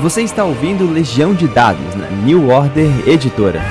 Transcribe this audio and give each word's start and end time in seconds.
Você 0.00 0.20
está 0.20 0.44
ouvindo 0.44 0.92
Legião 0.92 1.32
de 1.32 1.48
Dados 1.48 1.94
na 1.94 2.06
New 2.08 2.50
Order 2.50 3.08
Editora. 3.08 3.62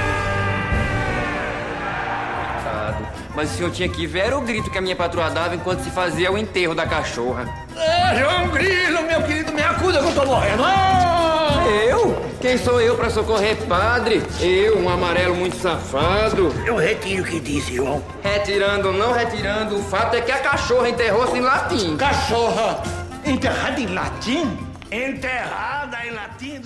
Mas 3.36 3.54
o 3.54 3.58
senhor 3.58 3.72
tinha 3.72 3.88
que 3.88 4.08
ver 4.08 4.34
o 4.34 4.42
grito 4.42 4.72
que 4.72 4.78
a 4.78 4.82
minha 4.82 4.96
patroa 4.96 5.30
dava 5.30 5.54
enquanto 5.54 5.84
se 5.84 5.92
fazia 5.92 6.32
o 6.32 6.38
enterro 6.38 6.74
da 6.74 6.88
cachorra. 6.88 7.46
É, 7.76 8.18
João 8.18 8.48
Grilo, 8.48 9.04
meu 9.04 9.22
querido, 9.22 9.54
me 9.54 9.62
acuda 9.62 10.00
que 10.00 10.06
eu 10.06 10.16
tô 10.16 10.26
morrendo. 10.26 10.64
Ah! 10.64 11.64
Eu? 11.88 12.26
Quem 12.42 12.58
sou 12.58 12.82
eu 12.82 12.96
pra 12.96 13.12
socorrer 13.12 13.56
padre? 13.68 14.24
Eu, 14.42 14.80
um 14.80 14.90
amarelo 14.90 15.36
muito 15.36 15.58
safado. 15.58 16.52
Eu 16.66 16.76
retiro 16.76 17.22
o 17.22 17.26
que 17.26 17.40
disse, 17.40 17.76
João. 17.76 18.02
Retirando 18.24 18.88
ou 18.88 18.94
não 18.96 19.14
retirando, 19.14 19.76
o 19.76 19.84
fato 19.84 20.16
é 20.16 20.22
que 20.22 20.32
a 20.32 20.40
cachorra 20.40 20.90
enterrou-se 20.90 21.38
em 21.38 21.42
latim. 21.42 21.96
Cachorra 21.98 22.82
enterrada 23.24 23.80
em 23.80 23.88
latim? 23.94 24.58
Enterrada. 24.92 25.75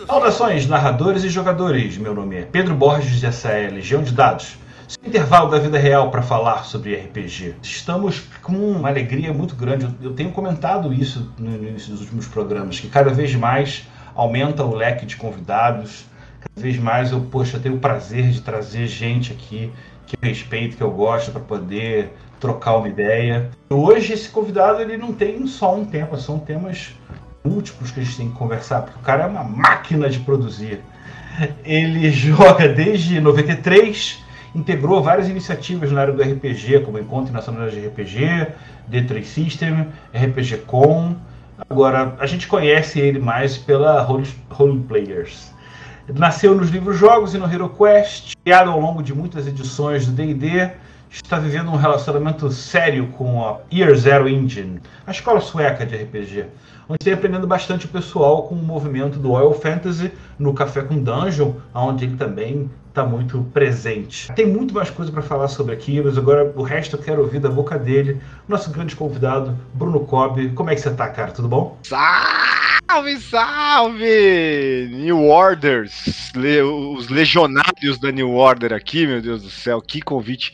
Saudações, 0.05 0.67
narradores 0.67 1.23
e 1.23 1.29
jogadores. 1.29 1.97
Meu 1.97 2.13
nome 2.13 2.35
é 2.35 2.41
Pedro 2.41 2.75
Borges 2.75 3.23
e 3.23 3.25
essa 3.25 3.47
é 3.49 3.69
Legião 3.69 4.03
de 4.03 4.11
Dados. 4.11 4.57
Seu 4.85 5.07
intervalo 5.07 5.49
da 5.49 5.57
vida 5.57 5.77
real 5.77 6.11
para 6.11 6.21
falar 6.21 6.65
sobre 6.65 6.95
RPG. 6.95 7.55
Estamos 7.63 8.23
com 8.41 8.51
uma 8.51 8.89
alegria 8.89 9.31
muito 9.31 9.55
grande. 9.55 9.87
Eu 10.01 10.13
tenho 10.13 10.31
comentado 10.31 10.93
isso 10.93 11.31
no 11.37 11.55
início 11.55 11.91
dos 11.91 12.01
últimos 12.01 12.27
programas, 12.27 12.77
que 12.77 12.89
cada 12.89 13.09
vez 13.09 13.33
mais 13.35 13.87
aumenta 14.13 14.65
o 14.65 14.75
leque 14.75 15.05
de 15.05 15.15
convidados. 15.15 16.05
Cada 16.41 16.61
vez 16.61 16.77
mais 16.77 17.13
eu, 17.13 17.21
poxa, 17.21 17.57
tenho 17.57 17.75
o 17.75 17.79
prazer 17.79 18.31
de 18.31 18.41
trazer 18.41 18.85
gente 18.85 19.31
aqui 19.31 19.71
que 20.05 20.17
eu 20.21 20.27
respeito, 20.27 20.75
que 20.75 20.83
eu 20.83 20.91
gosto, 20.91 21.31
para 21.31 21.41
poder 21.41 22.11
trocar 22.37 22.75
uma 22.75 22.89
ideia. 22.89 23.49
Hoje 23.69 24.11
esse 24.11 24.27
convidado 24.27 24.81
ele 24.81 24.97
não 24.97 25.13
tem 25.13 25.47
só 25.47 25.73
um 25.73 25.85
tema, 25.85 26.17
são 26.17 26.37
temas 26.37 26.98
múltiplos 27.43 27.91
que 27.91 27.99
a 27.99 28.03
gente 28.03 28.17
tem 28.17 28.29
que 28.29 28.35
conversar, 28.35 28.81
porque 28.81 28.99
o 28.99 29.03
cara 29.03 29.23
é 29.23 29.27
uma 29.27 29.43
máquina 29.43 30.09
de 30.09 30.19
produzir. 30.19 30.81
Ele 31.63 32.09
joga 32.11 32.67
desde 32.67 33.19
93 33.19 34.29
integrou 34.53 35.01
várias 35.01 35.29
iniciativas 35.29 35.91
na 35.91 36.01
área 36.01 36.13
do 36.13 36.21
RPG, 36.21 36.81
como 36.81 36.99
Encontro 36.99 37.31
Nacional 37.33 37.69
de 37.69 37.79
RPG, 37.79 38.47
D3 38.91 39.23
System, 39.23 39.87
RPG 40.13 40.57
Com. 40.65 41.15
Agora, 41.69 42.15
a 42.19 42.25
gente 42.25 42.47
conhece 42.47 42.99
ele 42.99 43.19
mais 43.19 43.57
pela 43.57 44.01
Role, 44.01 44.79
Players. 44.87 45.53
Nasceu 46.15 46.55
nos 46.55 46.69
livros 46.69 46.97
jogos 46.97 47.35
e 47.35 47.37
no 47.37 47.51
Hero 47.51 47.69
Quest, 47.69 48.33
criado 48.43 48.71
ao 48.71 48.79
longo 48.79 49.03
de 49.03 49.13
muitas 49.13 49.45
edições 49.45 50.07
do 50.07 50.11
D&D, 50.11 50.71
está 51.09 51.39
vivendo 51.39 51.71
um 51.71 51.75
relacionamento 51.75 52.51
sério 52.51 53.07
com 53.07 53.43
a 53.43 53.59
Year 53.73 53.95
Zero 53.95 54.29
Engine, 54.29 54.79
a 55.05 55.11
escola 55.11 55.41
sueca 55.41 55.85
de 55.85 55.95
RPG, 55.95 56.45
onde 56.87 56.97
está 57.01 57.13
aprendendo 57.13 57.47
bastante 57.47 57.85
o 57.85 57.89
pessoal 57.89 58.43
com 58.43 58.55
o 58.55 58.63
movimento 58.63 59.17
do 59.19 59.31
Oil 59.31 59.53
Fantasy 59.53 60.11
no 60.37 60.53
Café 60.53 60.81
com 60.81 61.01
Dungeon, 61.01 61.53
onde 61.73 62.05
ele 62.05 62.15
também 62.15 62.69
está 62.89 63.03
muito 63.03 63.43
presente. 63.53 64.31
Tem 64.33 64.45
muito 64.45 64.73
mais 64.73 64.89
coisa 64.89 65.11
para 65.11 65.21
falar 65.21 65.47
sobre 65.47 65.73
aqui, 65.73 66.01
mas 66.01 66.17
agora 66.17 66.51
o 66.55 66.63
resto 66.63 66.95
eu 66.95 67.01
quero 67.01 67.21
ouvir 67.21 67.39
da 67.39 67.49
boca 67.49 67.77
dele. 67.77 68.19
Nosso 68.47 68.71
grande 68.71 68.95
convidado, 68.95 69.57
Bruno 69.73 70.01
Cobb. 70.01 70.49
Como 70.49 70.69
é 70.69 70.75
que 70.75 70.81
você 70.81 70.91
tá, 70.91 71.07
cara? 71.07 71.31
Tudo 71.31 71.47
bom? 71.47 71.77
Salve, 71.83 73.17
salve! 73.19 74.89
New 74.91 75.27
Orders, 75.27 76.31
os 76.95 77.09
legionários 77.09 77.99
da 77.99 78.11
New 78.11 78.33
Order 78.33 78.73
aqui, 78.73 79.05
meu 79.05 79.21
Deus 79.21 79.43
do 79.43 79.49
céu, 79.49 79.81
que 79.81 80.01
convite 80.01 80.51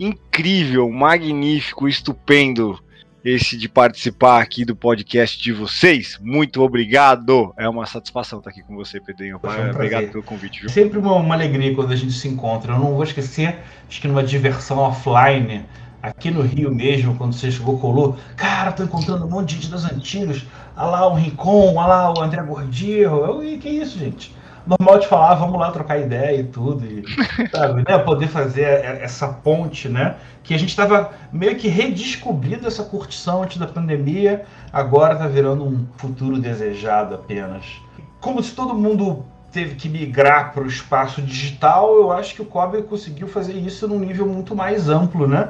incrível, 0.00 0.90
magnífico, 0.90 1.86
estupendo 1.86 2.82
esse 3.22 3.54
de 3.56 3.68
participar 3.68 4.40
aqui 4.40 4.64
do 4.64 4.74
podcast 4.74 5.40
de 5.40 5.52
vocês. 5.52 6.18
Muito 6.22 6.62
obrigado. 6.62 7.52
É 7.58 7.68
uma 7.68 7.84
satisfação 7.84 8.38
estar 8.38 8.50
aqui 8.50 8.62
com 8.62 8.74
você, 8.74 8.98
Pedrinho. 8.98 9.38
um 9.44 9.70
obrigado 9.70 10.08
pelo 10.10 10.22
convite. 10.22 10.60
Viu? 10.60 10.70
Sempre 10.70 10.98
uma, 10.98 11.14
uma, 11.16 11.34
alegria 11.34 11.74
quando 11.74 11.92
a 11.92 11.96
gente 11.96 12.14
se 12.14 12.26
encontra. 12.28 12.72
Eu 12.72 12.78
não 12.78 12.94
vou 12.94 13.04
esquecer, 13.04 13.58
acho 13.86 14.00
que 14.00 14.08
numa 14.08 14.24
diversão 14.24 14.78
offline, 14.78 15.66
aqui 16.02 16.30
no 16.30 16.40
Rio 16.40 16.74
mesmo, 16.74 17.14
quando 17.16 17.34
você 17.34 17.50
chegou, 17.50 17.78
colou. 17.78 18.16
Cara, 18.36 18.72
tô 18.72 18.82
encontrando 18.84 19.26
um 19.26 19.28
monte 19.28 19.50
de 19.50 19.54
gente 19.56 19.70
das 19.70 19.84
antigas. 19.84 20.46
Olha 20.74 20.86
lá 20.86 21.06
o 21.08 21.14
Rincon, 21.14 21.74
olha 21.74 21.86
lá 21.86 22.14
o 22.14 22.22
André 22.22 22.42
Gordillo. 22.42 23.24
Eu, 23.26 23.44
e 23.44 23.58
que 23.58 23.68
isso, 23.68 23.98
gente? 23.98 24.34
Normal 24.66 24.98
de 24.98 25.06
falar, 25.06 25.34
vamos 25.34 25.58
lá 25.58 25.70
trocar 25.70 25.98
ideia 25.98 26.40
e 26.40 26.44
tudo, 26.44 26.84
e, 26.84 27.04
sabe, 27.50 27.84
né, 27.88 27.98
poder 27.98 28.28
fazer 28.28 28.62
essa 28.62 29.28
ponte, 29.28 29.88
né, 29.88 30.16
que 30.42 30.54
a 30.54 30.58
gente 30.58 30.70
estava 30.70 31.12
meio 31.32 31.56
que 31.56 31.68
redescobrindo 31.68 32.66
essa 32.66 32.84
curtição 32.84 33.42
antes 33.42 33.58
da 33.58 33.66
pandemia, 33.66 34.44
agora 34.72 35.14
está 35.14 35.26
virando 35.26 35.64
um 35.64 35.86
futuro 35.96 36.38
desejado 36.38 37.14
apenas. 37.14 37.64
Como 38.20 38.42
se 38.42 38.54
todo 38.54 38.74
mundo 38.74 39.24
teve 39.50 39.74
que 39.74 39.88
migrar 39.88 40.52
para 40.52 40.62
o 40.62 40.66
espaço 40.66 41.20
digital, 41.20 41.94
eu 41.96 42.12
acho 42.12 42.34
que 42.34 42.42
o 42.42 42.44
Kobe 42.44 42.82
conseguiu 42.82 43.26
fazer 43.26 43.54
isso 43.54 43.88
num 43.88 43.98
nível 43.98 44.26
muito 44.26 44.54
mais 44.54 44.88
amplo, 44.88 45.26
né? 45.26 45.48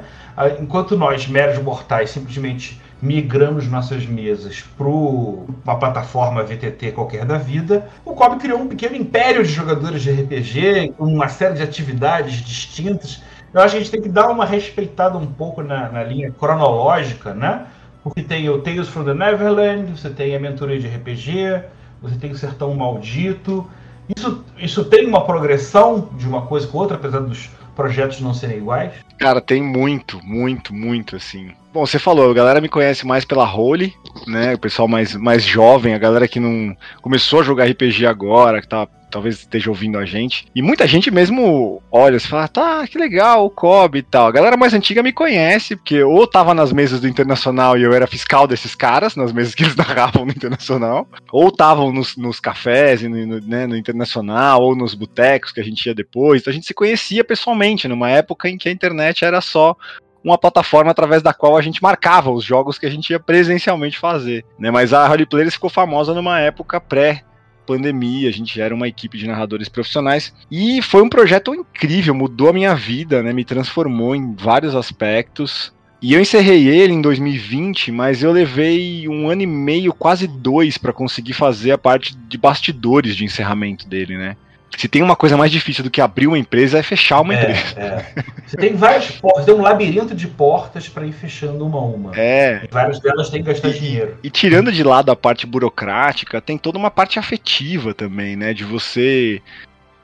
Enquanto 0.60 0.96
nós, 0.96 1.26
meros 1.26 1.62
mortais, 1.62 2.10
simplesmente 2.10 2.80
migramos 3.02 3.66
nossas 3.66 4.06
mesas 4.06 4.62
para 4.76 4.86
uma 4.86 5.78
plataforma 5.78 6.42
VTT 6.42 6.92
qualquer 6.92 7.24
da 7.24 7.38
vida, 7.38 7.88
o 8.04 8.12
Kobe 8.14 8.38
criou 8.38 8.60
um 8.60 8.68
pequeno 8.68 8.96
império 8.96 9.42
de 9.42 9.50
jogadores 9.50 10.02
de 10.02 10.10
RPG, 10.10 10.94
uma 10.98 11.28
série 11.28 11.54
de 11.54 11.62
atividades 11.62 12.36
distintas. 12.42 13.22
Eu 13.52 13.60
acho 13.60 13.72
que 13.72 13.76
a 13.78 13.80
gente 13.80 13.90
tem 13.90 14.02
que 14.02 14.08
dar 14.08 14.28
uma 14.28 14.44
respeitada 14.44 15.16
um 15.18 15.26
pouco 15.26 15.62
na, 15.62 15.88
na 15.88 16.04
linha 16.04 16.30
cronológica, 16.30 17.34
né? 17.34 17.66
Porque 18.02 18.22
tem 18.22 18.48
o 18.48 18.60
Tales 18.60 18.88
from 18.88 19.04
the 19.04 19.14
Neverland, 19.14 19.98
você 19.98 20.08
tem 20.08 20.34
a 20.34 20.40
mentoria 20.40 20.78
de 20.78 20.86
RPG, 20.86 21.62
você 22.00 22.16
tem 22.16 22.30
o 22.30 22.36
Sertão 22.36 22.74
Maldito. 22.74 23.68
Isso, 24.16 24.44
isso 24.58 24.84
tem 24.84 25.06
uma 25.06 25.24
progressão 25.24 26.08
de 26.16 26.26
uma 26.26 26.42
coisa 26.42 26.66
com 26.66 26.78
outra, 26.78 26.96
apesar 26.96 27.20
dos 27.20 27.50
projetos 27.74 28.20
não 28.20 28.34
serem 28.34 28.58
iguais? 28.58 28.92
Cara, 29.18 29.40
tem 29.40 29.62
muito, 29.62 30.20
muito, 30.24 30.74
muito, 30.74 31.16
assim. 31.16 31.50
Bom, 31.72 31.86
você 31.86 31.98
falou, 31.98 32.30
a 32.30 32.34
galera 32.34 32.60
me 32.60 32.68
conhece 32.68 33.06
mais 33.06 33.24
pela 33.24 33.44
Role, 33.44 33.94
né? 34.26 34.54
O 34.54 34.58
pessoal 34.58 34.88
mais, 34.88 35.14
mais 35.14 35.44
jovem, 35.44 35.94
a 35.94 35.98
galera 35.98 36.26
que 36.26 36.40
não 36.40 36.76
começou 37.00 37.40
a 37.40 37.44
jogar 37.44 37.66
RPG 37.66 38.06
agora, 38.06 38.60
que 38.60 38.68
tá 38.68 38.88
talvez 39.10 39.40
esteja 39.40 39.70
ouvindo 39.70 39.98
a 39.98 40.04
gente. 40.04 40.46
E 40.54 40.62
muita 40.62 40.86
gente 40.86 41.10
mesmo 41.10 41.82
olha 41.90 42.16
e 42.16 42.20
fala, 42.20 42.48
tá, 42.48 42.86
que 42.86 42.98
legal, 42.98 43.44
o 43.44 43.50
Kobe 43.50 43.98
e 43.98 44.02
tal. 44.02 44.28
A 44.28 44.32
galera 44.32 44.56
mais 44.56 44.72
antiga 44.72 45.02
me 45.02 45.12
conhece, 45.12 45.76
porque 45.76 46.02
ou 46.02 46.26
tava 46.26 46.54
nas 46.54 46.72
mesas 46.72 47.00
do 47.00 47.08
Internacional 47.08 47.76
e 47.76 47.82
eu 47.82 47.92
era 47.92 48.06
fiscal 48.06 48.46
desses 48.46 48.74
caras, 48.74 49.16
nas 49.16 49.32
mesas 49.32 49.54
que 49.54 49.64
eles 49.64 49.74
narravam 49.76 50.24
no 50.24 50.32
Internacional, 50.32 51.08
ou 51.32 51.48
estavam 51.48 51.92
nos, 51.92 52.16
nos 52.16 52.40
cafés, 52.40 53.02
no, 53.02 53.40
né, 53.40 53.66
no 53.66 53.76
Internacional, 53.76 54.62
ou 54.62 54.76
nos 54.76 54.94
botecos 54.94 55.52
que 55.52 55.60
a 55.60 55.64
gente 55.64 55.84
ia 55.86 55.94
depois. 55.94 56.40
Então 56.40 56.50
a 56.50 56.54
gente 56.54 56.66
se 56.66 56.74
conhecia 56.74 57.24
pessoalmente, 57.24 57.88
numa 57.88 58.10
época 58.10 58.48
em 58.48 58.56
que 58.56 58.68
a 58.68 58.72
internet 58.72 59.24
era 59.24 59.40
só 59.40 59.76
uma 60.22 60.38
plataforma 60.38 60.90
através 60.90 61.22
da 61.22 61.32
qual 61.32 61.56
a 61.56 61.62
gente 61.62 61.82
marcava 61.82 62.30
os 62.30 62.44
jogos 62.44 62.78
que 62.78 62.86
a 62.86 62.90
gente 62.90 63.10
ia 63.10 63.18
presencialmente 63.18 63.98
fazer, 63.98 64.44
né? 64.58 64.70
Mas 64.70 64.92
a 64.92 65.06
Role 65.06 65.26
Players 65.26 65.54
ficou 65.54 65.70
famosa 65.70 66.14
numa 66.14 66.38
época 66.40 66.80
pré 66.80 67.24
pandemia, 67.66 68.28
a 68.28 68.32
gente 68.32 68.60
era 68.60 68.74
uma 68.74 68.88
equipe 68.88 69.16
de 69.16 69.26
narradores 69.26 69.68
profissionais 69.68 70.32
e 70.50 70.82
foi 70.82 71.02
um 71.02 71.08
projeto 71.08 71.54
incrível, 71.54 72.14
mudou 72.14 72.48
a 72.48 72.52
minha 72.52 72.74
vida, 72.74 73.22
né? 73.22 73.32
Me 73.32 73.44
transformou 73.44 74.14
em 74.14 74.34
vários 74.34 74.74
aspectos. 74.74 75.72
E 76.02 76.14
eu 76.14 76.20
encerrei 76.20 76.66
ele 76.66 76.94
em 76.94 77.02
2020, 77.02 77.92
mas 77.92 78.22
eu 78.22 78.32
levei 78.32 79.06
um 79.06 79.28
ano 79.28 79.42
e 79.42 79.46
meio, 79.46 79.92
quase 79.92 80.26
dois, 80.26 80.78
para 80.78 80.94
conseguir 80.94 81.34
fazer 81.34 81.72
a 81.72 81.78
parte 81.78 82.16
de 82.16 82.38
bastidores 82.38 83.14
de 83.14 83.24
encerramento 83.24 83.86
dele, 83.86 84.16
né? 84.16 84.36
Se 84.76 84.88
tem 84.88 85.02
uma 85.02 85.16
coisa 85.16 85.36
mais 85.36 85.50
difícil 85.50 85.84
do 85.84 85.90
que 85.90 86.00
abrir 86.00 86.26
uma 86.26 86.38
empresa 86.38 86.78
é 86.78 86.82
fechar 86.82 87.20
uma 87.20 87.34
é, 87.34 87.42
empresa. 87.42 87.80
É. 87.80 88.24
Você 88.46 88.56
tem 88.56 88.74
várias 88.74 89.10
portas, 89.10 89.44
tem 89.44 89.54
um 89.54 89.60
labirinto 89.60 90.14
de 90.14 90.26
portas 90.26 90.88
para 90.88 91.06
ir 91.06 91.12
fechando 91.12 91.66
uma 91.66 91.78
a 91.78 91.82
uma. 91.82 92.12
É. 92.16 92.62
E 92.64 92.68
várias 92.68 93.00
delas 93.00 93.28
têm 93.28 93.42
que 93.42 93.48
gastar 93.48 93.68
e, 93.68 93.78
dinheiro. 93.78 94.18
E 94.22 94.30
tirando 94.30 94.72
de 94.72 94.82
lado 94.82 95.10
a 95.10 95.16
parte 95.16 95.46
burocrática, 95.46 96.40
tem 96.40 96.56
toda 96.56 96.78
uma 96.78 96.90
parte 96.90 97.18
afetiva 97.18 97.92
também, 97.92 98.36
né? 98.36 98.54
De 98.54 98.64
você 98.64 99.42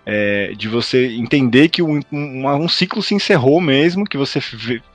é, 0.07 0.53
de 0.57 0.69
você 0.69 1.17
entender 1.17 1.69
que 1.69 1.83
um, 1.83 2.01
um, 2.13 2.49
um, 2.49 2.69
ciclo 2.69 3.03
se 3.03 3.15
encerrou 3.15 3.61
mesmo, 3.61 4.07
que 4.07 4.17
você 4.17 4.41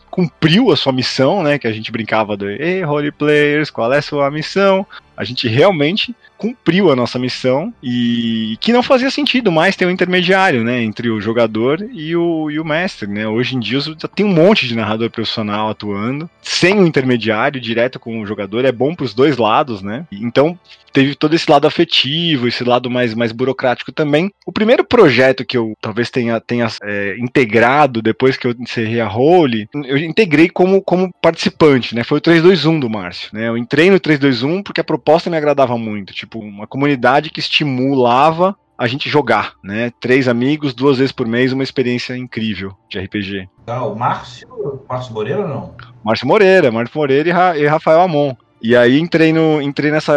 cumpriu 0.09 0.71
a 0.71 0.77
sua 0.77 0.93
missão, 0.93 1.43
né? 1.43 1.59
Que 1.59 1.67
a 1.67 1.71
gente 1.71 1.91
brincava 1.91 2.37
do 2.37 2.49
Ei, 2.49 2.83
Holy 2.85 3.11
Players, 3.11 3.69
qual 3.69 3.91
é 3.91 3.97
a 3.97 4.01
sua 4.01 4.31
missão? 4.31 4.85
A 5.15 5.25
gente 5.25 5.47
realmente 5.47 6.15
cumpriu 6.41 6.91
a 6.91 6.95
nossa 6.95 7.19
missão 7.19 7.71
e 7.83 8.57
que 8.59 8.73
não 8.73 8.81
fazia 8.81 9.11
sentido 9.11 9.51
mais 9.51 9.75
ter 9.75 9.85
um 9.85 9.91
intermediário, 9.91 10.63
né, 10.63 10.81
entre 10.81 11.07
o 11.07 11.21
jogador 11.21 11.87
e 11.93 12.15
o, 12.15 12.49
e 12.49 12.59
o 12.59 12.65
mestre, 12.65 13.07
né? 13.07 13.27
Hoje 13.27 13.55
em 13.55 13.59
dia 13.59 13.77
tem 14.15 14.25
um 14.25 14.33
monte 14.33 14.67
de 14.67 14.75
narrador 14.75 15.11
profissional 15.11 15.69
atuando, 15.69 16.27
sem 16.41 16.79
o 16.79 16.81
um 16.81 16.87
intermediário, 16.87 17.61
direto 17.61 17.99
com 17.99 18.19
o 18.19 18.25
jogador, 18.25 18.65
é 18.65 18.71
bom 18.71 18.95
para 18.95 19.05
os 19.05 19.13
dois 19.13 19.37
lados, 19.37 19.83
né? 19.83 20.07
Então 20.11 20.57
teve 20.91 21.15
todo 21.15 21.35
esse 21.35 21.49
lado 21.49 21.67
afetivo, 21.67 22.47
esse 22.47 22.63
lado 22.63 22.89
mais, 22.89 23.13
mais 23.13 23.31
burocrático 23.31 23.91
também. 23.91 24.31
O 24.45 24.51
primeiro 24.51 24.83
projeto 24.83 25.45
que 25.45 25.57
eu 25.57 25.73
talvez 25.81 26.09
tenha, 26.09 26.39
tenha 26.39 26.67
é, 26.83 27.15
integrado 27.17 28.01
depois 28.01 28.37
que 28.37 28.47
eu 28.47 28.55
encerrei 28.59 29.01
a 29.01 29.07
Role, 29.07 29.67
eu 29.73 29.97
integrei 29.97 30.49
como, 30.49 30.81
como 30.81 31.11
participante, 31.21 31.95
né? 31.95 32.03
Foi 32.03 32.17
o 32.17 32.21
321 32.21 32.79
do 32.79 32.89
Márcio, 32.89 33.29
né? 33.33 33.47
Eu 33.47 33.57
entrei 33.57 33.89
no 33.89 33.99
321 33.99 34.63
porque 34.63 34.81
a 34.81 34.83
proposta 34.83 35.29
me 35.29 35.37
agradava 35.37 35.77
muito, 35.77 36.13
tipo, 36.13 36.39
uma 36.39 36.67
comunidade 36.67 37.29
que 37.29 37.39
estimulava 37.39 38.55
a 38.81 38.87
gente 38.87 39.07
jogar, 39.07 39.53
né? 39.63 39.91
Três 39.99 40.27
amigos, 40.27 40.73
duas 40.73 40.97
vezes 40.97 41.11
por 41.11 41.27
mês, 41.27 41.53
uma 41.53 41.61
experiência 41.61 42.17
incrível 42.17 42.75
de 42.89 42.99
RPG. 42.99 43.47
Ah, 43.67 43.85
o 43.85 43.95
Márcio, 43.95 44.47
Márcio 44.89 45.13
Moreira 45.13 45.47
não? 45.47 45.75
Márcio 46.03 46.27
Moreira, 46.27 46.71
Márcio 46.71 46.97
Moreira 46.97 47.29
e, 47.29 47.31
Ra 47.31 47.57
e 47.57 47.67
Rafael 47.67 48.01
Amon. 48.01 48.33
E 48.61 48.75
aí 48.75 48.99
entrei, 48.99 49.33
no, 49.33 49.61
entrei 49.61 49.89
nessa, 49.89 50.13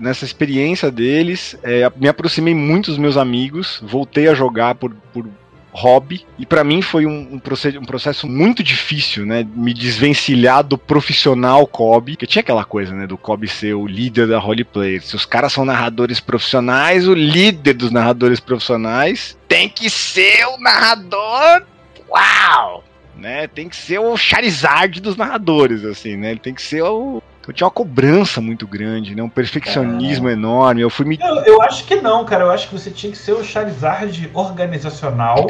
nessa 0.00 0.24
experiência 0.24 0.90
deles, 0.90 1.58
é, 1.64 1.90
me 1.96 2.08
aproximei 2.08 2.54
muito 2.54 2.90
dos 2.90 2.98
meus 2.98 3.16
amigos, 3.16 3.80
voltei 3.82 4.28
a 4.28 4.34
jogar 4.34 4.76
por, 4.76 4.94
por 5.12 5.28
hobby. 5.72 6.26
E 6.38 6.46
para 6.46 6.64
mim 6.64 6.82
foi 6.82 7.06
um, 7.06 7.34
um, 7.34 7.38
processo, 7.38 7.78
um, 7.78 7.84
processo, 7.84 8.26
muito 8.26 8.62
difícil, 8.62 9.24
né? 9.26 9.46
Me 9.54 9.72
desvencilhar 9.72 10.62
do 10.64 10.76
profissional 10.76 11.66
Kobe. 11.66 12.16
Que 12.16 12.26
tinha 12.26 12.40
aquela 12.40 12.64
coisa, 12.64 12.94
né? 12.94 13.06
Do 13.06 13.18
Kobe 13.18 13.48
ser 13.48 13.74
o 13.74 13.86
líder 13.86 14.26
da 14.26 14.38
roleplay. 14.38 15.00
Se 15.00 15.14
os 15.16 15.24
caras 15.24 15.52
são 15.52 15.64
narradores 15.64 16.20
profissionais, 16.20 17.06
o 17.06 17.14
líder 17.14 17.74
dos 17.74 17.90
narradores 17.90 18.40
profissionais 18.40 19.36
tem 19.46 19.68
que 19.68 19.88
ser 19.88 20.46
o 20.46 20.58
narrador. 20.58 21.62
Uau! 22.08 22.84
Né? 23.16 23.48
Tem 23.48 23.68
que 23.68 23.74
ser 23.74 23.98
o 23.98 24.16
Charizard 24.16 25.00
dos 25.00 25.16
narradores, 25.16 25.84
assim, 25.84 26.16
né? 26.16 26.30
Ele 26.30 26.40
tem 26.40 26.54
que 26.54 26.62
ser 26.62 26.82
o 26.82 27.20
eu 27.48 27.54
tinha 27.54 27.66
uma 27.66 27.72
cobrança 27.72 28.42
muito 28.42 28.66
grande, 28.66 29.14
né? 29.14 29.22
Um 29.22 29.28
perfeccionismo 29.28 30.28
é. 30.28 30.32
enorme. 30.32 30.82
Eu 30.82 30.90
fui 30.90 31.06
me. 31.06 31.18
Eu, 31.18 31.36
eu, 31.44 31.62
acho 31.62 31.84
que 31.86 31.96
não, 31.96 32.22
cara. 32.24 32.44
Eu 32.44 32.50
acho 32.50 32.68
que 32.68 32.74
você 32.74 32.90
tinha 32.90 33.10
que 33.10 33.16
ser 33.16 33.32
o 33.32 33.42
Charizard 33.42 34.30
organizacional 34.34 35.46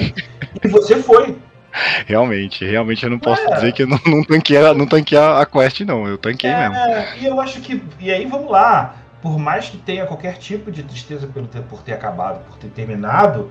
e 0.62 0.69
você 0.69 1.03
foi. 1.03 1.37
Realmente, 2.06 2.65
realmente 2.65 3.05
eu 3.05 3.11
não 3.11 3.19
posso 3.19 3.43
é. 3.43 3.55
dizer 3.55 3.73
que 3.73 3.83
eu 3.83 3.87
não, 3.89 4.00
não 4.06 4.25
tanquei, 4.25 4.61
não 4.75 4.87
tanquei 4.87 5.19
a, 5.19 5.41
a 5.41 5.47
quest, 5.47 5.81
não. 5.81 6.06
Eu 6.06 6.17
tanquei 6.17 6.49
é, 6.49 6.69
mesmo. 6.69 6.85
E 7.21 7.27
eu 7.27 7.41
acho 7.41 7.61
que. 7.61 7.83
E 7.99 8.12
aí, 8.12 8.25
vamos 8.27 8.51
lá. 8.51 8.94
Por 9.21 9.37
mais 9.37 9.69
que 9.69 9.77
tenha 9.77 10.06
qualquer 10.06 10.39
tipo 10.39 10.71
de 10.71 10.85
tristeza 10.85 11.27
pelo 11.27 11.49
ter, 11.49 11.62
por 11.62 11.83
ter 11.83 11.93
acabado, 11.93 12.44
por 12.47 12.56
ter 12.59 12.69
terminado, 12.69 13.51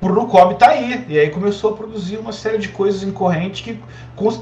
Bruno 0.00 0.26
Cobb 0.26 0.58
tá 0.58 0.70
aí. 0.70 1.04
E 1.08 1.18
aí 1.18 1.30
começou 1.30 1.72
a 1.72 1.76
produzir 1.76 2.18
uma 2.18 2.32
série 2.32 2.58
de 2.58 2.68
coisas 2.68 3.02
incorrentes 3.02 3.62
que 3.62 3.78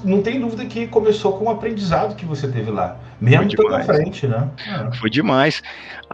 não 0.04 0.20
tem 0.22 0.40
dúvida 0.40 0.64
que 0.64 0.87
começou 0.87 1.38
com 1.38 1.44
o 1.44 1.50
aprendizado 1.50 2.16
que 2.16 2.25
você 2.25 2.49
teve 2.49 2.70
lá. 2.70 2.96
Mesmo 3.20 3.75
à 3.75 3.82
frente, 3.82 4.26
né? 4.26 4.49
É. 4.66 4.96
Foi 4.96 5.08
demais. 5.08 5.62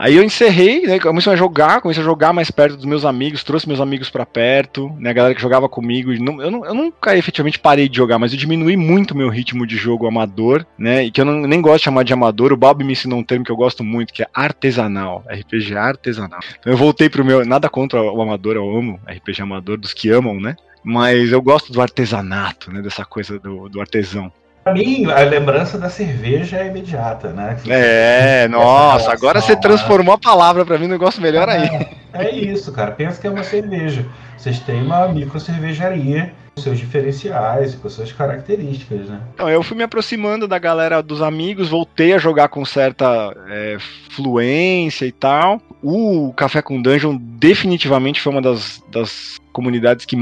Aí 0.00 0.14
eu 0.14 0.22
encerrei, 0.22 0.82
né? 0.82 1.00
Comecei 1.00 1.32
a 1.32 1.36
jogar, 1.36 1.80
comecei 1.80 2.00
a 2.00 2.06
jogar 2.06 2.32
mais 2.32 2.52
perto 2.52 2.76
dos 2.76 2.84
meus 2.84 3.04
amigos, 3.04 3.42
trouxe 3.42 3.66
meus 3.66 3.80
amigos 3.80 4.08
para 4.08 4.24
perto, 4.24 4.88
né? 4.96 5.10
A 5.10 5.12
galera 5.12 5.34
que 5.34 5.42
jogava 5.42 5.68
comigo. 5.68 6.12
Não, 6.22 6.40
eu, 6.40 6.52
não, 6.52 6.64
eu 6.64 6.72
nunca 6.72 7.16
efetivamente 7.16 7.58
parei 7.58 7.88
de 7.88 7.96
jogar, 7.96 8.16
mas 8.16 8.32
eu 8.32 8.38
diminui 8.38 8.76
muito 8.76 9.16
meu 9.16 9.28
ritmo 9.28 9.66
de 9.66 9.76
jogo 9.76 10.06
amador, 10.06 10.64
né? 10.78 11.02
E 11.02 11.10
que 11.10 11.20
eu 11.20 11.24
não, 11.24 11.40
nem 11.40 11.60
gosto 11.60 11.78
de 11.78 11.84
chamar 11.86 12.04
de 12.04 12.12
amador. 12.12 12.52
O 12.52 12.56
Bob 12.56 12.84
me 12.84 12.92
ensinou 12.92 13.18
um 13.18 13.24
termo 13.24 13.44
que 13.44 13.50
eu 13.50 13.56
gosto 13.56 13.82
muito, 13.82 14.14
que 14.14 14.22
é 14.22 14.28
artesanal. 14.32 15.24
RPG 15.28 15.76
artesanal. 15.76 16.38
Então 16.60 16.72
eu 16.72 16.76
voltei 16.76 17.10
pro 17.10 17.24
meu. 17.24 17.44
Nada 17.44 17.68
contra 17.68 18.00
o 18.00 18.22
amador, 18.22 18.54
eu 18.54 18.70
amo 18.70 19.00
RPG 19.04 19.42
amador, 19.42 19.78
dos 19.78 19.92
que 19.92 20.10
amam, 20.10 20.40
né? 20.40 20.54
Mas 20.84 21.32
eu 21.32 21.42
gosto 21.42 21.72
do 21.72 21.82
artesanato, 21.82 22.72
né? 22.72 22.80
Dessa 22.82 23.04
coisa 23.04 23.36
do, 23.36 23.68
do 23.68 23.80
artesão. 23.80 24.30
Pra 24.68 24.74
mim, 24.74 25.06
a 25.10 25.20
lembrança 25.20 25.78
da 25.78 25.88
cerveja 25.88 26.58
é 26.58 26.66
imediata, 26.66 27.30
né? 27.30 27.56
Que 27.62 27.72
é, 27.72 28.46
nossa, 28.48 29.10
agora 29.10 29.40
você 29.40 29.56
transformou 29.56 30.14
a 30.14 30.18
palavra 30.18 30.64
para 30.64 30.76
mim 30.76 30.84
um 30.84 30.90
negócio 30.90 31.22
melhor 31.22 31.48
aí. 31.48 31.88
É, 32.12 32.26
é 32.26 32.34
isso, 32.34 32.70
cara. 32.70 32.90
Pensa 32.90 33.18
que 33.18 33.26
é 33.26 33.30
uma 33.30 33.44
cerveja. 33.44 34.04
Vocês 34.36 34.60
têm 34.60 34.82
uma 34.82 35.08
micro 35.08 35.40
cervejaria 35.40 36.34
com 36.54 36.60
seus 36.60 36.78
diferenciais, 36.78 37.74
com 37.76 37.88
suas 37.88 38.12
características, 38.12 39.08
né? 39.08 39.20
Então, 39.34 39.48
eu 39.48 39.62
fui 39.62 39.74
me 39.74 39.84
aproximando 39.84 40.46
da 40.46 40.58
galera 40.58 41.02
dos 41.02 41.22
amigos, 41.22 41.70
voltei 41.70 42.12
a 42.12 42.18
jogar 42.18 42.48
com 42.48 42.64
certa 42.64 43.34
é, 43.48 43.78
fluência 44.10 45.06
e 45.06 45.12
tal. 45.12 45.62
O 45.82 46.30
Café 46.36 46.60
com 46.60 46.82
Dungeon 46.82 47.16
definitivamente 47.18 48.20
foi 48.20 48.32
uma 48.32 48.42
das, 48.42 48.82
das 48.90 49.38
comunidades 49.50 50.04
que, 50.04 50.16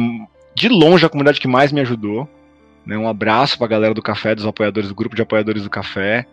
de 0.55 0.69
longe, 0.69 1.05
a 1.05 1.09
comunidade 1.09 1.41
que 1.41 1.49
mais 1.49 1.73
me 1.73 1.81
ajudou. 1.81 2.29
Né? 2.87 2.97
Um 2.97 3.09
abraço 3.09 3.59
pra 3.59 3.67
galera 3.67 3.93
do 3.93 4.03
café, 4.03 4.35
dos 4.35 4.47
apoiadores, 4.47 4.89
do 4.89 4.95
grupo 4.95 5.17
de 5.17 5.23
apoiadores 5.23 5.65
do 5.65 5.71
café. 5.71 6.25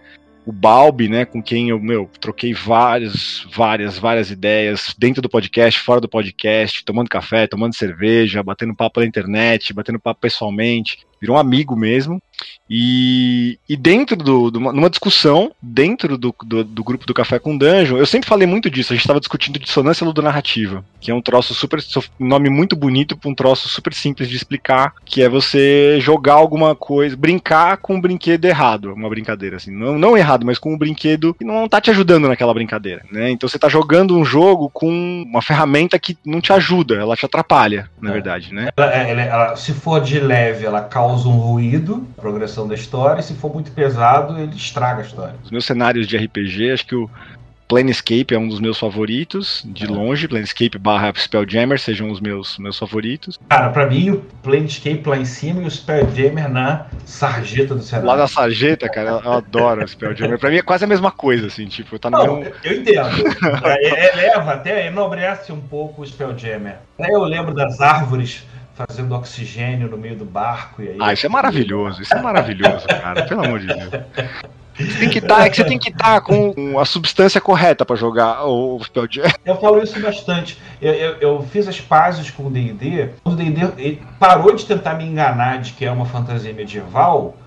O 0.45 0.51
Balbi, 0.51 1.07
né, 1.07 1.23
com 1.23 1.41
quem 1.41 1.69
eu, 1.69 1.79
meu, 1.79 2.09
troquei 2.19 2.53
várias, 2.53 3.47
várias, 3.55 3.97
várias 3.97 4.29
ideias 4.29 4.93
dentro 4.97 5.21
do 5.21 5.29
podcast, 5.29 5.79
fora 5.79 6.01
do 6.01 6.09
podcast, 6.09 6.83
tomando 6.83 7.09
café, 7.09 7.47
tomando 7.47 7.73
cerveja, 7.73 8.43
batendo 8.43 8.75
papo 8.75 8.99
na 8.99 9.05
internet, 9.05 9.73
batendo 9.73 10.01
papo 10.01 10.19
pessoalmente 10.19 10.97
virou 11.23 11.37
um 11.37 11.39
amigo 11.39 11.73
mesmo. 11.73 12.21
E, 12.69 13.57
e 13.67 13.75
dentro 13.75 14.15
do, 14.15 14.51
do 14.51 14.59
numa 14.59 14.89
discussão, 14.89 15.51
dentro 15.61 16.17
do, 16.17 16.35
do, 16.43 16.63
do, 16.63 16.83
grupo 16.83 17.05
do 17.05 17.13
Café 17.13 17.39
com 17.39 17.57
Dungeon, 17.57 17.97
eu 17.97 18.05
sempre 18.05 18.27
falei 18.27 18.47
muito 18.47 18.69
disso. 18.69 18.93
A 18.93 18.95
gente 18.95 19.03
estava 19.03 19.19
discutindo 19.19 19.59
dissonância 19.59 20.05
ludonarrativa, 20.05 20.83
que 20.99 21.11
é 21.11 21.15
um 21.15 21.21
troço 21.21 21.53
super. 21.53 21.79
um 22.19 22.27
nome 22.27 22.49
muito 22.49 22.75
bonito 22.75 23.17
para 23.17 23.29
um 23.29 23.35
troço 23.35 23.69
super 23.69 23.93
simples 23.93 24.29
de 24.29 24.35
explicar, 24.35 24.93
que 25.05 25.21
é 25.21 25.29
você 25.29 25.97
jogar 25.99 26.33
alguma 26.33 26.75
coisa, 26.75 27.15
brincar 27.15 27.77
com 27.77 27.95
um 27.95 28.01
brinquedo 28.01 28.45
errado. 28.45 28.93
Uma 28.93 29.09
brincadeira, 29.09 29.57
assim. 29.57 29.71
Não, 29.71 29.97
não 29.97 30.17
errado, 30.17 30.45
mas 30.45 30.59
com 30.59 30.73
um 30.73 30.77
brinquedo 30.77 31.33
que 31.33 31.45
não 31.45 31.67
tá 31.67 31.79
te 31.79 31.89
ajudando 31.89 32.27
naquela 32.27 32.53
brincadeira. 32.53 33.03
Né? 33.11 33.31
Então 33.31 33.47
você 33.47 33.59
tá 33.59 33.69
jogando 33.69 34.17
um 34.17 34.25
jogo 34.25 34.69
com 34.69 34.89
uma 34.89 35.41
ferramenta 35.41 35.99
que 35.99 36.17
não 36.25 36.41
te 36.41 36.51
ajuda, 36.51 36.95
ela 36.95 37.15
te 37.15 37.25
atrapalha, 37.25 37.89
na 38.01 38.09
é. 38.09 38.13
verdade, 38.13 38.53
né? 38.53 38.69
Ela, 38.75 38.93
ela, 38.93 39.21
ela, 39.21 39.55
se 39.55 39.73
for 39.73 40.01
de 40.01 40.19
leve, 40.19 40.65
ela 40.65 40.81
causa 40.81 41.13
causa 41.13 41.27
um 41.27 41.37
ruído, 41.37 42.07
progressão 42.33 42.67
da 42.67 42.73
história, 42.73 43.19
e 43.19 43.23
se 43.23 43.35
for 43.35 43.53
muito 43.53 43.71
pesado, 43.71 44.39
ele 44.39 44.55
estraga 44.55 45.01
a 45.01 45.05
história. 45.05 45.35
Os 45.43 45.51
meus 45.51 45.65
cenários 45.65 46.07
de 46.07 46.17
RPG, 46.17 46.71
acho 46.71 46.85
que 46.87 46.95
o 46.95 47.09
Planescape 47.67 48.33
é 48.33 48.37
um 48.37 48.47
dos 48.47 48.59
meus 48.59 48.77
favoritos, 48.77 49.63
de 49.65 49.87
longe. 49.87 50.27
Planescape 50.27 50.77
barra 50.77 51.13
Spelljammer 51.15 51.79
sejam 51.79 52.11
os 52.11 52.19
meus, 52.19 52.57
meus 52.57 52.77
favoritos. 52.77 53.39
Cara, 53.49 53.69
pra 53.69 53.87
mim, 53.87 54.09
o 54.11 54.21
Planescape 54.41 55.01
lá 55.07 55.17
em 55.17 55.25
cima 55.25 55.61
e 55.61 55.65
o 55.65 55.71
Spelljammer 55.71 56.49
na 56.49 56.87
sarjeta 57.05 57.75
do 57.75 57.81
cenário. 57.81 58.07
Lá 58.07 58.17
na 58.17 58.27
sarjeta, 58.27 58.89
cara, 58.89 59.21
eu 59.23 59.31
adoro 59.31 59.83
o 59.83 59.87
Spelljammer. 59.87 60.39
Pra 60.39 60.49
mim 60.49 60.57
é 60.57 60.61
quase 60.61 60.83
a 60.83 60.87
mesma 60.87 61.11
coisa, 61.11 61.47
assim, 61.47 61.65
tipo, 61.67 61.97
tá 61.97 62.09
no 62.09 62.17
Não, 62.17 62.43
eu 62.63 62.77
entendo. 62.77 63.09
Eleva, 63.79 64.51
é, 64.51 64.53
até 64.53 64.87
enobrece 64.87 65.51
um 65.51 65.61
pouco 65.61 66.01
o 66.01 66.05
Spelljammer. 66.05 66.77
Eu 66.99 67.23
lembro 67.23 67.53
das 67.53 67.79
árvores 67.79 68.43
fazendo 68.73 69.13
oxigênio 69.15 69.89
no 69.89 69.97
meio 69.97 70.15
do 70.15 70.25
barco. 70.25 70.81
E 70.81 70.89
aí... 70.89 70.97
Ah, 70.99 71.13
isso 71.13 71.25
é 71.25 71.29
maravilhoso, 71.29 72.01
isso 72.01 72.13
é 72.13 72.21
maravilhoso, 72.21 72.87
cara, 72.87 73.23
pelo 73.25 73.45
amor 73.45 73.59
de 73.59 73.67
Deus. 73.67 73.89
Você 74.75 74.99
tem 74.99 75.09
que 75.09 75.21
tá, 75.21 75.45
é 75.45 75.49
que 75.49 75.57
você 75.57 75.63
tem 75.63 75.77
que 75.77 75.89
estar 75.89 76.19
tá 76.19 76.21
com 76.21 76.79
a 76.79 76.85
substância 76.85 77.39
correta 77.39 77.85
para 77.85 77.95
jogar 77.95 78.43
o 78.45 78.83
Spell 78.83 79.07
Jam. 79.09 79.23
Eu 79.45 79.55
falo 79.57 79.83
isso 79.83 79.99
bastante. 80.01 80.59
Eu, 80.81 80.93
eu, 80.93 81.15
eu 81.17 81.43
fiz 81.51 81.67
as 81.67 81.79
pazes 81.79 82.31
com 82.31 82.47
o 82.47 82.49
D&D. 82.49 83.09
O 83.23 83.31
D&D 83.31 83.99
parou 84.19 84.55
de 84.55 84.65
tentar 84.65 84.95
me 84.95 85.05
enganar 85.05 85.61
de 85.61 85.73
que 85.73 85.85
é 85.85 85.91
uma 85.91 86.05
fantasia 86.05 86.51
medieval 86.51 87.37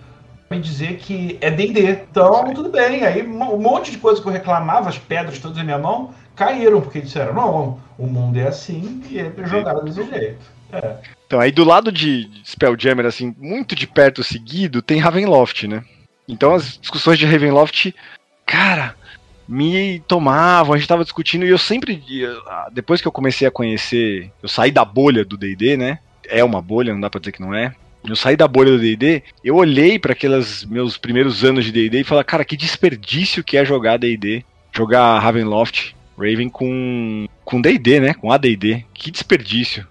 me 0.49 0.61
dizer 0.61 0.99
que 0.99 1.37
é 1.41 1.51
D&D. 1.51 2.03
Então, 2.09 2.55
tudo 2.55 2.71
bem. 2.71 3.05
Aí 3.05 3.27
um 3.27 3.59
monte 3.59 3.91
de 3.91 3.99
coisa 3.99 4.23
que 4.23 4.29
eu 4.29 4.33
reclamava, 4.33 4.89
as 4.89 4.99
pedras 4.99 5.39
todas 5.39 5.57
na 5.57 5.65
minha 5.65 5.79
mão, 5.79 6.11
caíram, 6.37 6.81
porque 6.81 7.01
disseram, 7.01 7.35
não, 7.35 7.81
o 7.99 8.07
mundo 8.07 8.39
é 8.39 8.47
assim 8.47 9.03
e 9.11 9.19
é 9.19 9.33
jogado 9.45 9.83
desse 9.85 10.09
jeito. 10.09 10.56
Então, 11.27 11.41
aí 11.41 11.51
do 11.51 11.65
lado 11.65 11.91
de 11.91 12.31
Spelljammer, 12.45 13.07
assim, 13.07 13.35
muito 13.39 13.75
de 13.75 13.87
perto 13.87 14.23
seguido, 14.23 14.83
tem 14.83 15.01
Ravenloft, 15.01 15.67
né? 15.67 15.85
Então 16.29 16.55
as 16.55 16.79
discussões 16.79 17.19
de 17.19 17.27
Ravenloft, 17.27 17.95
cara, 18.45 18.95
me 19.49 20.01
tomavam, 20.09 20.75
a 20.75 20.79
gente 20.79 20.89
tava 20.89 21.05
discutindo 21.05 21.45
e 21.45 21.49
eu 21.49 21.59
sempre, 21.59 22.03
depois 22.73 23.01
que 23.01 23.09
eu 23.09 23.13
comecei 23.13 23.47
a 23.47 23.51
conhecer, 23.51 24.31
eu 24.43 24.49
saí 24.49 24.71
da 24.71 24.85
bolha 24.85 25.25
do 25.25 25.37
D&D, 25.37 25.77
né? 25.77 25.99
É 26.29 26.43
uma 26.43 26.61
bolha, 26.61 26.93
não 26.93 27.01
dá 27.01 27.11
pra 27.11 27.21
dizer 27.21 27.33
que 27.33 27.41
não 27.41 27.55
é. 27.55 27.75
Eu 28.05 28.15
saí 28.15 28.37
da 28.37 28.47
bolha 28.47 28.73
do 28.73 28.79
D&D, 28.79 29.23
eu 29.43 29.57
olhei 29.57 29.99
para 29.99 30.13
aqueles 30.13 30.65
meus 30.65 30.97
primeiros 30.97 31.45
anos 31.45 31.65
de 31.65 31.73
D&D 31.73 32.01
e 32.01 32.05
falei, 32.05 32.25
cara, 32.25 32.45
que 32.45 32.57
desperdício 32.57 33.43
que 33.43 33.57
é 33.57 33.65
jogar 33.65 33.99
D&D, 33.99 34.45
jogar 34.73 35.19
Ravenloft, 35.19 35.95
Raven 36.17 36.49
com 36.49 37.27
com 37.45 37.61
D&D, 37.61 38.01
né? 38.01 38.15
Com 38.15 38.33
AD&D. 38.33 38.85
Que 38.93 39.11
desperdício 39.11 39.87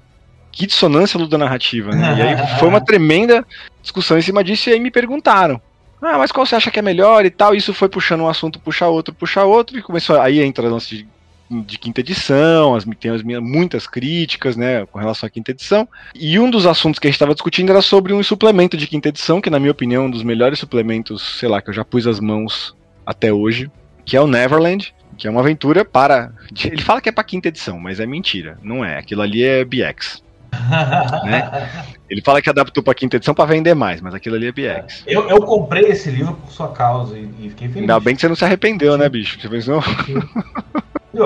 que 0.56 0.66
dissonância 0.66 1.20
ludonarrativa, 1.20 1.92
né? 1.92 2.18
E 2.18 2.22
aí 2.22 2.48
foi 2.58 2.68
uma 2.68 2.80
tremenda 2.80 3.46
discussão 3.82 4.18
em 4.18 4.22
cima 4.22 4.44
disso, 4.44 4.70
e 4.70 4.74
aí 4.74 4.80
me 4.80 4.90
perguntaram. 4.90 5.62
Ah, 6.02 6.18
mas 6.18 6.32
qual 6.32 6.46
você 6.46 6.56
acha 6.56 6.72
que 6.72 6.80
é 6.80 6.82
melhor 6.82 7.26
e 7.26 7.30
tal? 7.30 7.54
Isso 7.54 7.74
foi 7.74 7.90
puxando 7.90 8.22
um 8.22 8.28
assunto, 8.28 8.60
puxa 8.60 8.88
outro, 8.88 9.14
puxa 9.14 9.44
outro, 9.44 9.78
e 9.78 9.82
começou. 9.82 10.20
Aí 10.20 10.42
entra 10.42 10.70
lance 10.70 11.06
de, 11.50 11.64
de 11.64 11.78
quinta 11.78 12.00
edição, 12.00 12.74
as, 12.74 12.86
tem 13.00 13.12
as 13.12 13.22
minhas, 13.22 13.42
muitas 13.42 13.86
críticas, 13.86 14.56
né, 14.56 14.86
com 14.86 14.98
relação 14.98 15.28
à 15.28 15.30
quinta 15.30 15.52
edição. 15.52 15.88
E 16.14 16.40
um 16.40 16.50
dos 16.50 16.66
assuntos 16.66 17.00
que 17.00 17.08
a 17.08 17.10
gente 17.10 17.16
estava 17.16 17.34
discutindo 17.34 17.70
era 17.72 17.82
sobre 17.82 18.14
um 18.14 18.24
suplemento 18.24 18.78
de 18.78 18.88
quinta 18.88 19.10
edição, 19.10 19.42
que 19.42 19.50
na 19.50 19.60
minha 19.60 19.72
opinião 19.72 20.04
é 20.04 20.08
um 20.08 20.12
dos 20.12 20.24
melhores 20.24 20.60
suplementos, 20.60 21.38
sei 21.40 21.50
lá, 21.50 21.62
que 21.62 21.70
eu 21.70 21.74
já 21.74 21.84
pus 21.84 22.08
as 22.08 22.20
mãos 22.20 22.76
até 23.06 23.34
hoje, 23.34 23.70
que 24.06 24.16
é 24.16 24.22
o 24.22 24.28
Neverland, 24.28 24.94
que 25.18 25.28
é 25.28 25.32
uma 25.32 25.42
aventura 25.42 25.84
para. 25.84 26.32
Ele 26.64 26.82
fala 26.82 27.02
que 27.02 27.10
é 27.10 27.12
para 27.12 27.24
quinta 27.24 27.48
edição, 27.48 27.80
mas 27.80 28.00
é 28.00 28.06
mentira, 28.06 28.58
não 28.62 28.86
é. 28.86 28.98
Aquilo 28.98 29.22
ali 29.22 29.44
é 29.44 29.66
BX. 29.66 30.25
né? 31.26 31.70
Ele 32.10 32.22
fala 32.22 32.42
que 32.42 32.50
adaptou 32.50 32.84
pra 32.84 32.94
quinta 32.94 33.16
edição 33.16 33.34
pra 33.34 33.46
vender 33.46 33.74
mais, 33.74 34.02
mas 34.02 34.14
aquilo 34.14 34.36
ali 34.36 34.48
é 34.48 34.52
BX. 34.52 35.04
Eu, 35.08 35.28
eu 35.30 35.42
comprei 35.42 35.86
esse 35.86 36.10
livro 36.10 36.34
por 36.36 36.52
sua 36.52 36.70
causa 36.70 37.18
e, 37.18 37.30
e 37.40 37.50
fiquei 37.50 37.68
feliz. 37.68 37.82
Ainda 37.82 38.00
bem 38.00 38.16
que 38.16 38.22
você 38.22 38.28
não 38.28 38.36
se 38.36 38.46
arrependeu, 38.46 38.98
né, 38.98 39.10
bicho? 39.10 39.40
Você 39.40 39.50
pensou? 39.50 39.84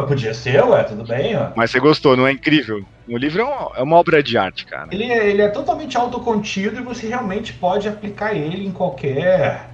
Podia 0.08 0.34
ser, 0.34 0.64
ué, 0.64 0.84
tudo 0.84 1.04
bem, 1.04 1.36
ó. 1.36 1.50
Mas 1.56 1.72
você 1.72 1.80
gostou, 1.80 2.16
não 2.16 2.28
é 2.28 2.32
incrível? 2.32 2.86
O 3.08 3.18
livro 3.18 3.42
é 3.42 3.46
uma, 3.46 3.72
é 3.78 3.82
uma 3.82 3.96
obra 3.96 4.22
de 4.22 4.38
arte, 4.38 4.66
cara. 4.66 4.88
Ele 4.92 5.06
é, 5.06 5.30
ele 5.30 5.42
é 5.42 5.48
totalmente 5.48 5.98
autocontido 5.98 6.80
e 6.80 6.84
você 6.84 7.08
realmente 7.08 7.54
pode 7.54 7.88
aplicar 7.88 8.36
ele 8.36 8.68
em 8.68 8.72
qualquer. 8.72 9.69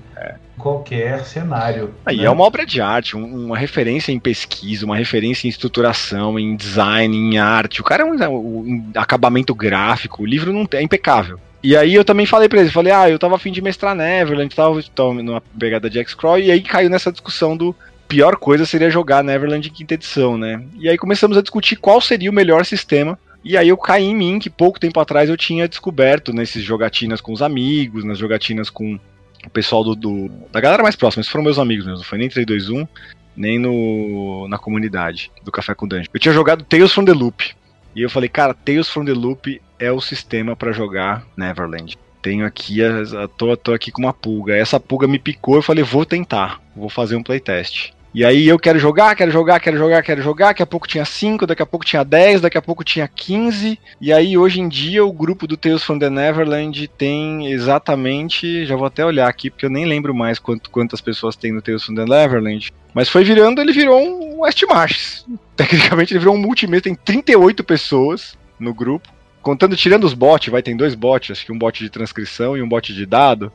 Qualquer 0.66 1.24
cenário. 1.24 1.94
Aí 2.04 2.18
né? 2.18 2.24
é 2.24 2.30
uma 2.32 2.44
obra 2.44 2.66
de 2.66 2.82
arte, 2.82 3.16
um- 3.16 3.46
uma 3.46 3.56
referência 3.56 4.12
em 4.12 4.18
pesquisa, 4.18 4.84
uma 4.84 4.98
referência 4.98 5.46
em 5.46 5.50
estruturação, 5.52 6.40
em 6.40 6.56
design, 6.56 7.16
em 7.16 7.38
arte. 7.38 7.82
O 7.82 7.84
cara 7.84 8.02
é 8.02 8.06
um, 8.06 8.36
um 8.36 8.92
acabamento 8.96 9.54
gráfico, 9.54 10.24
o 10.24 10.26
livro 10.26 10.52
não 10.52 10.68
é 10.74 10.82
impecável. 10.82 11.40
E 11.62 11.78
aí 11.78 11.94
eu 11.94 12.04
também 12.04 12.26
falei 12.26 12.50
pra 12.50 12.62
ele, 12.62 12.72
falei, 12.72 12.92
ah, 12.92 13.08
eu 13.08 13.20
tava 13.20 13.36
afim 13.36 13.52
de 13.52 13.62
mestrar 13.62 13.94
Neverland, 13.94 14.56
tava, 14.56 14.82
tava 14.96 15.14
numa 15.14 15.40
pegada 15.40 15.88
de 15.88 16.00
X-Crawl, 16.00 16.40
e 16.40 16.50
aí 16.50 16.62
caiu 16.62 16.90
nessa 16.90 17.12
discussão 17.12 17.56
do 17.56 17.76
pior 18.08 18.36
coisa 18.36 18.66
seria 18.66 18.90
jogar 18.90 19.24
Neverland 19.24 19.70
em 19.70 19.72
quinta 19.72 19.94
edição, 19.94 20.36
né? 20.36 20.64
E 20.80 20.90
aí 20.90 20.98
começamos 20.98 21.38
a 21.38 21.42
discutir 21.44 21.76
qual 21.76 22.02
seria 22.02 22.32
o 22.32 22.34
melhor 22.34 22.66
sistema. 22.66 23.20
E 23.44 23.56
aí 23.56 23.70
eu 23.70 23.78
caí 23.78 24.06
em 24.06 24.16
mim, 24.16 24.40
que 24.40 24.50
pouco 24.50 24.80
tempo 24.80 25.00
atrás 25.00 25.30
eu 25.30 25.38
tinha 25.38 25.68
descoberto 25.68 26.34
nesses 26.34 26.64
jogatinas 26.64 27.22
com 27.22 27.32
os 27.32 27.44
amigos, 27.44 28.04
nas 28.04 28.18
jogatinas 28.18 28.72
com 28.72 29.00
o 29.46 29.50
pessoal 29.50 29.84
do, 29.84 29.96
do- 29.96 30.30
da 30.52 30.60
galera 30.60 30.84
mais 30.84 30.96
próxima, 30.96 31.22
esses 31.22 31.32
foram 31.32 31.44
meus 31.44 31.60
amigos 31.60 31.86
mesmo, 31.86 32.00
não 32.00 32.06
foi 32.06 32.18
nem 32.18 32.30
321, 32.30 32.88
nem 33.36 33.60
no 33.60 34.48
na 34.48 34.58
comunidade 34.58 35.32
do 35.44 35.52
Café 35.52 35.74
com 35.76 35.88
Dungeon. 35.88 36.06
Eu 36.14 36.20
tinha 36.20 36.34
jogado 36.34 36.64
Tales 36.64 36.92
from 36.92 37.06
the 37.06 37.14
Loop. 37.14 37.54
E 37.96 38.02
eu 38.02 38.10
falei, 38.10 38.28
cara, 38.28 38.54
Tales 38.54 38.90
from 38.90 39.06
the 39.06 39.14
Loop 39.14 39.62
é 39.80 39.92
o 39.92 40.02
sistema 40.02 40.56
pra 40.56 40.72
jogar 40.74 41.26
Neverland. 41.38 41.98
Tenho 42.22 42.46
aqui, 42.46 42.84
a, 42.84 43.24
a- 43.24 43.28
tô, 43.28 43.56
tô 43.56 43.74
aqui 43.74 43.92
com 43.92 44.02
uma 44.02 44.14
pulga. 44.14 44.56
Essa 44.56 44.80
pulga 44.80 45.08
me 45.08 45.20
picou, 45.20 45.56
eu 45.56 45.62
falei, 45.62 45.84
vou 45.84 46.06
tentar, 46.06 46.62
vou 46.76 46.90
fazer 46.90 47.16
um 47.16 47.24
playtest. 47.24 47.94
E 48.16 48.24
aí 48.24 48.48
eu 48.48 48.58
quero 48.58 48.80
jogar, 48.80 49.14
quero 49.14 49.30
jogar, 49.30 49.60
quero 49.60 49.78
jogar, 49.78 50.02
quero 50.02 50.22
jogar. 50.22 50.48
Daqui 50.48 50.64
a 50.64 50.66
pouco 50.66 50.88
tinha 50.88 51.04
5, 51.04 51.46
daqui 51.46 51.62
a 51.62 51.66
pouco 51.66 51.86
tinha 51.86 52.02
10, 52.02 52.40
daqui 52.40 52.58
a 52.58 52.62
pouco 52.62 52.82
tinha 52.82 53.06
15. 53.10 53.78
E 54.00 54.14
aí 54.14 54.38
hoje 54.38 54.62
em 54.62 54.70
dia 54.70 55.04
o 55.04 55.12
grupo 55.12 55.46
do 55.46 55.58
Tales 55.58 55.84
from 55.84 56.00
the 56.00 56.10
Neverland 56.10 56.88
tem 56.98 57.48
exatamente. 57.48 58.66
Já 58.66 58.78
vou 58.78 58.86
até 58.86 59.06
olhar 59.06 59.28
aqui, 59.28 59.50
porque 59.50 59.66
eu 59.66 59.70
nem 59.70 59.84
lembro 59.84 60.16
mais 60.16 60.40
quanto, 60.40 60.70
quantas 60.70 61.02
pessoas 61.02 61.36
tem 61.36 61.52
no 61.52 61.62
Tales 61.62 61.84
from 61.84 61.94
the 61.94 62.06
Neverland. 62.06 62.72
Mas 62.94 63.10
foi 63.10 63.26
virando, 63.26 63.60
ele 63.60 63.74
virou 63.74 64.02
um 64.02 64.44
West 64.44 64.64
Marches. 64.66 65.26
Tecnicamente 65.58 66.14
ele 66.14 66.20
virou 66.20 66.36
um 66.36 66.40
multimesa, 66.40 66.84
tem 66.84 66.96
38 66.96 67.66
pessoas 67.66 68.38
no 68.58 68.74
grupo. 68.74 69.10
Contando, 69.42 69.76
tirando 69.76 70.06
os 70.06 70.14
bots, 70.14 70.50
vai, 70.50 70.64
tem 70.64 70.78
dois 70.78 70.96
bots, 70.96 71.32
acho 71.32 71.46
que 71.46 71.52
um 71.52 71.60
bot 71.60 71.84
de 71.84 71.90
transcrição 71.90 72.56
e 72.56 72.62
um 72.62 72.70
bot 72.70 72.94
de 72.94 73.06
dado. 73.06 73.52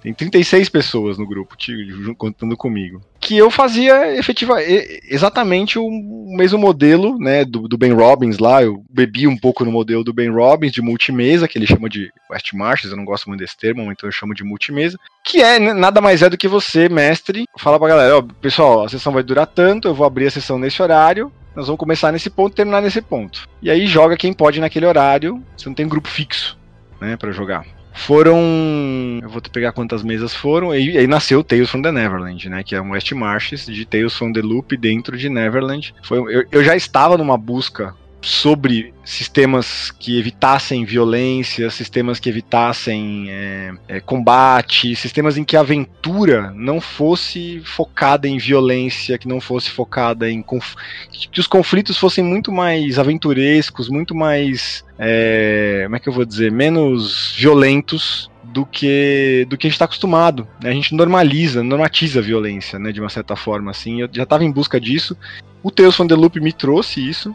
Tem 0.00 0.14
36 0.14 0.68
pessoas 0.68 1.18
no 1.18 1.26
grupo, 1.26 1.56
contando 2.16 2.56
comigo. 2.56 3.00
Que 3.20 3.36
eu 3.36 3.50
fazia 3.50 4.16
efetiva, 4.16 4.56
exatamente 4.62 5.78
o 5.78 5.90
mesmo 6.36 6.58
modelo 6.58 7.18
né, 7.18 7.44
do, 7.44 7.66
do 7.66 7.76
Ben 7.76 7.92
Robbins 7.92 8.38
lá. 8.38 8.62
Eu 8.62 8.84
bebi 8.88 9.26
um 9.26 9.36
pouco 9.36 9.64
no 9.64 9.72
modelo 9.72 10.04
do 10.04 10.12
Ben 10.12 10.30
Robbins 10.30 10.72
de 10.72 10.80
multimesa, 10.80 11.48
que 11.48 11.58
ele 11.58 11.66
chama 11.66 11.88
de 11.88 12.12
West 12.30 12.52
Marches, 12.52 12.90
eu 12.90 12.96
não 12.96 13.04
gosto 13.04 13.28
muito 13.28 13.40
desse 13.40 13.56
termo, 13.56 13.90
então 13.90 14.08
eu 14.08 14.12
chamo 14.12 14.34
de 14.34 14.44
multimesa. 14.44 14.96
Que 15.24 15.42
é 15.42 15.58
né, 15.58 15.72
nada 15.72 16.00
mais 16.00 16.22
é 16.22 16.30
do 16.30 16.38
que 16.38 16.46
você, 16.46 16.88
mestre, 16.88 17.44
fala 17.58 17.78
pra 17.78 17.88
galera: 17.88 18.18
ó, 18.18 18.22
pessoal, 18.22 18.84
a 18.84 18.88
sessão 18.88 19.12
vai 19.12 19.22
durar 19.22 19.46
tanto, 19.46 19.88
eu 19.88 19.94
vou 19.94 20.06
abrir 20.06 20.26
a 20.26 20.30
sessão 20.30 20.58
nesse 20.58 20.80
horário. 20.80 21.32
Nós 21.56 21.66
vamos 21.66 21.80
começar 21.80 22.12
nesse 22.12 22.30
ponto 22.30 22.52
e 22.52 22.56
terminar 22.56 22.80
nesse 22.80 23.02
ponto. 23.02 23.48
E 23.60 23.68
aí 23.68 23.86
joga 23.88 24.16
quem 24.16 24.32
pode 24.32 24.60
naquele 24.60 24.86
horário. 24.86 25.42
Você 25.56 25.68
não 25.68 25.74
tem 25.74 25.88
grupo 25.88 26.06
fixo, 26.06 26.56
né, 27.00 27.16
para 27.16 27.32
jogar. 27.32 27.66
Foram. 27.98 29.20
Eu 29.22 29.28
vou 29.28 29.42
pegar 29.42 29.72
quantas 29.72 30.02
mesas 30.02 30.34
foram. 30.34 30.74
E 30.74 30.96
aí 30.96 31.06
nasceu 31.06 31.42
Tales 31.42 31.68
from 31.68 31.82
the 31.82 31.92
Neverland, 31.92 32.48
né? 32.48 32.62
Que 32.62 32.74
é 32.74 32.80
um 32.80 32.92
West 32.92 33.10
Marches 33.12 33.66
de 33.66 33.84
Tales 33.84 34.14
from 34.14 34.32
the 34.32 34.40
Loop 34.40 34.76
dentro 34.76 35.16
de 35.16 35.28
Neverland. 35.28 35.94
Foi, 36.02 36.18
eu, 36.18 36.46
eu 36.50 36.64
já 36.64 36.76
estava 36.76 37.18
numa 37.18 37.36
busca 37.36 37.94
sobre 38.20 38.92
sistemas 39.04 39.90
que 39.90 40.18
evitassem 40.18 40.84
violência, 40.84 41.70
sistemas 41.70 42.18
que 42.18 42.28
evitassem 42.28 43.26
é, 43.28 43.72
é, 43.88 44.00
combate, 44.00 44.94
sistemas 44.96 45.38
em 45.38 45.44
que 45.44 45.56
a 45.56 45.60
aventura 45.60 46.52
não 46.54 46.80
fosse 46.80 47.60
focada 47.64 48.28
em 48.28 48.38
violência, 48.38 49.16
que 49.18 49.28
não 49.28 49.40
fosse 49.40 49.70
focada 49.70 50.30
em 50.30 50.42
conf... 50.42 50.74
que 51.10 51.40
os 51.40 51.46
conflitos 51.46 51.96
fossem 51.96 52.24
muito 52.24 52.52
mais 52.52 52.98
aventurescos, 52.98 53.88
muito 53.88 54.14
mais 54.14 54.84
é, 54.98 55.82
como 55.84 55.96
é 55.96 56.00
que 56.00 56.08
eu 56.08 56.12
vou 56.12 56.24
dizer, 56.24 56.50
menos 56.50 57.34
violentos 57.36 58.30
do 58.42 58.64
que 58.64 59.46
do 59.48 59.56
que 59.56 59.66
a 59.66 59.68
gente 59.68 59.76
está 59.76 59.84
acostumado. 59.84 60.46
né? 60.62 60.70
A 60.70 60.72
gente 60.72 60.94
normaliza, 60.94 61.62
normatiza 61.62 62.18
a 62.18 62.22
violência, 62.22 62.78
né, 62.78 62.92
de 62.92 63.00
uma 63.00 63.10
certa 63.10 63.36
forma. 63.36 63.70
Assim, 63.70 64.00
eu 64.00 64.08
já 64.10 64.24
estava 64.24 64.44
em 64.44 64.50
busca 64.50 64.80
disso. 64.80 65.16
O 65.62 65.70
Tales 65.70 65.94
from 65.94 66.06
the 66.06 66.14
Loop 66.14 66.40
me 66.40 66.52
trouxe 66.52 67.06
isso. 67.06 67.34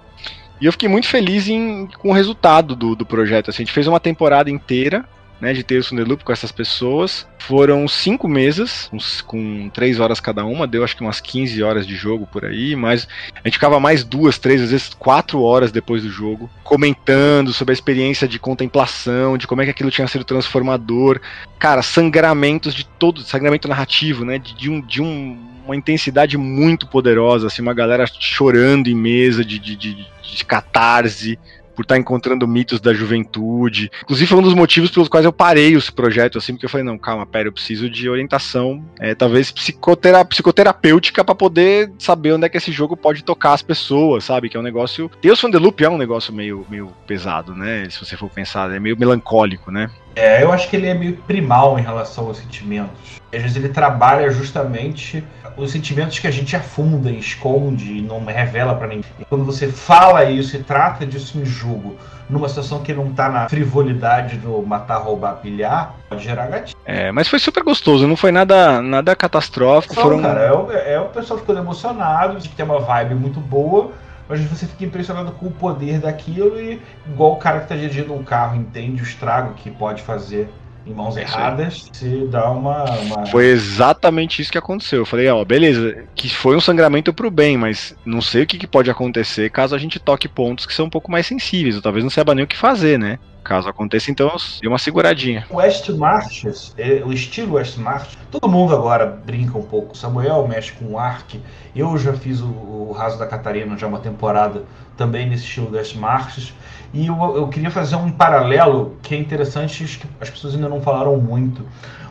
E 0.64 0.66
eu 0.66 0.72
fiquei 0.72 0.88
muito 0.88 1.10
feliz 1.10 1.50
em, 1.50 1.90
com 2.00 2.12
o 2.12 2.14
resultado 2.14 2.74
do, 2.74 2.96
do 2.96 3.06
projeto. 3.06 3.50
Assim, 3.50 3.64
a 3.64 3.66
gente 3.66 3.74
fez 3.74 3.86
uma 3.86 4.00
temporada 4.00 4.50
inteira 4.50 5.04
né, 5.42 5.52
de 5.52 5.62
Tales 5.62 5.88
from 5.90 5.98
the 5.98 6.06
Loop 6.06 6.24
com 6.24 6.32
essas 6.32 6.54
pessoas. 6.54 7.28
Foram 7.38 7.86
cinco 7.86 8.30
mesas, 8.30 8.90
uns- 8.94 9.20
com 9.20 9.70
três 9.74 10.00
horas 10.00 10.22
cada 10.22 10.46
uma, 10.46 10.66
deu 10.66 10.82
acho 10.82 10.96
que 10.96 11.02
umas 11.02 11.20
15 11.20 11.62
horas 11.62 11.86
de 11.86 11.98
jogo 11.98 12.26
por 12.26 12.46
aí, 12.46 12.78
mas 12.78 13.06
a 13.36 13.46
gente 13.46 13.56
ficava 13.56 13.78
mais 13.78 14.06
duas, 14.06 14.38
três, 14.38 14.62
às 14.62 14.72
vezes 14.72 14.94
quatro 14.98 15.42
horas 15.42 15.70
depois 15.70 16.02
do 16.04 16.10
jogo, 16.10 16.50
comentando 16.64 17.52
sobre 17.52 17.74
a 17.74 17.76
experiência 17.76 18.26
de 18.26 18.40
contemplação, 18.40 19.38
de 19.38 19.46
como 19.46 19.62
é 19.62 19.66
que 19.66 19.72
aquilo 19.72 19.92
tinha 19.92 20.08
sido 20.08 20.24
transformador. 20.24 21.20
Cara, 21.60 21.82
sangramentos 21.82 22.74
de 22.74 22.86
todo, 22.86 23.22
sangramento 23.22 23.68
narrativo, 23.68 24.24
né? 24.24 24.38
De, 24.38 24.56
de 24.56 24.70
um, 24.70 24.80
de 24.80 25.02
um, 25.02 25.38
uma 25.66 25.76
intensidade 25.76 26.38
muito 26.38 26.88
poderosa, 26.88 27.48
assim, 27.48 27.62
uma 27.62 27.74
galera 27.74 28.06
chorando 28.20 28.88
em 28.88 28.96
mesa 28.96 29.44
de, 29.44 29.60
de, 29.60 29.76
de, 29.76 29.96
de 29.96 30.46
catarse. 30.46 31.40
Por 31.76 31.82
estar 31.82 31.98
encontrando 31.98 32.48
mitos 32.48 32.80
da 32.80 32.94
juventude. 32.94 33.90
Inclusive, 34.04 34.28
foi 34.28 34.38
um 34.38 34.44
dos 34.44 34.54
motivos 34.54 34.92
pelos 34.92 35.10
quais 35.10 35.26
eu 35.26 35.34
parei 35.34 35.74
esse 35.74 35.92
projeto, 35.92 36.38
assim, 36.38 36.54
porque 36.54 36.68
eu 36.68 36.70
falei, 36.70 36.86
não, 36.86 37.00
calma, 37.00 37.26
pera, 37.26 37.48
eu 37.48 37.52
preciso 37.52 37.90
de 37.90 38.08
orientação, 38.08 38.86
é, 39.00 39.16
talvez 39.16 39.52
psicotera 39.52 40.24
psicoterapêutica 40.24 41.24
para 41.24 41.34
poder 41.34 41.92
saber 41.98 42.34
onde 42.34 42.46
é 42.46 42.50
que 42.50 42.58
esse 42.58 42.72
jogo 42.72 42.96
pode 42.96 43.24
tocar 43.24 43.54
as 43.54 43.64
pessoas, 43.64 44.24
sabe? 44.24 44.50
Que 44.50 44.56
é 44.56 44.60
um 44.60 44.64
negócio. 44.64 45.10
Deus 45.20 45.40
from 45.40 45.50
the 45.50 45.58
Loop 45.58 45.84
é 45.84 45.90
um 45.90 45.98
negócio 45.98 46.32
meio, 46.32 46.64
meio 46.70 46.94
pesado, 47.08 47.56
né? 47.56 47.90
Se 47.90 48.00
você 48.06 48.16
for 48.16 48.30
pensar, 48.30 48.72
é 48.72 48.80
meio 48.80 48.96
melancólico, 48.96 49.72
né? 49.72 49.90
É, 50.16 50.44
eu 50.44 50.52
acho 50.52 50.70
que 50.70 50.76
ele 50.76 50.88
é 50.88 50.94
meio 50.94 51.18
primal 51.18 51.80
em 51.80 51.82
relação 51.82 52.28
aos 52.28 52.38
sentimentos. 52.38 53.22
Às 53.34 53.42
vezes 53.42 53.58
ele 53.58 53.70
trabalha 53.70 54.30
justamente 54.30 55.24
os 55.58 55.72
sentimentos 55.72 56.20
que 56.20 56.28
a 56.28 56.32
gente 56.32 56.56
afunda, 56.56 57.12
esconde 57.12 57.98
e 57.98 58.02
não 58.02 58.24
revela 58.26 58.76
pra 58.76 58.88
ninguém. 58.88 59.06
E 59.20 59.26
quando 59.26 59.44
você 59.44 59.68
fala 59.68 60.24
isso 60.26 60.56
e 60.56 60.64
trata 60.64 61.06
disso 61.06 61.40
em 61.40 61.46
jogo, 61.46 61.96
numa 62.30 62.48
situação 62.48 62.82
que 62.82 62.94
não 62.94 63.12
tá 63.12 63.30
na 63.30 63.50
frivolidade 63.50 64.38
do 64.38 64.62
matar, 64.64 64.98
roubar, 64.98 65.34
pilhar, 65.36 65.96
pode 66.10 66.24
gerar 66.24 66.48
gatilho. 66.48 66.78
É, 66.86 67.12
mas 67.12 67.28
foi 67.28 67.40
super 67.40 67.64
gostoso, 67.64 68.08
não 68.08 68.16
foi 68.16 68.32
nada, 68.32 68.82
nada 68.82 69.16
catastrófico. 69.16 69.96
Não, 69.96 70.04
foram... 70.04 70.22
cara, 70.22 70.40
é 70.42 70.52
o, 70.52 70.72
é 70.72 71.00
o 71.00 71.06
pessoal 71.06 71.40
ficando 71.40 71.60
emocionado, 71.60 72.38
tem 72.56 72.66
uma 72.66 72.80
vibe 72.80 73.16
muito 73.16 73.40
boa, 73.40 73.92
mas 74.28 74.42
você 74.42 74.66
fica 74.66 74.86
impressionado 74.86 75.32
com 75.34 75.48
o 75.48 75.52
poder 75.52 76.00
daquilo 76.00 76.60
e 76.60 76.82
igual 77.08 77.34
o 77.34 77.38
cara 77.38 77.62
que 77.62 77.68
tá 77.68 77.76
dirigindo 77.76 78.14
um 78.14 78.24
carro 78.24 78.56
entende 78.56 79.02
o 79.02 79.06
estrago 79.06 79.54
que 79.54 79.70
pode 79.70 80.02
fazer 80.02 80.50
em 80.86 80.94
mãos 80.94 81.16
erradas, 81.16 81.90
você 81.92 82.28
dá 82.28 82.52
uma. 82.52 82.84
uma... 82.84 83.26
Foi 83.28 83.46
exatamente 83.46 84.42
isso 84.42 84.52
que 84.52 84.58
aconteceu. 84.58 85.00
Eu 85.00 85.06
falei, 85.06 85.30
ó, 85.30 85.44
beleza, 85.46 86.04
que 86.14 86.30
foi 86.30 86.58
um 86.58 86.62
sangramento 86.62 87.14
pro 87.14 87.32
bem, 87.32 87.58
mas 87.58 87.96
não 88.06 88.22
sei 88.22 88.44
o 88.44 88.46
que, 88.46 88.58
que 88.58 88.68
pode 88.68 88.92
acontecer 88.92 89.50
caso 89.50 89.76
a 89.76 89.80
gente 89.80 90.00
toque 90.00 90.28
pontos 90.28 90.66
que 90.66 90.74
são 90.74 90.88
um 90.88 90.90
pouco 90.90 91.10
mais 91.10 91.26
sensíveis. 91.26 91.76
Eu 91.76 91.82
talvez 91.82 92.04
não 92.04 92.10
saiba 92.10 92.36
nem 92.36 92.44
o 92.44 92.48
que 92.48 92.58
fazer, 92.58 93.00
né? 93.00 93.18
Caso 93.44 93.68
aconteça, 93.68 94.10
então 94.10 94.32
dei 94.62 94.70
uma 94.70 94.78
seguradinha. 94.78 95.46
West 95.52 95.90
Marches, 95.90 96.74
é, 96.78 97.04
o 97.06 97.12
estilo 97.12 97.56
West 97.56 97.78
Marches, 97.78 98.18
todo 98.32 98.48
mundo 98.48 98.74
agora 98.74 99.06
brinca 99.06 99.58
um 99.58 99.64
pouco. 99.64 99.98
Samuel 99.98 100.48
mexe 100.48 100.72
com 100.72 100.94
o 100.94 100.98
Ark, 100.98 101.42
eu 101.76 101.98
já 101.98 102.14
fiz 102.14 102.40
o, 102.40 102.48
o 102.48 102.92
Raso 102.94 103.20
da 103.20 103.28
Catarina 103.28 103.78
já 103.78 103.86
uma 103.86 104.00
temporada 104.00 104.64
também 104.96 105.30
nesse 105.30 105.44
estilo 105.44 105.72
West 105.72 105.96
Marches. 105.96 106.54
E 106.94 107.08
eu, 107.08 107.16
eu 107.36 107.48
queria 107.50 107.72
fazer 107.72 107.96
um 107.96 108.12
paralelo 108.12 108.98
que 109.02 109.14
é 109.14 109.18
interessante, 109.18 109.84
que 109.98 110.08
as 110.22 110.30
pessoas 110.30 110.56
ainda 110.56 110.70
não 110.70 110.82
falaram 110.82 111.18
muito. 111.18 111.66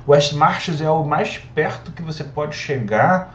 O 0.06 0.10
West 0.10 0.32
Marches 0.32 0.80
é 0.80 0.90
o 0.90 1.04
mais 1.04 1.38
perto 1.38 1.92
que 1.92 2.02
você 2.02 2.24
pode 2.24 2.56
chegar 2.56 3.34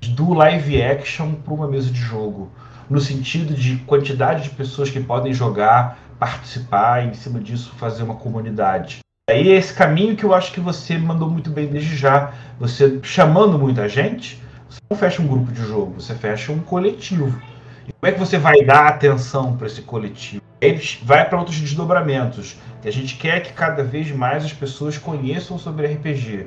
do 0.00 0.34
live 0.34 0.80
action 0.80 1.34
para 1.34 1.54
uma 1.54 1.66
mesa 1.66 1.90
de 1.90 2.00
jogo. 2.00 2.50
No 2.88 3.00
sentido 3.00 3.54
de 3.54 3.76
quantidade 3.78 4.44
de 4.44 4.50
pessoas 4.50 4.88
que 4.88 5.00
podem 5.00 5.32
jogar, 5.32 5.98
participar 6.18 7.04
e, 7.04 7.08
em 7.08 7.14
cima 7.14 7.40
disso, 7.40 7.72
fazer 7.76 8.02
uma 8.02 8.16
comunidade. 8.16 8.98
Aí 9.30 9.52
é 9.52 9.56
esse 9.56 9.74
caminho 9.74 10.16
que 10.16 10.24
eu 10.24 10.34
acho 10.34 10.52
que 10.52 10.60
você 10.60 10.96
mandou 10.96 11.30
muito 11.30 11.50
bem 11.50 11.66
desde 11.66 11.94
já. 11.96 12.32
Você 12.58 12.98
chamando 13.02 13.58
muita 13.58 13.86
gente, 13.88 14.42
você 14.68 14.80
não 14.90 14.96
fecha 14.96 15.20
um 15.20 15.26
grupo 15.26 15.52
de 15.52 15.62
jogo, 15.66 16.00
você 16.00 16.14
fecha 16.14 16.50
um 16.50 16.60
coletivo. 16.60 17.38
E 17.86 17.92
como 17.92 18.10
é 18.10 18.12
que 18.12 18.18
você 18.18 18.38
vai 18.38 18.62
dar 18.64 18.86
atenção 18.86 19.56
para 19.56 19.66
esse 19.66 19.82
coletivo? 19.82 20.42
Ele 20.60 20.82
vai 21.02 21.28
para 21.28 21.38
outros 21.38 21.60
desdobramentos. 21.60 22.56
Que 22.80 22.88
a 22.88 22.92
gente 22.92 23.16
quer 23.16 23.42
que 23.42 23.52
cada 23.52 23.84
vez 23.84 24.10
mais 24.10 24.44
as 24.44 24.52
pessoas 24.52 24.96
conheçam 24.96 25.58
sobre 25.58 25.86
RPG. 25.86 26.46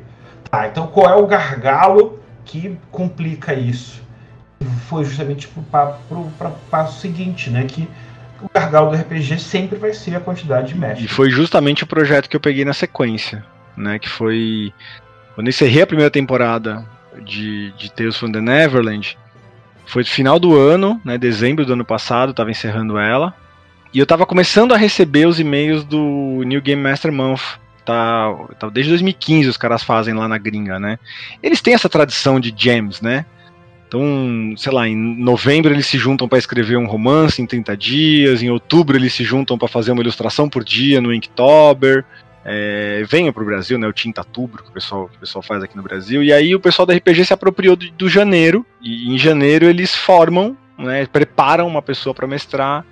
Tá, 0.50 0.68
então 0.68 0.88
qual 0.88 1.08
é 1.08 1.16
o 1.16 1.28
gargalo 1.28 2.20
que 2.44 2.78
complica 2.92 3.54
isso? 3.54 4.02
Foi 4.88 5.06
justamente 5.06 5.48
para 5.48 5.98
o 6.10 6.32
passo 6.70 7.00
seguinte, 7.00 7.50
né? 7.50 7.64
Que 7.66 7.88
o 8.42 8.50
gargalo 8.54 8.92
do 8.92 8.98
RPG 8.98 9.40
sempre 9.40 9.78
vai 9.78 9.94
ser 9.94 10.16
a 10.16 10.20
quantidade 10.20 10.70
de 10.70 10.80
mestres. 10.80 11.06
E 11.06 11.14
foi 11.14 11.30
justamente 11.30 11.84
o 11.84 11.88
projeto 11.88 12.30
que 12.30 12.36
eu 12.36 12.40
peguei 12.40 12.66
na 12.66 12.74
sequência, 12.74 13.46
né? 13.76 14.00
Que 14.00 14.10
foi 14.10 14.74
quando 15.36 15.48
eu 15.48 15.50
encerrei 15.50 15.82
a 15.82 15.88
primeira 15.88 16.12
temporada 16.12 16.86
de, 17.24 17.72
de 17.74 17.92
Tales 17.92 18.18
from 18.18 18.32
the 18.32 18.42
Neverland. 18.42 19.18
Foi 19.86 20.04
final 20.04 20.40
do 20.40 20.58
ano, 20.58 21.00
né? 21.04 21.18
Dezembro 21.18 21.66
do 21.66 21.74
ano 21.74 21.86
passado, 21.86 22.32
estava 22.32 22.52
encerrando 22.52 22.98
ela. 22.98 23.34
E 23.94 24.00
eu 24.00 24.04
estava 24.04 24.26
começando 24.26 24.74
a 24.74 24.78
receber 24.78 25.28
os 25.28 25.40
e-mails 25.40 25.84
do 25.84 26.44
New 26.46 26.62
Game 26.62 26.82
Master 26.82 27.12
Month. 27.12 27.60
Tá, 27.84 28.34
tá, 28.60 28.70
desde 28.70 28.92
2015 28.92 29.50
os 29.50 29.58
caras 29.58 29.84
fazem 29.84 30.14
lá 30.14 30.28
na 30.28 30.38
gringa, 30.38 30.80
né? 30.80 31.00
Eles 31.42 31.62
têm 31.62 31.74
essa 31.74 31.90
tradição 31.90 32.40
de 32.40 32.54
jams, 32.56 33.02
né? 33.02 33.26
Então, 33.92 34.54
sei 34.56 34.72
lá, 34.72 34.88
em 34.88 34.96
novembro 34.96 35.74
eles 35.74 35.86
se 35.86 35.98
juntam 35.98 36.26
para 36.26 36.38
escrever 36.38 36.78
um 36.78 36.86
romance 36.86 37.42
em 37.42 37.46
30 37.46 37.76
dias, 37.76 38.42
em 38.42 38.50
outubro 38.50 38.96
eles 38.96 39.14
se 39.14 39.26
juntam 39.26 39.58
para 39.58 39.68
fazer 39.68 39.92
uma 39.92 40.02
ilustração 40.02 40.48
por 40.48 40.64
dia 40.64 41.02
no 41.02 41.14
Inktober. 41.14 42.06
É, 42.46 43.04
venha 43.06 43.34
para 43.34 43.44
o 43.44 43.46
Brasil, 43.46 43.78
né, 43.78 43.86
o 43.86 43.92
Tintatubro, 43.92 44.64
que 44.64 44.70
o 44.70 44.72
pessoal, 44.72 45.10
que 45.10 45.18
o 45.18 45.20
pessoal 45.20 45.42
faz 45.42 45.62
aqui 45.62 45.76
no 45.76 45.84
Brasil, 45.84 46.24
e 46.24 46.32
aí 46.32 46.56
o 46.56 46.60
pessoal 46.60 46.86
da 46.86 46.94
RPG 46.94 47.26
se 47.26 47.34
apropriou 47.34 47.76
do, 47.76 47.92
do 47.92 48.08
janeiro, 48.08 48.66
e 48.82 49.14
em 49.14 49.18
janeiro 49.18 49.66
eles 49.66 49.94
formam, 49.94 50.56
né, 50.78 51.06
preparam 51.06 51.68
uma 51.68 51.82
pessoa 51.82 52.16
para 52.16 52.26
mestrar 52.26 52.86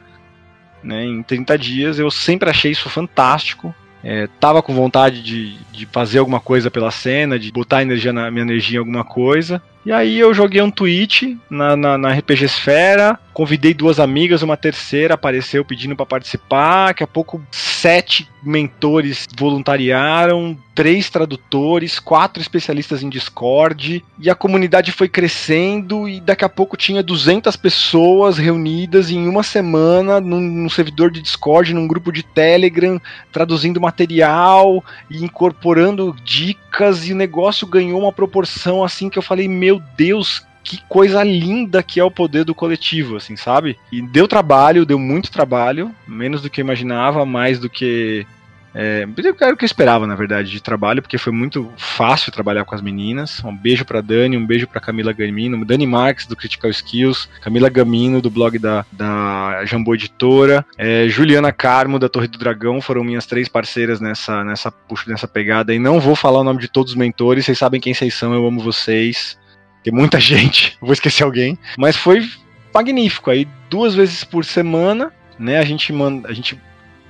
né, 0.84 1.06
em 1.06 1.24
30 1.24 1.58
dias. 1.58 1.98
Eu 1.98 2.12
sempre 2.12 2.50
achei 2.50 2.72
isso 2.72 2.90
fantástico. 2.90 3.74
É, 4.04 4.28
tava 4.38 4.62
com 4.62 4.74
vontade 4.74 5.24
de, 5.24 5.58
de 5.72 5.86
fazer 5.86 6.20
alguma 6.20 6.42
coisa 6.42 6.70
pela 6.70 6.92
cena, 6.92 7.40
de 7.40 7.54
botar 7.54 7.82
energia 7.82 8.12
na, 8.12 8.30
minha 8.30 8.44
energia 8.44 8.76
em 8.76 8.80
alguma 8.80 9.06
coisa. 9.06 9.62
E 9.86 9.92
aí 9.92 10.20
eu 10.20 10.34
joguei 10.34 10.62
um 10.62 10.70
tweet 10.70 11.38
na, 11.50 11.76
na, 11.76 11.98
na 11.98 12.12
RPG 12.12 12.46
Esfera, 12.46 13.18
convidei 13.34 13.74
duas 13.74 14.00
amigas, 14.00 14.42
uma 14.42 14.58
terceira 14.58 15.14
apareceu 15.14 15.64
pedindo 15.64 15.96
para 15.96 16.06
participar. 16.06 16.88
Daqui 16.88 17.04
a 17.04 17.08
pouco 17.08 17.42
sete 17.50 18.30
mentores 18.44 19.26
voluntariaram, 19.38 20.58
três 20.76 21.10
tradutores, 21.10 22.00
quatro 22.00 22.42
especialistas 22.42 23.04
em 23.04 23.10
Discord, 23.10 24.04
e 24.20 24.30
a 24.30 24.36
comunidade 24.36 24.92
foi 24.92 25.08
crescendo 25.08 26.08
e 26.08 26.20
daqui 26.20 26.44
a 26.44 26.50
pouco 26.50 26.76
tinha 26.76 27.02
200 27.02 27.56
pessoas 27.56 28.38
reunidas 28.38 29.10
em 29.10 29.28
uma 29.28 29.44
semana 29.44 30.20
num, 30.20 30.40
num 30.40 30.70
servidor 30.70 31.12
de 31.12 31.22
Discord, 31.22 31.74
num 31.74 31.88
grupo 31.88 32.12
de 32.12 32.24
Telegram, 32.24 33.00
traduzindo 33.32 33.80
material 33.80 34.84
e 35.10 35.24
incorporando 35.24 36.16
dicas 36.24 36.69
e 37.06 37.14
o 37.14 37.16
negócio 37.16 37.68
ganhou 37.68 38.02
uma 38.02 38.12
proporção 38.12 38.84
assim 38.84 39.10
que 39.10 39.18
eu 39.18 39.24
falei, 39.24 39.48
meu 39.48 39.82
Deus, 39.98 40.46
que 40.64 40.82
coisa 40.88 41.24
linda 41.24 41.82
que 41.82 42.00
é 42.00 42.04
o 42.04 42.12
poder 42.12 42.44
do 42.44 42.54
coletivo, 42.54 43.16
assim, 43.16 43.36
sabe? 43.36 43.78
E 43.92 44.02
deu 44.02 44.28
trabalho, 44.28 44.86
deu 44.86 45.00
muito 45.00 45.32
trabalho, 45.32 45.94
menos 46.08 46.42
do 46.42 46.50
que 46.50 46.62
eu 46.62 46.66
imaginava, 46.66 47.26
mais 47.26 47.60
do 47.60 47.70
que. 47.70 48.26
É, 48.74 49.08
era 49.42 49.54
o 49.54 49.58
que 49.58 49.64
eu 49.64 49.66
esperava, 49.66 50.06
na 50.06 50.16
verdade, 50.16 50.52
de 50.52 50.62
trabalho, 50.62 51.02
porque 51.02 51.18
foi 51.18 51.34
muito 51.34 51.72
fácil 51.78 52.32
trabalhar 52.32 52.66
com 52.66 52.76
as 52.76 52.82
meninas. 52.82 53.44
Um 53.44 53.56
beijo 53.56 53.86
pra 53.86 54.02
Dani, 54.02 54.38
um 54.38 54.46
beijo 54.46 54.68
pra 54.68 54.82
Camila 54.82 55.12
Gamino, 55.12 55.64
Dani 55.66 55.88
Marques, 55.88 56.26
do 56.26 56.36
Critical 56.36 56.70
Skills, 56.70 57.30
Camila 57.42 57.70
Gamino, 57.70 58.22
do 58.22 58.30
blog 58.30 58.58
da, 58.60 58.86
da 58.92 59.64
Jambô 59.66 59.96
Editora, 59.96 60.66
é, 60.78 61.08
Juliana 61.08 61.52
Carmo, 61.52 62.00
da 62.00 62.10
Torre 62.10 62.28
do 62.28 62.38
Dragão, 62.38 62.82
foram 62.82 63.04
minhas 63.04 63.26
três 63.26 63.48
parceiras 63.48 64.00
nessa, 64.00 64.44
nessa, 64.44 64.74
nessa 65.08 65.28
pegada. 65.28 65.74
E 65.74 65.80
não 65.80 66.00
vou 66.00 66.16
falar 66.16 66.40
o 66.40 66.44
nome 66.44 66.60
de 66.60 66.68
todos 66.68 66.94
os 66.94 66.98
mentores, 66.98 67.46
vocês 67.46 67.58
sabem 67.58 67.82
quem 67.82 67.94
vocês 67.94 68.14
são, 68.14 68.34
eu 68.34 68.46
amo 68.46 68.62
vocês. 68.62 69.38
Tem 69.84 69.94
muita 69.94 70.20
gente, 70.22 70.78
vou 70.82 70.94
esquecer 70.94 71.24
alguém. 71.24 71.58
Mas 71.78 71.96
foi 71.96 72.28
magnífico. 72.74 73.32
Aí 73.32 73.48
duas 73.70 73.96
vezes 73.96 74.24
por 74.24 74.46
semana, 74.46 75.12
né? 75.38 75.58
A 75.58 75.66
gente 75.66 75.92
manda, 75.92 76.28
a 76.30 76.34
gente 76.34 76.60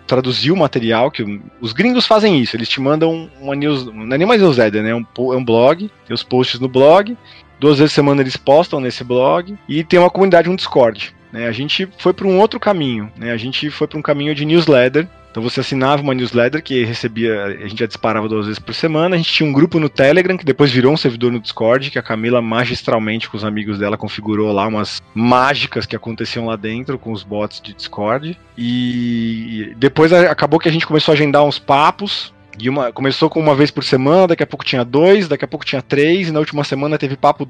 traduziu 0.10 0.56
o 0.56 0.58
material 0.58 1.12
que 1.12 1.39
os 1.62 1.72
gringos 1.72 2.08
fazem 2.08 2.39
isso. 2.39 2.56
Eles 2.56 2.67
te 2.67 2.82
mandam 2.82 3.30
uma 3.39 3.56
news, 3.56 3.86
não 3.86 4.15
é 4.15 4.17
nem 4.17 4.28
mais 4.28 4.41
newsletter, 4.41 4.82
né? 4.82 4.93
Um, 4.93 5.06
é 5.34 5.38
um 5.38 5.45
blog, 5.45 5.89
tem 6.06 6.13
os 6.13 6.24
posts 6.24 6.60
no 6.60 6.67
blog. 6.67 7.15
Duas 7.60 7.78
vezes 7.78 7.91
por 7.91 7.95
semana 7.95 8.22
eles 8.22 8.36
postam 8.36 8.80
nesse 8.80 9.04
blog 9.04 9.56
e 9.67 9.84
tem 9.84 10.00
uma 10.00 10.10
comunidade, 10.10 10.50
um 10.50 10.56
Discord. 10.56 11.13
Né? 11.32 11.48
A 11.48 11.52
gente 11.52 11.88
foi 12.00 12.12
para 12.12 12.26
um 12.26 12.39
outro 12.39 12.60
caminho, 12.60 13.12
né? 13.15 13.32
A 13.32 13.38
gente 13.38 13.69
foi 13.69 13.86
para 13.86 14.00
um 14.00 14.02
caminho 14.02 14.34
de 14.34 14.45
newsletter 14.45 15.08
então 15.39 15.49
você 15.49 15.62
assinava 15.62 16.02
uma 16.02 16.13
newsletter 16.13 16.62
que 16.62 16.84
recebia, 16.84 17.45
a 17.45 17.67
gente 17.67 17.80
já 17.80 17.86
disparava 17.86 18.28
duas 18.28 18.45
vezes 18.45 18.60
por 18.60 18.75
semana. 18.75 19.15
A 19.15 19.17
gente 19.17 19.32
tinha 19.32 19.47
um 19.47 19.54
grupo 19.54 19.80
no 19.80 19.88
Telegram 19.88 20.36
que 20.36 20.43
depois 20.43 20.69
virou 20.69 20.91
um 20.91 20.97
servidor 20.97 21.32
no 21.32 21.39
Discord, 21.39 21.89
que 21.89 21.97
a 21.97 22.04
Camila 22.04 22.41
magistralmente 22.41 23.30
com 23.30 23.38
os 23.38 23.45
amigos 23.45 23.80
dela 23.80 23.97
configurou 23.97 24.52
lá 24.52 24.67
umas 24.67 25.02
mágicas 25.15 25.86
que 25.86 25.95
aconteciam 25.95 26.45
lá 26.45 26.58
dentro 26.58 26.99
com 26.99 27.13
os 27.13 27.23
bots 27.23 27.62
de 27.62 27.73
Discord. 27.73 28.38
E 28.58 29.73
depois 29.78 30.12
acabou 30.12 30.60
que 30.60 30.67
a 30.67 30.71
gente 30.71 30.86
começou 30.86 31.13
a 31.13 31.15
agendar 31.15 31.45
uns 31.45 31.58
papos. 31.58 32.34
E 32.60 32.67
uma, 32.67 32.91
começou 32.91 33.30
com 33.30 33.39
uma 33.39 33.56
vez 33.56 33.71
por 33.71 33.86
semana, 33.86 34.28
daqui 34.28 34.43
a 34.43 34.47
pouco 34.47 34.65
tinha 34.65 34.84
dois, 34.84 35.30
daqui 35.30 35.45
a 35.45 35.47
pouco 35.47 35.65
tinha 35.65 35.82
três, 35.82 36.28
e 36.28 36.32
na 36.34 36.39
última 36.39 36.65
semana 36.65 36.97
teve 36.97 37.15
papo 37.15 37.47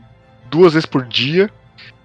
duas 0.52 0.74
vezes 0.74 0.86
por 0.86 1.04
dia. 1.08 1.50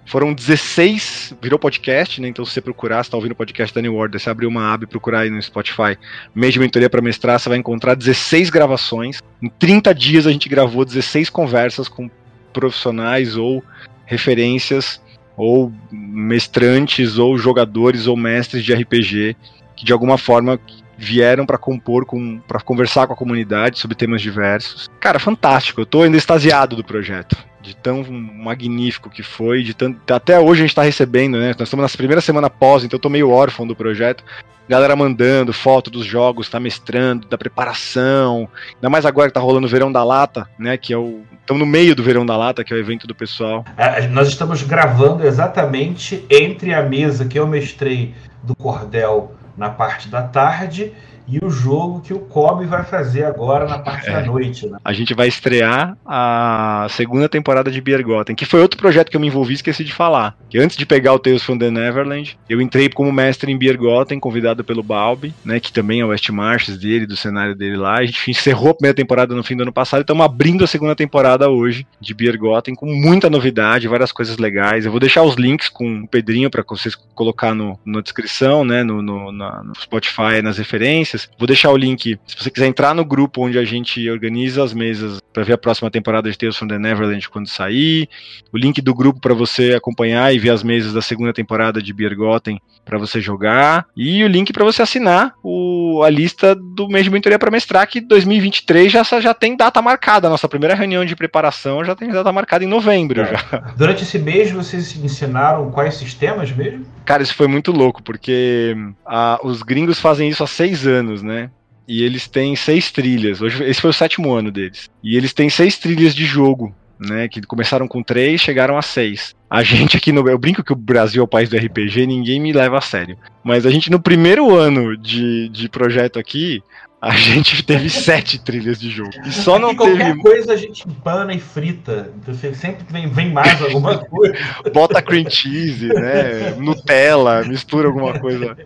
Foram 0.05 0.33
16, 0.33 1.35
virou 1.41 1.57
podcast, 1.57 2.21
né? 2.21 2.27
Então, 2.27 2.45
se 2.45 2.53
você 2.53 2.61
procurar, 2.61 3.03
você 3.03 3.09
tá 3.09 3.17
ouvindo 3.17 3.31
o 3.31 3.35
podcast 3.35 3.73
da 3.73 3.81
New 3.81 3.95
Order, 3.95 4.19
você 4.19 4.29
abrir 4.29 4.45
uma 4.45 4.73
aba 4.73 4.83
e 4.83 4.87
procurar 4.87 5.21
aí 5.21 5.29
no 5.29 5.41
Spotify, 5.41 5.97
mês 6.33 6.53
de 6.53 6.59
mentoria 6.59 6.89
para 6.89 7.01
mestrar, 7.01 7.39
você 7.39 7.49
vai 7.49 7.57
encontrar 7.57 7.95
16 7.95 8.49
gravações. 8.49 9.21
Em 9.41 9.49
30 9.49 9.93
dias 9.95 10.27
a 10.27 10.31
gente 10.31 10.47
gravou 10.47 10.85
16 10.85 11.29
conversas 11.29 11.87
com 11.87 12.09
profissionais 12.53 13.35
ou 13.35 13.63
referências 14.05 15.01
ou 15.35 15.73
mestrantes 15.91 17.17
ou 17.17 17.37
jogadores 17.37 18.07
ou 18.07 18.15
mestres 18.15 18.63
de 18.63 18.73
RPG 18.73 19.35
que 19.75 19.83
de 19.83 19.91
alguma 19.91 20.17
forma 20.17 20.59
vieram 20.97 21.45
para 21.45 21.57
compor 21.57 22.05
com 22.05 22.39
para 22.39 22.59
conversar 22.59 23.07
com 23.07 23.13
a 23.13 23.17
comunidade 23.17 23.79
sobre 23.79 23.95
temas 23.95 24.21
diversos. 24.21 24.89
Cara, 24.99 25.19
fantástico. 25.19 25.81
Eu 25.81 25.85
tô 25.85 26.03
ainda 26.03 26.17
extasiado 26.17 26.75
do 26.75 26.83
projeto 26.83 27.37
de 27.65 27.75
tão 27.75 28.03
magnífico 28.03 29.09
que 29.09 29.23
foi, 29.23 29.63
de 29.63 29.73
tanto, 29.73 30.13
até 30.13 30.39
hoje 30.39 30.61
a 30.61 30.63
gente 30.63 30.69
está 30.69 30.83
recebendo, 30.83 31.39
né? 31.39 31.47
Nós 31.57 31.67
estamos 31.67 31.83
na 31.83 31.97
primeira 31.97 32.21
semana 32.21 32.49
pós, 32.49 32.83
então 32.83 32.97
eu 32.97 33.01
tô 33.01 33.09
meio 33.09 33.31
órfão 33.31 33.65
do 33.65 33.75
projeto. 33.75 34.23
Galera 34.67 34.95
mandando 34.95 35.53
foto 35.53 35.91
dos 35.91 36.05
jogos, 36.05 36.49
tá 36.49 36.59
mestrando, 36.59 37.27
da 37.27 37.37
preparação. 37.37 38.49
Ainda 38.75 38.89
mais 38.89 39.05
agora 39.05 39.27
que 39.27 39.33
tá 39.33 39.39
rolando 39.39 39.67
o 39.67 39.69
Verão 39.69 39.91
da 39.91 40.03
Lata, 40.03 40.47
né? 40.57 40.75
Que 40.75 40.93
é 40.93 40.97
o. 40.97 41.21
Estamos 41.39 41.59
no 41.59 41.67
meio 41.67 41.95
do 41.95 42.01
Verão 42.01 42.25
da 42.25 42.35
Lata, 42.35 42.63
que 42.63 42.73
é 42.73 42.75
o 42.75 42.79
evento 42.79 43.05
do 43.05 43.13
pessoal. 43.13 43.63
É, 43.77 44.07
nós 44.07 44.27
estamos 44.27 44.63
gravando 44.63 45.25
exatamente 45.25 46.25
entre 46.29 46.73
a 46.73 46.81
mesa 46.81 47.25
que 47.25 47.37
eu 47.37 47.45
mestrei 47.45 48.15
do 48.41 48.55
Cordel 48.55 49.34
na 49.57 49.69
parte 49.69 50.09
da 50.09 50.21
tarde 50.21 50.93
e 51.27 51.39
o 51.43 51.49
jogo 51.49 52.01
que 52.01 52.13
o 52.13 52.19
Kobe 52.19 52.65
vai 52.65 52.83
fazer 52.83 53.23
agora 53.23 53.67
na 53.67 53.79
parte 53.79 54.09
é. 54.09 54.13
da 54.13 54.21
noite. 54.25 54.67
Né? 54.67 54.77
A 54.83 54.93
gente 54.93 55.13
vai 55.13 55.27
estrear 55.27 55.97
a 56.05 56.87
segunda 56.89 57.27
temporada 57.27 57.71
de 57.71 57.81
Beer 57.81 58.03
Gotham, 58.03 58.35
que 58.35 58.45
foi 58.45 58.61
outro 58.61 58.77
projeto 58.77 59.09
que 59.09 59.17
eu 59.17 59.21
me 59.21 59.27
envolvi 59.27 59.53
e 59.53 59.55
esqueci 59.55 59.83
de 59.83 59.93
falar. 59.93 60.37
Que 60.49 60.59
antes 60.59 60.77
de 60.77 60.85
pegar 60.85 61.13
o 61.13 61.19
Tales 61.19 61.43
from 61.43 61.57
the 61.57 61.71
Neverland, 61.71 62.37
eu 62.49 62.61
entrei 62.61 62.89
como 62.89 63.11
mestre 63.11 63.51
em 63.51 63.57
Beer 63.57 63.77
Gotham, 63.77 64.19
convidado 64.19 64.63
pelo 64.63 64.83
Balbi, 64.83 65.33
né, 65.43 65.59
que 65.59 65.71
também 65.71 66.01
é 66.01 66.05
o 66.05 66.09
West 66.09 66.29
Marches 66.29 66.77
dele, 66.77 67.05
do 67.05 67.15
cenário 67.15 67.55
dele 67.55 67.77
lá. 67.77 67.95
A 67.95 68.05
gente 68.05 68.29
encerrou 68.29 68.69
a 68.69 68.75
primeira 68.75 68.95
temporada 68.95 69.35
no 69.35 69.43
fim 69.43 69.55
do 69.55 69.63
ano 69.63 69.73
passado 69.73 70.01
e 70.01 70.03
estamos 70.03 70.23
abrindo 70.23 70.63
a 70.63 70.67
segunda 70.67 70.95
temporada 70.95 71.49
hoje 71.49 71.87
de 71.99 72.13
Beer 72.13 72.37
Gotham, 72.37 72.75
com 72.75 72.85
muita 72.85 73.29
novidade, 73.29 73.87
várias 73.87 74.11
coisas 74.11 74.37
legais. 74.37 74.85
Eu 74.85 74.91
vou 74.91 74.99
deixar 74.99 75.23
os 75.23 75.35
links 75.35 75.69
com 75.69 76.01
o 76.01 76.07
Pedrinho 76.07 76.49
para 76.49 76.63
vocês 76.67 76.95
colocar 77.15 77.53
no, 77.53 77.79
na 77.85 78.01
descrição, 78.01 78.63
né, 78.63 78.83
no, 78.83 79.01
no, 79.01 79.31
na, 79.31 79.63
no 79.63 79.75
Spotify, 79.75 80.41
nas 80.43 80.57
referências 80.57 81.14
Vou 81.37 81.47
deixar 81.47 81.71
o 81.71 81.77
link, 81.77 82.19
se 82.25 82.35
você 82.37 82.49
quiser 82.49 82.67
entrar 82.67 82.93
no 82.93 83.05
grupo 83.05 83.45
onde 83.45 83.57
a 83.57 83.65
gente 83.65 84.09
organiza 84.09 84.63
as 84.63 84.73
mesas 84.73 85.19
para 85.33 85.43
ver 85.43 85.53
a 85.53 85.57
próxima 85.57 85.91
temporada 85.91 86.31
de 86.31 86.37
Tales 86.37 86.55
from 86.55 86.67
the 86.67 86.79
Neverland 86.79 87.29
quando 87.29 87.49
sair, 87.49 88.07
o 88.53 88.57
link 88.57 88.81
do 88.81 88.93
grupo 88.93 89.19
para 89.19 89.33
você 89.33 89.73
acompanhar 89.73 90.33
e 90.33 90.39
ver 90.39 90.51
as 90.51 90.63
mesas 90.63 90.93
da 90.93 91.01
segunda 91.01 91.33
temporada 91.33 91.81
de 91.81 91.93
Beer 91.93 92.15
Gotham 92.15 92.57
para 92.85 92.97
você 92.97 93.19
jogar 93.19 93.85
e 93.97 94.23
o 94.23 94.27
link 94.27 94.53
para 94.53 94.63
você 94.63 94.81
assinar 94.81 95.33
o, 95.43 96.01
a 96.03 96.09
lista 96.09 96.55
do 96.55 96.87
mês 96.87 97.03
de 97.03 97.09
mentoria 97.09 97.39
para 97.39 97.51
mestrar 97.51 97.85
que 97.87 97.99
2023 97.99 98.91
já, 98.91 99.03
já 99.03 99.33
tem 99.33 99.57
data 99.57 99.81
marcada. 99.81 100.27
A 100.27 100.29
nossa 100.29 100.47
primeira 100.47 100.75
reunião 100.75 101.03
de 101.03 101.15
preparação 101.15 101.83
já 101.83 101.95
tem 101.95 102.09
data 102.09 102.31
marcada 102.31 102.63
em 102.63 102.67
novembro. 102.67 103.21
É. 103.21 103.25
Já. 103.25 103.73
Durante 103.75 104.03
esse 104.03 104.19
mês 104.19 104.51
vocês 104.51 104.95
ensinaram 104.95 105.71
quais 105.71 105.95
sistemas 105.95 106.51
mesmo? 106.51 106.85
Cara, 107.05 107.23
isso 107.23 107.35
foi 107.35 107.47
muito 107.47 107.71
louco 107.71 108.03
porque 108.03 108.75
a, 109.05 109.39
os 109.43 109.61
gringos 109.61 109.99
fazem 109.99 110.27
isso 110.27 110.43
há 110.43 110.47
seis 110.47 110.85
anos 110.85 111.05
anos, 111.05 111.21
né? 111.21 111.49
E 111.87 112.03
eles 112.03 112.27
têm 112.27 112.55
seis 112.55 112.91
trilhas. 112.91 113.41
Hoje, 113.41 113.63
esse 113.63 113.79
foi 113.79 113.91
o 113.91 113.93
sétimo 113.93 114.33
ano 114.33 114.51
deles. 114.51 114.89
E 115.03 115.15
eles 115.15 115.33
têm 115.33 115.49
seis 115.49 115.77
trilhas 115.77 116.15
de 116.15 116.25
jogo 116.25 116.73
né? 116.97 117.27
Que 117.27 117.41
começaram 117.41 117.89
com 117.89 118.01
três, 118.01 118.39
chegaram 118.39 118.77
a 118.77 118.81
seis. 118.81 119.35
A 119.49 119.61
gente 119.63 119.97
aqui 119.97 120.13
no. 120.13 120.27
Eu 120.29 120.37
brinco 120.37 120.63
que 120.63 120.71
o 120.71 120.77
Brasil 120.77 121.21
é 121.21 121.25
o 121.25 121.27
país 121.27 121.49
do 121.49 121.57
RPG, 121.57 122.07
ninguém 122.07 122.39
me 122.39 122.53
leva 122.53 122.77
a 122.77 122.81
sério. 122.81 123.17
Mas 123.43 123.65
a 123.65 123.69
gente, 123.69 123.91
no 123.91 123.99
primeiro 123.99 124.55
ano 124.55 124.95
de, 124.95 125.49
de 125.49 125.67
projeto 125.67 126.17
aqui, 126.17 126.63
a 127.05 127.11
gente 127.11 127.61
teve 127.61 127.87
sete 127.87 128.39
trilhas 128.39 128.79
de 128.79 128.89
jogo. 128.89 129.11
E 129.27 129.31
só 129.31 129.59
não 129.59 129.69
Aqui 129.69 129.77
qualquer 129.77 130.05
teve. 130.07 130.21
coisa 130.21 130.53
a 130.53 130.57
gente 130.57 130.87
bana 130.87 131.35
e 131.35 131.39
frita. 131.39 132.11
Então 132.17 132.33
sempre 132.33 132.83
vem, 132.89 133.07
vem 133.07 133.31
mais 133.31 133.61
alguma 133.61 133.99
coisa. 133.99 134.35
Bota 134.73 134.99
cream 135.03 135.29
cheese, 135.29 135.87
né? 135.87 136.55
Nutella, 136.57 137.43
mistura 137.43 137.89
alguma 137.89 138.19
coisa 138.19 138.57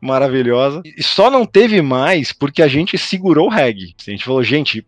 maravilhosa. 0.00 0.82
E 0.84 1.00
só 1.04 1.30
não 1.30 1.46
teve 1.46 1.80
mais 1.80 2.32
porque 2.32 2.62
a 2.62 2.66
gente 2.66 2.98
segurou 2.98 3.46
o 3.46 3.50
reggae. 3.50 3.94
A 4.04 4.10
gente 4.10 4.24
falou, 4.24 4.42
gente, 4.42 4.84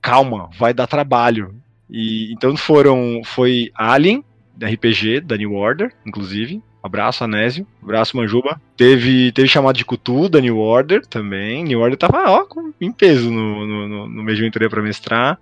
calma, 0.00 0.48
vai 0.56 0.72
dar 0.72 0.86
trabalho. 0.86 1.56
E 1.90 2.32
então 2.32 2.56
foram. 2.56 3.20
Foi 3.24 3.72
Alien, 3.74 4.22
da 4.56 4.68
RPG, 4.68 5.22
da 5.22 5.36
New 5.36 5.54
Order, 5.54 5.92
inclusive. 6.06 6.62
Abraço, 6.82 7.24
Anésio. 7.24 7.66
Abraço, 7.82 8.16
Manjuba. 8.16 8.60
Teve, 8.76 9.32
teve 9.32 9.48
chamado 9.48 9.76
de 9.76 9.84
Cutu, 9.84 10.28
da 10.28 10.40
New 10.40 10.58
Order 10.58 11.04
também. 11.06 11.64
New 11.64 11.80
Order 11.80 11.98
tava, 11.98 12.30
ó, 12.30 12.46
em 12.80 12.92
peso 12.92 13.30
no, 13.30 13.66
no, 13.66 13.88
no, 13.88 14.08
no 14.08 14.22
mês 14.22 14.38
de 14.38 14.44
mentoria 14.44 14.70
pra 14.70 14.82
mestrar. 14.82 15.38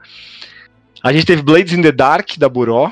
A 1.03 1.13
gente 1.13 1.27
teve 1.27 1.43
Blades 1.43 1.73
in 1.73 1.83
the 1.83 1.93
Dark, 1.93 2.37
da 2.39 2.49
Buró, 2.49 2.91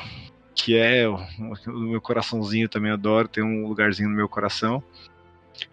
que 0.54 0.76
é 0.76 1.08
o, 1.08 1.18
o 1.66 1.80
meu 1.90 2.00
coraçãozinho 2.00 2.68
também 2.68 2.92
adoro, 2.92 3.26
tem 3.26 3.42
um 3.42 3.66
lugarzinho 3.66 4.08
no 4.08 4.14
meu 4.16 4.28
coração. 4.28 4.82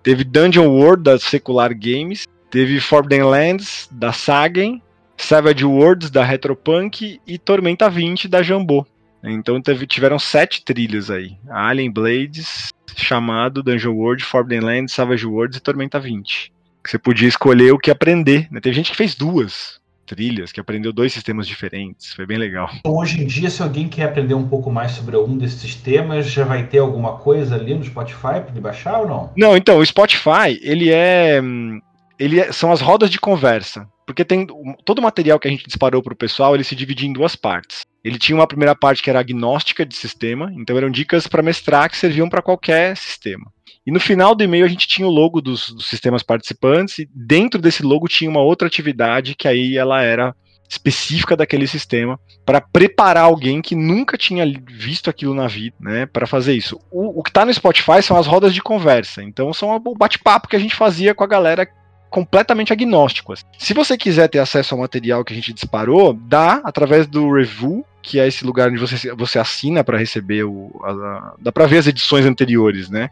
Teve 0.02 0.24
Dungeon 0.24 0.68
World, 0.68 1.04
da 1.04 1.20
Secular 1.20 1.74
Games. 1.78 2.28
Teve 2.50 2.80
Forbidden 2.80 3.24
Lands, 3.24 3.88
da 3.92 4.12
Sagen. 4.12 4.82
Savage 5.18 5.64
Worlds, 5.64 6.10
da 6.10 6.24
Retropunk. 6.24 7.20
E 7.26 7.38
Tormenta 7.38 7.90
20, 7.90 8.28
da 8.28 8.42
Jambô. 8.42 8.86
Então 9.24 9.62
teve, 9.62 9.86
tiveram 9.86 10.18
sete 10.20 10.64
trilhas 10.64 11.10
aí. 11.10 11.38
Alien 11.50 11.92
Blades, 11.92 12.70
Chamado, 12.96 13.62
Dungeon 13.64 13.94
World, 13.94 14.24
Forbidden 14.24 14.62
Lands, 14.66 14.94
Savage 14.94 15.26
Worlds 15.26 15.58
e 15.58 15.62
Tormenta 15.62 16.00
20. 16.00 16.52
Que 16.84 16.90
Você 16.90 16.98
podia 16.98 17.28
escolher 17.28 17.72
o 17.72 17.78
que 17.80 17.92
aprender. 17.92 18.48
Né? 18.52 18.60
Teve 18.60 18.76
gente 18.76 18.92
que 18.92 18.98
fez 18.98 19.14
duas 19.16 19.80
trilhas, 20.06 20.52
que 20.52 20.60
aprendeu 20.60 20.92
dois 20.92 21.14
sistemas 21.14 21.48
diferentes. 21.48 22.14
Foi 22.14 22.26
bem 22.26 22.38
legal. 22.38 22.70
Hoje 22.86 23.22
em 23.24 23.28
dia, 23.28 23.50
se 23.50 23.62
alguém 23.64 23.88
quer 23.88 24.04
aprender 24.06 24.34
um 24.34 24.48
pouco 24.48 24.70
mais 24.70 24.92
sobre 24.92 25.16
algum 25.16 25.38
desses 25.38 25.62
sistemas, 25.62 26.30
já 26.30 26.44
vai 26.44 26.64
ter 26.68 26.80
alguma 26.80 27.18
coisa 27.18 27.56
ali 27.56 27.74
no 27.74 27.84
Spotify 27.86 28.42
para 28.42 28.50
ele 28.50 28.60
baixar 28.60 29.00
ou 29.00 29.08
não? 29.08 29.32
Não, 29.38 29.56
então, 29.56 29.78
o 29.78 29.86
Spotify, 29.86 30.60
ele 30.62 30.90
é. 30.92 31.40
hum, 31.42 31.80
Ele 32.20 32.40
é- 32.40 32.52
são 32.52 32.72
as 32.72 32.82
rodas 32.82 33.10
de 33.10 33.20
conversa. 33.20 33.88
Porque 34.12 34.26
tem 34.26 34.46
todo 34.84 35.00
o 35.00 35.02
material 35.02 35.40
que 35.40 35.48
a 35.48 35.52
gente 35.52 35.66
disparou 35.66 36.04
para 36.04 36.12
o 36.12 36.18
pessoal, 36.18 36.54
ele 36.54 36.66
se 36.66 36.76
dividia 36.76 37.08
em 37.08 37.14
duas 37.14 37.34
partes. 37.34 37.86
Ele 38.04 38.20
tinha 38.20 38.36
uma 38.36 38.46
primeira 38.46 38.76
parte 38.76 39.02
que 39.02 39.10
era 39.10 39.22
agnóstica 39.22 39.86
de 39.86 39.96
sistema, 39.96 40.52
então 40.58 40.76
eram 40.76 40.90
dicas 40.90 41.28
para 41.28 41.42
mestrar 41.42 41.90
que 41.90 41.96
serviam 41.96 42.28
para 42.28 42.42
qualquer 42.42 42.98
sistema. 42.98 43.50
E 43.88 43.92
no 43.92 44.02
final 44.02 44.36
do 44.36 44.44
e-mail 44.44 44.66
a 44.66 44.68
gente 44.68 44.86
tinha 44.86 45.08
o 45.08 45.12
logo 45.12 45.40
dos, 45.40 45.72
dos 45.72 45.88
sistemas 45.88 46.24
participantes, 46.24 47.00
e 47.00 47.10
dentro 47.16 47.62
desse 47.62 47.84
logo 47.84 48.10
tinha 48.10 48.30
uma 48.30 48.42
outra 48.42 48.68
atividade 48.68 49.34
que 49.34 49.48
aí 49.48 49.78
ela 49.78 50.04
era 50.04 50.36
específica 50.68 51.36
daquele 51.36 51.68
sistema 51.68 52.20
para 52.46 52.60
preparar 52.60 53.24
alguém 53.24 53.62
que 53.62 53.76
nunca 53.76 54.18
tinha 54.18 54.46
visto 54.68 55.10
aquilo 55.10 55.34
na 55.34 55.48
vida, 55.48 55.76
né, 55.80 56.06
para 56.06 56.28
fazer 56.28 56.54
isso. 56.54 56.78
O, 56.92 57.20
o 57.20 57.24
que 57.24 57.30
está 57.30 57.46
no 57.46 57.54
Spotify 57.54 58.02
são 58.02 58.18
as 58.18 58.28
rodas 58.28 58.54
de 58.54 58.62
conversa, 58.62 59.24
então 59.24 59.54
são 59.54 59.74
o 59.74 59.96
bate-papo 59.96 60.50
que 60.50 60.56
a 60.56 60.60
gente 60.60 60.76
fazia 60.76 61.16
com 61.16 61.24
a 61.24 61.28
galera 61.28 61.66
completamente 62.12 62.74
agnósticos. 62.74 63.44
Se 63.58 63.74
você 63.74 63.98
quiser 63.98 64.28
ter 64.28 64.40
acesso 64.40 64.76
ao 64.76 64.82
material 64.82 65.24
que 65.24 65.32
a 65.32 65.36
gente 65.36 65.54
disparou, 65.54 66.14
dá 66.14 66.62
através 66.64 67.08
do 67.08 67.34
Review, 67.34 67.86
que 68.04 68.20
é 68.20 68.28
esse 68.28 68.46
lugar 68.46 68.70
onde 68.70 68.80
você, 68.80 69.16
você 69.16 69.40
assina 69.40 69.84
para 69.84 69.98
receber 69.98 70.44
o. 70.44 70.70
A, 70.84 70.92
a, 70.92 71.34
dá 71.40 71.52
para 71.52 71.66
ver 71.66 71.78
as 71.78 71.88
edições 71.88 72.26
anteriores, 72.26 72.90
né? 72.90 73.10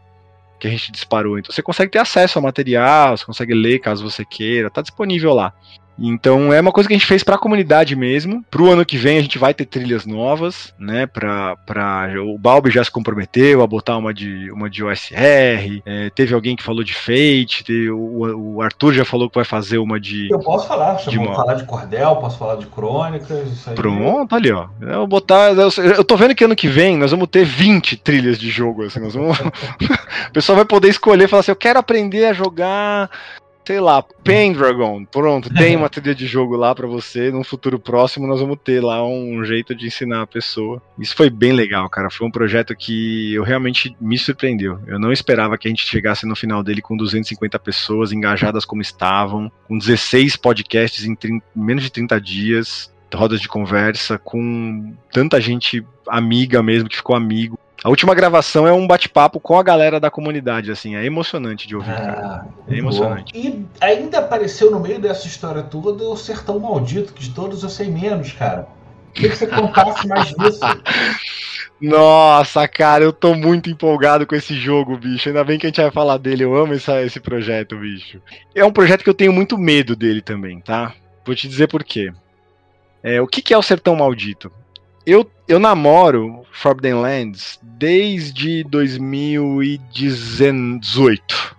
Que 0.60 0.68
a 0.68 0.70
gente 0.70 0.92
disparou. 0.92 1.38
Então 1.38 1.52
você 1.52 1.62
consegue 1.62 1.90
ter 1.90 1.98
acesso 1.98 2.38
ao 2.38 2.42
material, 2.42 3.16
você 3.16 3.24
consegue 3.24 3.54
ler 3.54 3.78
caso 3.78 4.08
você 4.08 4.24
queira, 4.24 4.70
tá 4.70 4.82
disponível 4.82 5.32
lá. 5.32 5.54
Então 6.00 6.52
é 6.52 6.60
uma 6.60 6.72
coisa 6.72 6.88
que 6.88 6.94
a 6.94 6.98
gente 6.98 7.06
fez 7.06 7.22
para 7.22 7.34
a 7.34 7.38
comunidade 7.38 7.94
mesmo. 7.94 8.42
Pro 8.50 8.70
ano 8.70 8.86
que 8.86 8.96
vem 8.96 9.18
a 9.18 9.22
gente 9.22 9.38
vai 9.38 9.52
ter 9.52 9.66
trilhas 9.66 10.06
novas, 10.06 10.72
né? 10.78 11.06
Pra, 11.06 11.56
pra, 11.66 12.08
o 12.24 12.38
Balbi 12.38 12.70
já 12.70 12.82
se 12.82 12.90
comprometeu 12.90 13.62
a 13.62 13.66
botar 13.66 13.96
uma 13.96 14.14
de, 14.14 14.50
uma 14.50 14.70
de 14.70 14.82
OSR. 14.82 15.82
É, 15.84 16.10
teve 16.14 16.34
alguém 16.34 16.56
que 16.56 16.62
falou 16.62 16.82
de 16.82 16.94
Fate. 16.94 17.64
Teve, 17.64 17.90
o, 17.90 18.56
o, 18.56 18.62
Arthur 18.62 18.94
já 18.94 19.04
falou 19.04 19.28
que 19.28 19.36
vai 19.36 19.44
fazer 19.44 19.78
uma 19.78 20.00
de. 20.00 20.28
Eu 20.30 20.38
posso 20.38 20.66
falar, 20.66 20.94
de 20.94 21.18
uma- 21.18 21.34
falar 21.34 21.54
de 21.54 21.64
cordel, 21.64 22.16
posso 22.16 22.38
falar 22.38 22.56
de 22.56 22.66
crônicas, 22.66 23.52
isso 23.52 23.68
aí. 23.68 23.76
Pronto, 23.76 24.34
ali, 24.34 24.50
ó. 24.50 24.68
Eu 24.80 24.98
vou 25.00 25.06
botar. 25.06 25.52
Eu, 25.52 25.70
eu 25.96 26.04
tô 26.04 26.16
vendo 26.16 26.34
que 26.34 26.44
ano 26.44 26.56
que 26.56 26.68
vem 26.68 26.96
nós 26.96 27.10
vamos 27.10 27.28
ter 27.28 27.44
20 27.44 27.96
trilhas 27.98 28.38
de 28.38 28.48
jogo. 28.48 28.84
Assim, 28.84 29.00
nós 29.00 29.14
vamos... 29.14 29.38
o 30.28 30.32
pessoal 30.32 30.56
vai 30.56 30.64
poder 30.64 30.88
escolher 30.88 31.28
falar 31.28 31.40
assim: 31.40 31.50
eu 31.50 31.56
quero 31.56 31.78
aprender 31.78 32.24
a 32.24 32.32
jogar. 32.32 33.10
Sei 33.70 33.78
lá, 33.78 34.02
Pendragon. 34.02 35.04
Pronto, 35.04 35.48
tem 35.54 35.76
uma 35.76 35.88
trilha 35.88 36.12
de 36.12 36.26
jogo 36.26 36.56
lá 36.56 36.74
pra 36.74 36.88
você. 36.88 37.30
Num 37.30 37.44
futuro 37.44 37.78
próximo, 37.78 38.26
nós 38.26 38.40
vamos 38.40 38.58
ter 38.64 38.82
lá 38.82 39.06
um 39.06 39.44
jeito 39.44 39.76
de 39.76 39.86
ensinar 39.86 40.22
a 40.22 40.26
pessoa. 40.26 40.82
Isso 40.98 41.14
foi 41.14 41.30
bem 41.30 41.52
legal, 41.52 41.88
cara. 41.88 42.10
Foi 42.10 42.26
um 42.26 42.32
projeto 42.32 42.74
que 42.74 43.32
eu 43.32 43.44
realmente 43.44 43.96
me 44.00 44.18
surpreendeu. 44.18 44.80
Eu 44.88 44.98
não 44.98 45.12
esperava 45.12 45.56
que 45.56 45.68
a 45.68 45.70
gente 45.70 45.86
chegasse 45.86 46.26
no 46.26 46.34
final 46.34 46.64
dele 46.64 46.82
com 46.82 46.96
250 46.96 47.60
pessoas 47.60 48.10
engajadas 48.10 48.64
como 48.64 48.82
estavam, 48.82 49.52
com 49.68 49.78
16 49.78 50.34
podcasts 50.34 51.04
em 51.04 51.14
30 51.14 51.46
menos 51.54 51.84
de 51.84 51.92
30 51.92 52.20
dias 52.20 52.92
rodas 53.14 53.40
de 53.40 53.48
conversa 53.48 54.18
com 54.18 54.94
tanta 55.12 55.40
gente 55.40 55.84
amiga 56.08 56.60
mesmo 56.60 56.88
que 56.88 56.96
ficou 56.96 57.14
amigo. 57.14 57.56
A 57.82 57.88
última 57.88 58.14
gravação 58.14 58.66
é 58.68 58.72
um 58.72 58.86
bate-papo 58.86 59.40
com 59.40 59.58
a 59.58 59.62
galera 59.62 59.98
da 59.98 60.10
comunidade, 60.10 60.70
assim, 60.70 60.96
é 60.96 61.04
emocionante 61.04 61.66
de 61.66 61.74
ouvir, 61.74 61.94
cara. 61.94 62.20
Ah, 62.22 62.44
É 62.68 62.76
emocionante. 62.76 63.32
E 63.34 63.64
ainda 63.80 64.18
apareceu 64.18 64.70
no 64.70 64.78
meio 64.80 65.00
dessa 65.00 65.26
história 65.26 65.62
toda 65.62 66.04
o 66.04 66.16
Sertão 66.16 66.58
Maldito, 66.60 67.14
que 67.14 67.22
de 67.22 67.30
todos 67.30 67.62
eu 67.62 67.70
sei 67.70 67.88
menos, 67.90 68.32
cara. 68.32 68.68
Queria 69.14 69.30
que 69.30 69.36
você 69.36 69.46
contasse 69.46 70.06
mais 70.06 70.28
disso. 70.28 70.60
Nossa, 71.80 72.68
cara, 72.68 73.02
eu 73.02 73.12
tô 73.12 73.34
muito 73.34 73.70
empolgado 73.70 74.26
com 74.26 74.34
esse 74.34 74.54
jogo, 74.54 74.98
bicho. 74.98 75.28
Ainda 75.28 75.42
bem 75.42 75.58
que 75.58 75.66
a 75.66 75.68
gente 75.70 75.80
vai 75.80 75.90
falar 75.90 76.18
dele. 76.18 76.44
Eu 76.44 76.54
amo 76.54 76.74
essa- 76.74 77.02
esse 77.02 77.18
projeto, 77.18 77.76
bicho. 77.76 78.20
É 78.54 78.64
um 78.64 78.72
projeto 78.72 79.02
que 79.02 79.08
eu 79.10 79.14
tenho 79.14 79.32
muito 79.32 79.56
medo 79.56 79.96
dele 79.96 80.20
também, 80.20 80.60
tá? 80.60 80.92
Vou 81.24 81.34
te 81.34 81.48
dizer 81.48 81.68
por 81.68 81.82
quê. 81.82 82.12
É, 83.02 83.20
o 83.20 83.26
que, 83.26 83.40
que 83.40 83.54
é 83.54 83.58
o 83.58 83.62
Sertão 83.62 83.96
Maldito? 83.96 84.52
Eu, 85.06 85.24
eu 85.50 85.58
namoro 85.58 86.44
Forbidden 86.52 86.94
Lands 86.94 87.58
desde 87.62 88.62
2018. 88.64 91.56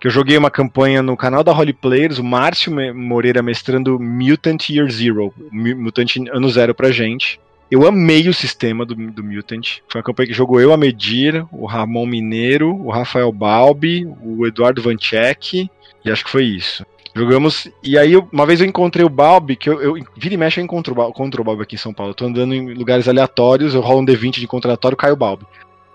Que 0.00 0.08
eu 0.08 0.10
joguei 0.10 0.36
uma 0.36 0.50
campanha 0.50 1.00
no 1.02 1.16
canal 1.16 1.42
da 1.44 1.52
Holy 1.52 1.72
Players, 1.72 2.18
o 2.18 2.24
Márcio 2.24 2.72
Moreira 2.94 3.42
mestrando 3.42 3.98
Mutant 3.98 4.68
Year 4.68 4.90
Zero, 4.90 5.32
Mu- 5.50 5.76
Mutant 5.76 6.16
Ano 6.32 6.50
Zero 6.50 6.74
pra 6.74 6.90
gente. 6.90 7.40
Eu 7.70 7.86
amei 7.86 8.28
o 8.28 8.34
sistema 8.34 8.84
do, 8.84 8.94
do 8.94 9.24
Mutant. 9.24 9.78
Foi 9.88 9.98
uma 10.00 10.04
campanha 10.04 10.26
que 10.28 10.34
jogou 10.34 10.60
eu, 10.60 10.72
a 10.72 10.76
Medir, 10.76 11.46
o 11.50 11.64
Ramon 11.66 12.06
Mineiro, 12.06 12.74
o 12.74 12.90
Rafael 12.90 13.32
Balbi, 13.32 14.06
o 14.22 14.46
Eduardo 14.46 14.82
Vanchek, 14.82 15.70
e 16.04 16.10
acho 16.10 16.24
que 16.24 16.30
foi 16.30 16.44
isso. 16.44 16.84
Jogamos, 17.16 17.68
e 17.82 17.96
aí 17.96 18.16
uma 18.32 18.44
vez 18.44 18.60
eu 18.60 18.66
encontrei 18.66 19.04
o 19.04 19.08
Balbi, 19.08 19.54
que 19.54 19.70
eu, 19.70 19.80
eu 19.80 20.04
vira 20.16 20.34
e 20.34 20.36
mexe 20.36 20.60
eu 20.60 20.64
encontro, 20.64 21.00
encontro 21.08 21.42
o 21.42 21.44
Balbi 21.44 21.62
aqui 21.62 21.76
em 21.76 21.78
São 21.78 21.94
Paulo. 21.94 22.10
Eu 22.10 22.14
tô 22.14 22.24
andando 22.24 22.52
em 22.54 22.74
lugares 22.74 23.06
aleatórios, 23.06 23.72
eu 23.72 23.80
rolo 23.80 24.00
um 24.00 24.04
D20 24.04 24.32
de 24.32 24.44
encontro 24.44 24.68
aleatório, 24.68 24.96
cai 24.96 25.12
o 25.12 25.16
Balbi. 25.16 25.46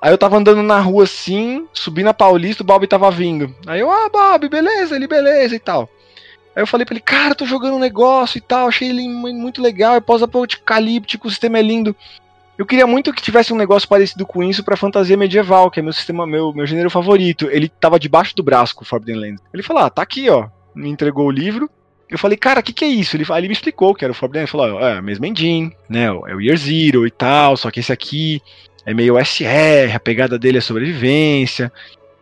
Aí 0.01 0.13
eu 0.13 0.17
tava 0.17 0.37
andando 0.37 0.63
na 0.63 0.79
rua 0.79 1.03
assim, 1.03 1.67
subi 1.73 2.03
na 2.03 2.13
Paulista, 2.13 2.63
o 2.63 2.65
Balbi 2.65 2.87
tava 2.87 3.11
vindo. 3.11 3.53
Aí 3.67 3.81
eu, 3.81 3.91
ah, 3.91 4.09
Balbi, 4.09 4.47
beleza, 4.47 4.95
ele 4.95 5.07
beleza 5.07 5.53
e 5.53 5.59
tal. 5.59 5.89
Aí 6.55 6.63
eu 6.63 6.67
falei 6.67 6.85
pra 6.85 6.93
ele, 6.93 7.01
cara, 7.01 7.35
tô 7.35 7.45
jogando 7.45 7.75
um 7.75 7.79
negócio 7.79 8.37
e 8.37 8.41
tal, 8.41 8.69
achei 8.69 8.87
ele 8.89 9.07
mu- 9.09 9.33
muito 9.33 9.61
legal, 9.61 9.95
é 9.95 9.99
pós-apocalíptico, 9.99 11.27
o 11.27 11.29
sistema 11.29 11.59
é 11.59 11.61
lindo. 11.61 11.93
Eu 12.57 12.65
queria 12.65 12.87
muito 12.87 13.11
que 13.13 13.21
tivesse 13.21 13.51
um 13.53 13.57
negócio 13.57 13.87
parecido 13.89 14.25
com 14.25 14.41
isso 14.41 14.63
pra 14.63 14.77
fantasia 14.77 15.17
medieval, 15.17 15.69
que 15.69 15.79
é 15.81 15.83
meu 15.83 15.93
sistema, 15.93 16.25
meu, 16.25 16.53
meu 16.53 16.65
gênero 16.65 16.89
favorito. 16.89 17.49
Ele 17.51 17.67
tava 17.69 17.99
debaixo 17.99 18.33
do 18.35 18.43
braço 18.43 18.75
com 18.75 18.83
o 18.83 18.87
Forbidden 18.87 19.15
Lands. 19.19 19.41
Ele 19.53 19.63
falou, 19.63 19.83
ah, 19.83 19.89
tá 19.89 20.01
aqui, 20.01 20.29
ó. 20.29 20.47
Me 20.79 20.89
entregou 20.89 21.27
o 21.27 21.31
livro. 21.31 21.69
Eu 22.09 22.17
falei, 22.17 22.37
cara, 22.37 22.59
o 22.59 22.63
que, 22.63 22.73
que 22.73 22.85
é 22.85 22.87
isso? 22.87 23.15
Ele, 23.15 23.25
ele 23.37 23.47
me 23.47 23.53
explicou 23.53 23.93
que 23.93 24.03
era 24.03 24.11
o 24.11 24.15
Forbidden. 24.15 24.41
Ele 24.41 24.51
falou, 24.51 24.77
ó, 24.77 24.87
é 24.87 24.97
a 24.97 25.01
mesma 25.01 25.27
engine, 25.27 25.75
né? 25.87 26.05
É 26.05 26.11
o 26.11 26.41
Year 26.41 26.57
Zero 26.57 27.05
e 27.05 27.11
tal, 27.11 27.55
só 27.55 27.69
que 27.69 27.79
esse 27.79 27.93
aqui 27.93 28.41
é 28.85 28.93
meio 28.93 29.23
SR, 29.23 29.93
a 29.93 29.99
pegada 29.99 30.39
dele 30.39 30.57
é 30.57 30.61
sobrevivência, 30.61 31.71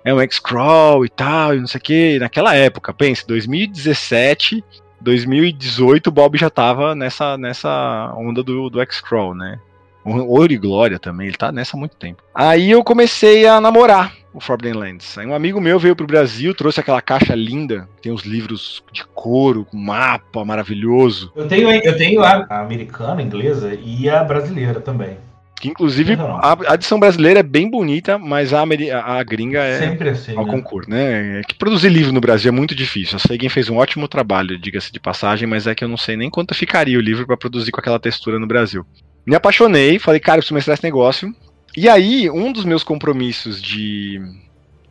é 0.03 0.13
um 0.13 0.19
X-Crawl 0.19 1.05
e 1.05 1.09
tal, 1.09 1.55
e 1.55 1.59
não 1.59 1.67
sei 1.67 1.79
o 1.79 1.81
que. 1.81 2.19
Naquela 2.19 2.53
época, 2.55 2.93
pense, 2.93 3.25
2017, 3.25 4.63
2018, 4.99 6.07
o 6.07 6.11
Bob 6.11 6.37
já 6.37 6.49
tava 6.49 6.93
nessa, 6.93 7.37
nessa 7.37 8.13
onda 8.17 8.43
do, 8.43 8.69
do 8.69 8.81
X-Crawl, 8.81 9.33
né? 9.33 9.59
Ouro 10.03 10.53
e 10.53 10.57
Glória 10.57 10.97
também, 10.97 11.27
ele 11.27 11.37
tá 11.37 11.51
nessa 11.51 11.75
há 11.75 11.79
muito 11.79 11.95
tempo. 11.97 12.23
Aí 12.33 12.71
eu 12.71 12.83
comecei 12.83 13.45
a 13.45 13.59
namorar 13.59 14.13
o 14.33 14.39
Forbidden 14.39 14.73
Lands. 14.73 15.17
Aí 15.17 15.25
um 15.25 15.33
amigo 15.33 15.59
meu 15.59 15.79
veio 15.79 15.95
pro 15.95 16.07
Brasil, 16.07 16.53
trouxe 16.53 16.79
aquela 16.79 17.01
caixa 17.01 17.33
linda, 17.33 17.87
tem 18.01 18.11
os 18.11 18.23
livros 18.23 18.83
de 18.91 19.03
couro, 19.05 19.65
com 19.65 19.77
mapa 19.77 20.43
maravilhoso. 20.45 21.31
Eu 21.35 21.47
tenho, 21.47 21.71
eu 21.71 21.97
tenho 21.97 22.23
a 22.23 22.45
americana, 22.61 23.21
a 23.21 23.23
inglesa 23.23 23.77
e 23.83 24.09
a 24.09 24.23
brasileira 24.23 24.79
também. 24.79 25.17
Que 25.59 25.69
inclusive 25.69 26.13
a, 26.13 26.57
a 26.71 26.75
edição 26.75 26.99
brasileira 26.99 27.39
é 27.39 27.43
bem 27.43 27.69
bonita, 27.69 28.19
mas 28.19 28.53
a, 28.53 28.61
a, 28.61 29.17
a 29.17 29.23
gringa 29.23 29.63
é 29.63 29.79
sempre 29.79 30.09
assim, 30.09 30.37
ao 30.37 30.45
né? 30.45 30.51
concurso, 30.51 30.89
né? 30.89 31.39
É 31.39 31.41
que 31.41 31.55
produzir 31.55 31.89
livro 31.89 32.11
no 32.11 32.21
Brasil 32.21 32.49
é 32.49 32.51
muito 32.51 32.75
difícil. 32.75 33.15
A 33.15 33.19
Sagan 33.19 33.49
fez 33.49 33.67
um 33.67 33.77
ótimo 33.77 34.07
trabalho, 34.07 34.59
diga-se 34.59 34.91
de 34.91 34.99
passagem, 34.99 35.47
mas 35.47 35.65
é 35.65 35.73
que 35.73 35.83
eu 35.83 35.87
não 35.87 35.97
sei 35.97 36.15
nem 36.15 36.29
quanto 36.29 36.53
ficaria 36.53 36.97
o 36.97 37.01
livro 37.01 37.25
para 37.25 37.35
produzir 37.35 37.71
com 37.71 37.79
aquela 37.79 37.99
textura 37.99 38.37
no 38.37 38.45
Brasil. 38.45 38.85
Me 39.25 39.35
apaixonei, 39.35 39.97
falei, 39.97 40.19
cara, 40.19 40.37
eu 40.37 40.41
preciso 40.41 40.53
mestrar 40.53 40.75
esse 40.75 40.83
negócio. 40.83 41.33
E 41.77 41.87
aí, 41.87 42.27
um 42.27 42.51
dos 42.51 42.65
meus 42.65 42.83
compromissos 42.83 43.61
de 43.61 44.19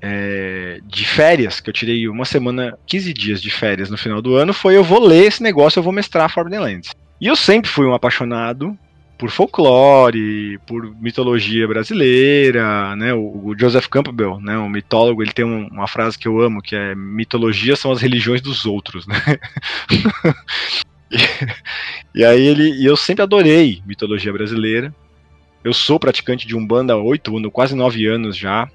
é, 0.01 0.79
de 0.87 1.05
férias, 1.05 1.59
que 1.59 1.69
eu 1.69 1.75
tirei 1.75 2.09
uma 2.09 2.25
semana, 2.25 2.79
15 2.87 3.13
dias 3.13 3.43
de 3.43 3.51
férias 3.51 3.91
no 3.91 3.99
final 3.99 4.23
do 4.23 4.37
ano, 4.37 4.55
foi 4.55 4.77
eu 4.77 4.85
vou 4.85 5.05
ler 5.05 5.25
esse 5.25 5.43
negócio, 5.43 5.81
eu 5.81 5.83
vou 5.83 5.93
mestrar 5.93 6.31
Forbidden 6.31 6.61
Lands. 6.61 6.91
E 7.21 7.27
eu 7.27 7.35
sempre 7.35 7.69
fui 7.69 7.85
um 7.87 7.93
apaixonado 7.93 8.79
por 9.19 9.31
folclore, 9.31 10.61
por 10.65 10.95
mitologia 11.01 11.67
brasileira, 11.67 12.95
né? 12.95 13.13
O, 13.13 13.53
Joseph 13.59 13.89
Campbell, 13.89 14.39
né? 14.41 14.57
O 14.57 14.69
mitólogo, 14.69 15.25
ele 15.25 15.33
tem 15.33 15.45
um, 15.45 15.67
uma 15.67 15.89
frase 15.89 16.17
que 16.17 16.29
eu 16.29 16.41
amo, 16.41 16.63
que 16.63 16.77
é 16.77 16.95
mitologia 16.95 17.75
são 17.75 17.91
as 17.91 18.01
religiões 18.01 18.41
dos 18.41 18.65
outros, 18.65 19.09
né? 19.09 19.17
e, 22.15 22.25
aí 22.25 22.47
ele, 22.47 22.81
e 22.81 22.85
eu 22.85 22.97
sempre 22.97 23.25
adorei 23.25 23.83
mitologia 23.85 24.33
brasileira. 24.33 24.95
Eu 25.67 25.75
sou 25.75 25.99
praticante 25.99 26.47
de 26.47 26.55
umbanda 26.55 26.93
há 26.93 26.97
oito 26.97 27.37
anos, 27.37 27.51
quase 27.53 27.75
nove 27.75 28.07
anos 28.07 28.37
já. 28.37 28.69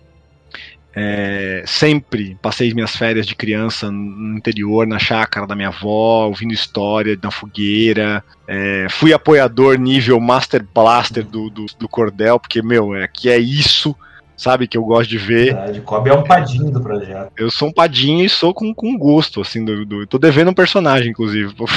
É, 0.94 1.64
sempre 1.66 2.38
passei 2.42 2.74
minhas 2.74 2.94
férias 2.94 3.26
de 3.26 3.34
criança 3.34 3.90
no 3.90 4.38
interior, 4.38 4.86
na 4.86 5.00
chácara 5.00 5.48
da 5.48 5.56
minha 5.56 5.70
avó, 5.70 6.26
ouvindo 6.26 6.54
história 6.54 7.18
na 7.24 7.32
fogueira. 7.32 8.22
É, 8.46 8.88
fui 8.90 9.14
apoiador 9.14 9.80
nível 9.80 10.20
Master 10.20 10.68
Blaster 10.76 11.24
do, 11.24 11.50
do, 11.50 11.66
do 11.80 11.88
Cordel, 11.88 12.38
porque, 12.38 12.62
meu, 12.62 12.94
é, 12.94 13.08
que 13.08 13.30
é 13.30 13.38
isso, 13.38 13.96
sabe, 14.36 14.68
que 14.68 14.78
eu 14.78 14.84
gosto 14.84 15.10
de 15.10 15.18
ver. 15.18 15.54
Verdade, 15.54 15.80
Kobe 15.80 16.10
é 16.10 16.14
um 16.14 16.26
padinho 16.26 16.72
do 16.72 16.82
projeto. 16.82 17.32
Eu 17.38 17.50
sou 17.50 17.70
um 17.70 17.74
padinho 17.74 18.26
e 18.26 18.30
sou 18.30 18.54
com, 18.54 18.76
com 18.76 18.98
gosto, 18.98 19.40
assim, 19.40 19.64
do, 19.64 19.86
do, 19.86 20.06
tô 20.06 20.18
devendo 20.18 20.52
um 20.52 20.54
personagem, 20.54 21.12
inclusive, 21.12 21.54
pro 21.56 21.68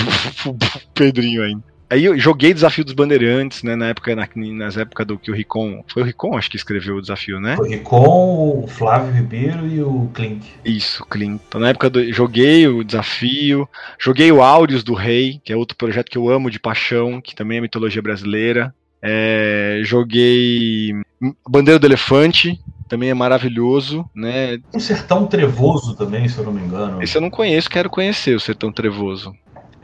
Pedrinho 0.92 1.44
ainda. 1.44 1.73
Aí 1.94 2.06
eu 2.06 2.18
joguei 2.18 2.52
Desafio 2.52 2.84
dos 2.84 2.92
Bandeirantes, 2.92 3.62
né? 3.62 3.76
Na 3.76 3.90
época, 3.90 4.16
na, 4.16 4.28
nas 4.34 4.76
épocas 4.76 5.06
do 5.06 5.16
que 5.16 5.30
o 5.30 5.34
Ricon. 5.34 5.84
Foi 5.86 6.02
o 6.02 6.04
Ricon, 6.04 6.36
acho 6.36 6.50
que 6.50 6.56
escreveu 6.56 6.96
o 6.96 7.00
desafio, 7.00 7.38
né? 7.38 7.54
O 7.56 7.62
Ricon, 7.62 8.64
o 8.64 8.66
Flávio 8.66 9.14
Ribeiro 9.14 9.64
e 9.64 9.80
o 9.80 10.10
Klink. 10.12 10.44
Isso, 10.64 11.06
Klink. 11.06 11.40
Então 11.46 11.60
na 11.60 11.68
época 11.68 11.88
do. 11.88 12.12
Joguei 12.12 12.66
o 12.66 12.82
desafio. 12.82 13.68
Joguei 13.96 14.32
o 14.32 14.42
Áureos 14.42 14.82
do 14.82 14.92
Rei, 14.92 15.40
que 15.44 15.52
é 15.52 15.56
outro 15.56 15.76
projeto 15.76 16.10
que 16.10 16.18
eu 16.18 16.28
amo 16.28 16.50
de 16.50 16.58
paixão, 16.58 17.20
que 17.20 17.32
também 17.32 17.58
é 17.58 17.60
mitologia 17.60 18.02
brasileira. 18.02 18.74
É, 19.00 19.80
joguei 19.84 21.00
Bandeira 21.48 21.78
do 21.78 21.86
Elefante, 21.86 22.58
também 22.88 23.10
é 23.10 23.14
maravilhoso, 23.14 24.04
né? 24.12 24.58
Um 24.74 24.80
Sertão 24.80 25.28
Trevoso 25.28 25.94
também, 25.94 26.28
se 26.28 26.38
eu 26.38 26.44
não 26.44 26.52
me 26.52 26.60
engano. 26.60 27.00
Esse 27.00 27.16
eu 27.16 27.22
não 27.22 27.30
conheço, 27.30 27.70
quero 27.70 27.88
conhecer 27.88 28.34
o 28.34 28.40
Sertão 28.40 28.72
Trevoso. 28.72 29.32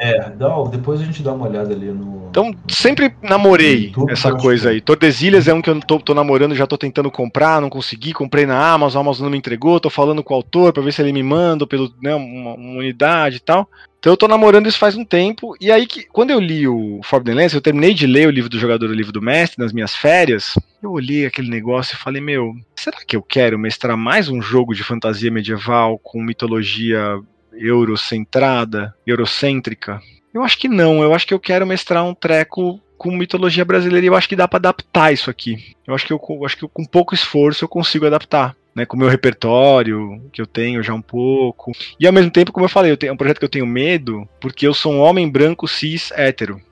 É, 0.01 0.31
dá, 0.31 0.49
depois 0.71 0.99
a 0.99 1.05
gente 1.05 1.23
dá 1.23 1.31
uma 1.35 1.47
olhada 1.47 1.75
ali 1.75 1.93
no. 1.93 2.29
Então, 2.31 2.55
sempre 2.69 3.15
namorei 3.21 3.93
essa 4.09 4.33
coisa 4.35 4.71
aí. 4.71 4.81
Tordesilhas 4.81 5.47
é 5.47 5.53
um 5.53 5.61
que 5.61 5.69
eu 5.69 5.79
tô, 5.81 5.99
tô 5.99 6.15
namorando, 6.15 6.55
já 6.55 6.67
tô 6.67 6.79
tentando 6.79 7.11
comprar, 7.11 7.61
não 7.61 7.69
consegui, 7.69 8.15
comprei 8.15 8.47
na 8.47 8.73
Amazon, 8.73 9.01
a 9.01 9.05
Amazon 9.05 9.25
não 9.25 9.31
me 9.31 9.37
entregou, 9.37 9.79
tô 9.79 9.91
falando 9.91 10.23
com 10.23 10.33
o 10.33 10.37
autor 10.37 10.73
pra 10.73 10.83
ver 10.83 10.93
se 10.93 11.03
ele 11.03 11.13
me 11.13 11.23
manda 11.23 11.67
pelo, 11.67 11.93
né, 12.03 12.15
uma, 12.15 12.55
uma 12.55 12.79
unidade 12.79 13.37
e 13.37 13.41
tal. 13.41 13.69
Então 13.99 14.15
eu 14.15 14.17
tô 14.17 14.27
namorando 14.27 14.67
isso 14.67 14.79
faz 14.79 14.97
um 14.97 15.05
tempo, 15.05 15.55
e 15.61 15.71
aí 15.71 15.87
que 15.87 16.05
quando 16.05 16.31
eu 16.31 16.41
li 16.41 16.67
o 16.67 17.01
Forbidden 17.03 17.35
Lands, 17.35 17.53
eu 17.53 17.61
terminei 17.61 17.93
de 17.93 18.07
ler 18.07 18.27
o 18.27 18.31
livro 18.31 18.49
do 18.49 18.59
jogador 18.59 18.87
e 18.87 18.93
o 18.93 18.95
livro 18.95 19.13
do 19.13 19.21
mestre 19.21 19.63
nas 19.63 19.75
minhas 19.75 19.95
férias, 19.95 20.59
eu 20.83 20.93
olhei 20.93 21.27
aquele 21.27 21.51
negócio 21.51 21.95
e 21.95 21.99
falei, 21.99 22.23
meu, 22.23 22.55
será 22.75 22.97
que 23.07 23.15
eu 23.15 23.23
quero 23.23 23.59
mestrar 23.59 23.99
mais 23.99 24.31
um 24.31 24.41
jogo 24.41 24.75
de 24.75 24.83
fantasia 24.83 25.31
medieval 25.31 25.99
com 25.99 26.23
mitologia 26.23 27.21
eurocentrada, 27.53 28.95
eurocêntrica? 29.07 30.01
Eu 30.33 30.43
acho 30.43 30.59
que 30.59 30.69
não, 30.69 31.03
eu 31.03 31.13
acho 31.13 31.27
que 31.27 31.35
eu 31.35 31.41
quero 31.41 31.67
mestrar 31.67 32.05
um 32.05 32.15
treco 32.15 32.81
com 32.97 33.11
mitologia 33.11 33.65
brasileira 33.65 34.05
e 34.05 34.09
eu 34.09 34.15
acho 34.15 34.29
que 34.29 34.37
dá 34.37 34.47
para 34.47 34.59
adaptar 34.59 35.13
isso 35.13 35.31
aqui. 35.31 35.75
Eu 35.87 35.95
acho 35.95 36.07
que 36.07 36.13
eu, 36.13 36.21
eu 36.29 36.45
acho 36.45 36.57
que 36.57 36.65
eu, 36.65 36.69
com 36.69 36.85
pouco 36.85 37.15
esforço 37.15 37.65
eu 37.65 37.69
consigo 37.69 38.07
adaptar. 38.07 38.55
Né, 38.73 38.87
com 38.87 38.95
o 38.97 39.01
meu 39.01 39.09
repertório, 39.09 40.23
que 40.33 40.41
eu 40.41 40.47
tenho 40.47 40.81
já 40.81 40.95
um 40.95 41.03
pouco. 41.03 41.73
E 41.99 42.07
ao 42.07 42.13
mesmo 42.13 42.31
tempo, 42.31 42.53
como 42.53 42.65
eu 42.65 42.71
falei, 42.71 42.93
eu 42.93 42.97
tenho, 42.97 43.11
é 43.11 43.13
um 43.13 43.17
projeto 43.17 43.41
que 43.41 43.45
eu 43.45 43.49
tenho 43.49 43.67
medo, 43.67 44.29
porque 44.41 44.65
eu 44.65 44.73
sou 44.73 44.93
um 44.93 45.01
homem 45.01 45.29
branco 45.29 45.67
cis 45.67 46.13
hétero 46.13 46.63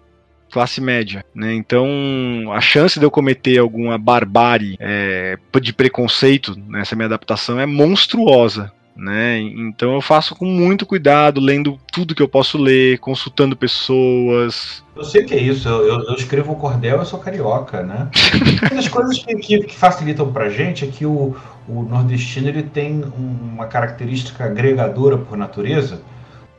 classe 0.51 0.81
média, 0.81 1.25
né? 1.35 1.55
Então 1.55 1.87
a 2.53 2.61
chance 2.61 2.99
de 2.99 3.05
eu 3.05 3.11
cometer 3.11 3.59
alguma 3.59 3.99
barbárie 3.99 4.77
é, 4.81 5.37
de 5.61 5.73
preconceito 5.73 6.57
nessa 6.67 6.97
minha 6.97 7.07
adaptação 7.07 7.61
é 7.61 7.67
monstruosa, 7.67 8.73
né? 8.99 9.39
Então 9.41 9.95
eu 9.95 10.01
faço 10.03 10.35
com 10.35 10.45
muito 10.45 10.85
cuidado, 10.85 11.41
lendo 11.41 11.79
tudo 11.93 12.17
que 12.17 12.23
eu 12.23 12.29
posso 12.29 12.59
ler, 12.59 12.99
consultando 12.99 13.57
pessoas. 13.57 14.83
Eu 14.97 15.05
sei 15.05 15.23
que 15.23 15.35
é 15.35 15.41
isso, 15.41 15.69
eu, 15.69 16.03
eu, 16.03 16.15
escrevo 16.15 16.53
o 16.53 16.57
cordel, 16.57 16.99
eu 16.99 17.05
sou 17.05 17.21
carioca, 17.21 17.85
né? 17.85 18.11
Uma 18.61 18.71
das 18.71 18.89
coisas 18.89 19.17
que, 19.19 19.37
que, 19.37 19.61
que, 19.61 19.77
facilitam 19.77 20.33
pra 20.33 20.49
gente 20.49 20.85
é 20.85 20.89
que 20.89 21.07
o, 21.07 21.37
o 21.69 21.83
nordestino 21.85 22.49
ele 22.49 22.65
tem 22.65 23.05
uma 23.17 23.67
característica 23.67 24.45
agregadora 24.45 25.17
por 25.17 25.39
natureza, 25.39 26.03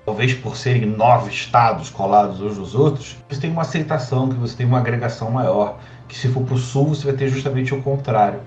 talvez 0.06 0.34
por 0.34 0.56
serem 0.56 0.86
nove 0.86 1.30
estados 1.30 1.90
colados 1.90 2.40
uns 2.40 2.58
nos 2.58 2.74
outros, 2.74 3.18
você 3.28 3.42
tem 3.42 3.52
uma 3.52 3.64
aceitação, 3.64 4.30
que 4.30 4.36
você 4.36 4.56
tem 4.56 4.66
uma 4.66 4.80
agregação 4.80 5.30
maior. 5.30 5.78
Que 6.08 6.18
se 6.18 6.28
for 6.30 6.42
pro 6.42 6.58
sul, 6.58 6.88
você 6.88 7.06
vai 7.06 7.14
ter 7.14 7.28
justamente 7.28 7.72
o 7.76 7.84
contrário. 7.84 8.40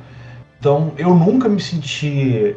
Então, 0.59 0.93
eu 0.97 1.15
nunca 1.15 1.49
me 1.49 1.61
senti 1.61 2.57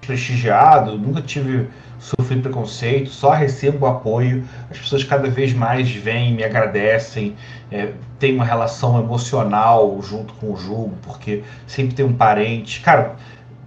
prestigiado, 0.00 0.96
nunca 0.96 1.22
tive 1.22 1.68
sofri 2.00 2.40
preconceito, 2.40 3.10
só 3.10 3.30
recebo 3.30 3.86
apoio. 3.86 4.44
As 4.70 4.78
pessoas 4.78 5.04
cada 5.04 5.28
vez 5.28 5.52
mais 5.52 5.90
vêm, 5.90 6.34
me 6.34 6.42
agradecem, 6.42 7.36
é, 7.70 7.92
tem 8.18 8.34
uma 8.34 8.44
relação 8.44 8.98
emocional 8.98 10.00
junto 10.02 10.32
com 10.34 10.52
o 10.52 10.56
jogo, 10.56 10.94
porque 11.02 11.44
sempre 11.66 11.94
tem 11.94 12.04
um 12.04 12.14
parente. 12.14 12.80
Cara, 12.80 13.16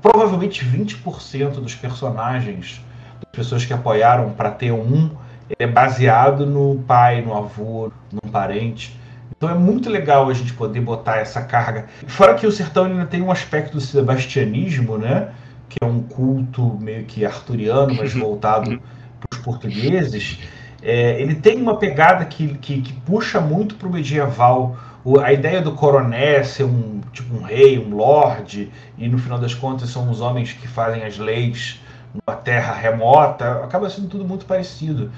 provavelmente 0.01 0.65
20% 0.65 1.51
dos 1.61 1.75
personagens 1.75 2.83
das 3.21 3.31
pessoas 3.31 3.63
que 3.63 3.73
apoiaram 3.73 4.31
para 4.31 4.49
ter 4.49 4.71
um 4.71 5.11
é 5.59 5.67
baseado 5.67 6.45
no 6.45 6.83
pai, 6.87 7.21
no 7.21 7.35
avô, 7.37 7.91
num 8.11 8.31
parente. 8.31 8.99
Então 9.35 9.49
é 9.49 9.53
muito 9.53 9.89
legal 9.89 10.29
a 10.29 10.33
gente 10.33 10.53
poder 10.53 10.79
botar 10.79 11.17
essa 11.17 11.41
carga. 11.41 11.85
Fora 12.07 12.33
que 12.33 12.47
o 12.47 12.51
sertão 12.51 12.85
ainda 12.85 13.05
tem 13.05 13.21
um 13.21 13.31
aspecto 13.31 13.73
do 13.73 13.81
sebastianismo, 13.81 14.97
né? 14.97 15.29
Que 15.73 15.83
é 15.83 15.87
um 15.87 16.03
culto 16.03 16.77
meio 16.79 17.03
que 17.05 17.25
arturiano, 17.25 17.95
mas 17.95 18.13
voltado 18.13 18.79
para 19.19 19.37
os 19.37 19.43
portugueses, 19.43 20.39
é, 20.83 21.19
ele 21.19 21.33
tem 21.33 21.59
uma 21.59 21.79
pegada 21.79 22.25
que, 22.25 22.55
que, 22.59 22.79
que 22.79 22.93
puxa 22.93 23.41
muito 23.41 23.73
para 23.75 23.87
o 23.87 23.91
medieval. 23.91 24.77
O, 25.03 25.19
a 25.19 25.33
ideia 25.33 25.61
do 25.61 25.71
coroné 25.71 26.43
ser 26.43 26.65
um 26.65 27.01
tipo 27.11 27.35
um 27.35 27.41
rei, 27.41 27.79
um 27.79 27.95
lorde, 27.95 28.71
e 28.99 29.09
no 29.09 29.17
final 29.17 29.39
das 29.39 29.55
contas 29.55 29.89
são 29.89 30.11
os 30.11 30.21
homens 30.21 30.53
que 30.53 30.67
fazem 30.67 31.03
as 31.03 31.17
leis 31.17 31.79
numa 32.13 32.37
terra 32.37 32.73
remota, 32.75 33.63
acaba 33.63 33.89
sendo 33.89 34.07
tudo 34.07 34.25
muito 34.25 34.45
parecido. 34.45 35.11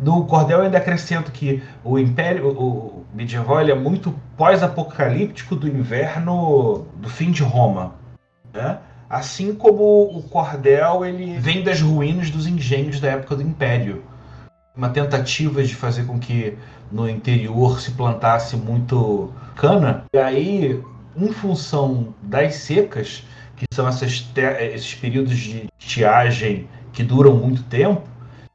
No 0.00 0.24
Cordel 0.24 0.60
eu 0.60 0.64
ainda 0.64 0.78
acrescento 0.78 1.30
que 1.30 1.62
o 1.84 1.98
Império, 1.98 2.48
o 2.48 3.04
medieval, 3.12 3.60
é 3.60 3.74
muito 3.74 4.14
pós-apocalíptico 4.34 5.54
do 5.54 5.68
inverno, 5.68 6.86
do 6.96 7.08
fim 7.10 7.30
de 7.30 7.42
Roma. 7.42 7.94
Né? 8.52 8.78
Assim 9.10 9.52
como 9.52 10.04
o 10.04 10.22
cordel 10.22 11.04
ele 11.04 11.36
vem 11.36 11.64
das 11.64 11.80
ruínas 11.80 12.30
dos 12.30 12.46
engenhos 12.46 13.00
da 13.00 13.08
época 13.08 13.34
do 13.34 13.42
Império. 13.42 14.04
Uma 14.76 14.88
tentativa 14.88 15.64
de 15.64 15.74
fazer 15.74 16.04
com 16.04 16.16
que 16.16 16.56
no 16.92 17.08
interior 17.08 17.80
se 17.80 17.90
plantasse 17.90 18.56
muito 18.56 19.32
cana. 19.56 20.04
E 20.14 20.18
aí, 20.18 20.80
em 21.16 21.32
função 21.32 22.14
das 22.22 22.54
secas, 22.54 23.24
que 23.56 23.64
são 23.74 23.88
esses 23.88 24.94
períodos 24.94 25.36
de 25.36 25.66
estiagem 25.76 26.68
que 26.92 27.02
duram 27.02 27.34
muito 27.34 27.64
tempo, 27.64 28.02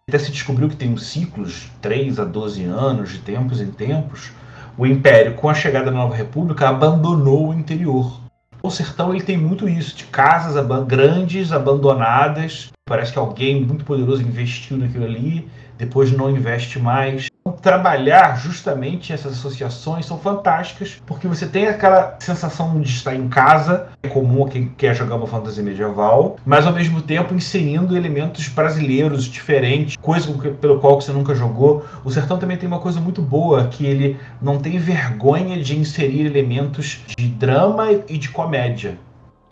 até 0.08 0.18
se 0.18 0.32
descobriu 0.32 0.70
que 0.70 0.78
tem 0.78 0.90
uns 0.90 1.06
ciclos, 1.06 1.70
3 1.82 2.18
a 2.18 2.24
12 2.24 2.64
anos, 2.64 3.12
de 3.12 3.20
tempos 3.20 3.60
em 3.60 3.72
tempos, 3.72 4.32
o 4.78 4.88
Império, 4.88 5.36
com 5.36 5.50
a 5.50 5.54
chegada 5.54 5.88
da 5.88 5.92
Nova 5.92 6.16
República, 6.16 6.70
abandonou 6.70 7.50
o 7.50 7.54
interior 7.54 8.25
o 8.66 8.72
sertão 8.72 9.14
ele 9.14 9.24
tem 9.24 9.38
muito 9.38 9.70
isso, 9.70 9.96
de 9.96 10.06
casas 10.06 10.56
grandes, 10.86 11.52
abandonadas. 11.52 12.72
Parece 12.86 13.12
que 13.14 13.20
alguém 13.20 13.64
muito 13.64 13.86
poderoso 13.86 14.22
investiu 14.22 14.78
naquilo 14.78 15.06
ali, 15.06 15.48
depois 15.78 16.12
não 16.12 16.30
investe 16.30 16.80
mais. 16.80 17.28
Trabalhar 17.66 18.40
justamente 18.40 19.12
essas 19.12 19.34
associações 19.34 20.06
são 20.06 20.20
fantásticas, 20.20 21.02
porque 21.04 21.28
você 21.28 21.48
tem 21.48 21.66
aquela 21.66 22.16
sensação 22.20 22.80
de 22.80 22.88
estar 22.88 23.16
em 23.16 23.28
casa, 23.28 23.88
é 24.04 24.08
comum 24.08 24.48
quem 24.48 24.68
quer 24.78 24.94
jogar 24.94 25.16
uma 25.16 25.26
fantasia 25.26 25.64
medieval, 25.64 26.36
mas 26.46 26.68
ao 26.68 26.74
mesmo 26.74 27.02
tempo 27.02 27.34
inserindo 27.34 27.98
elementos 27.98 28.48
brasileiros 28.50 29.26
diferentes, 29.26 29.98
coisa 29.98 30.32
pelo 30.62 30.80
qual 30.80 31.02
você 31.02 31.12
nunca 31.12 31.34
jogou. 31.34 31.84
O 32.04 32.12
Sertão 32.12 32.38
também 32.38 32.56
tem 32.56 32.68
uma 32.68 32.80
coisa 32.80 33.02
muito 33.02 33.20
boa, 33.20 33.66
que 33.66 33.84
ele 33.84 34.20
não 34.40 34.60
tem 34.60 34.78
vergonha 34.78 35.60
de 35.60 35.76
inserir 35.76 36.28
elementos 36.28 37.00
de 37.18 37.28
drama 37.28 37.88
e 38.08 38.16
de 38.20 38.30
comédia. 38.30 39.00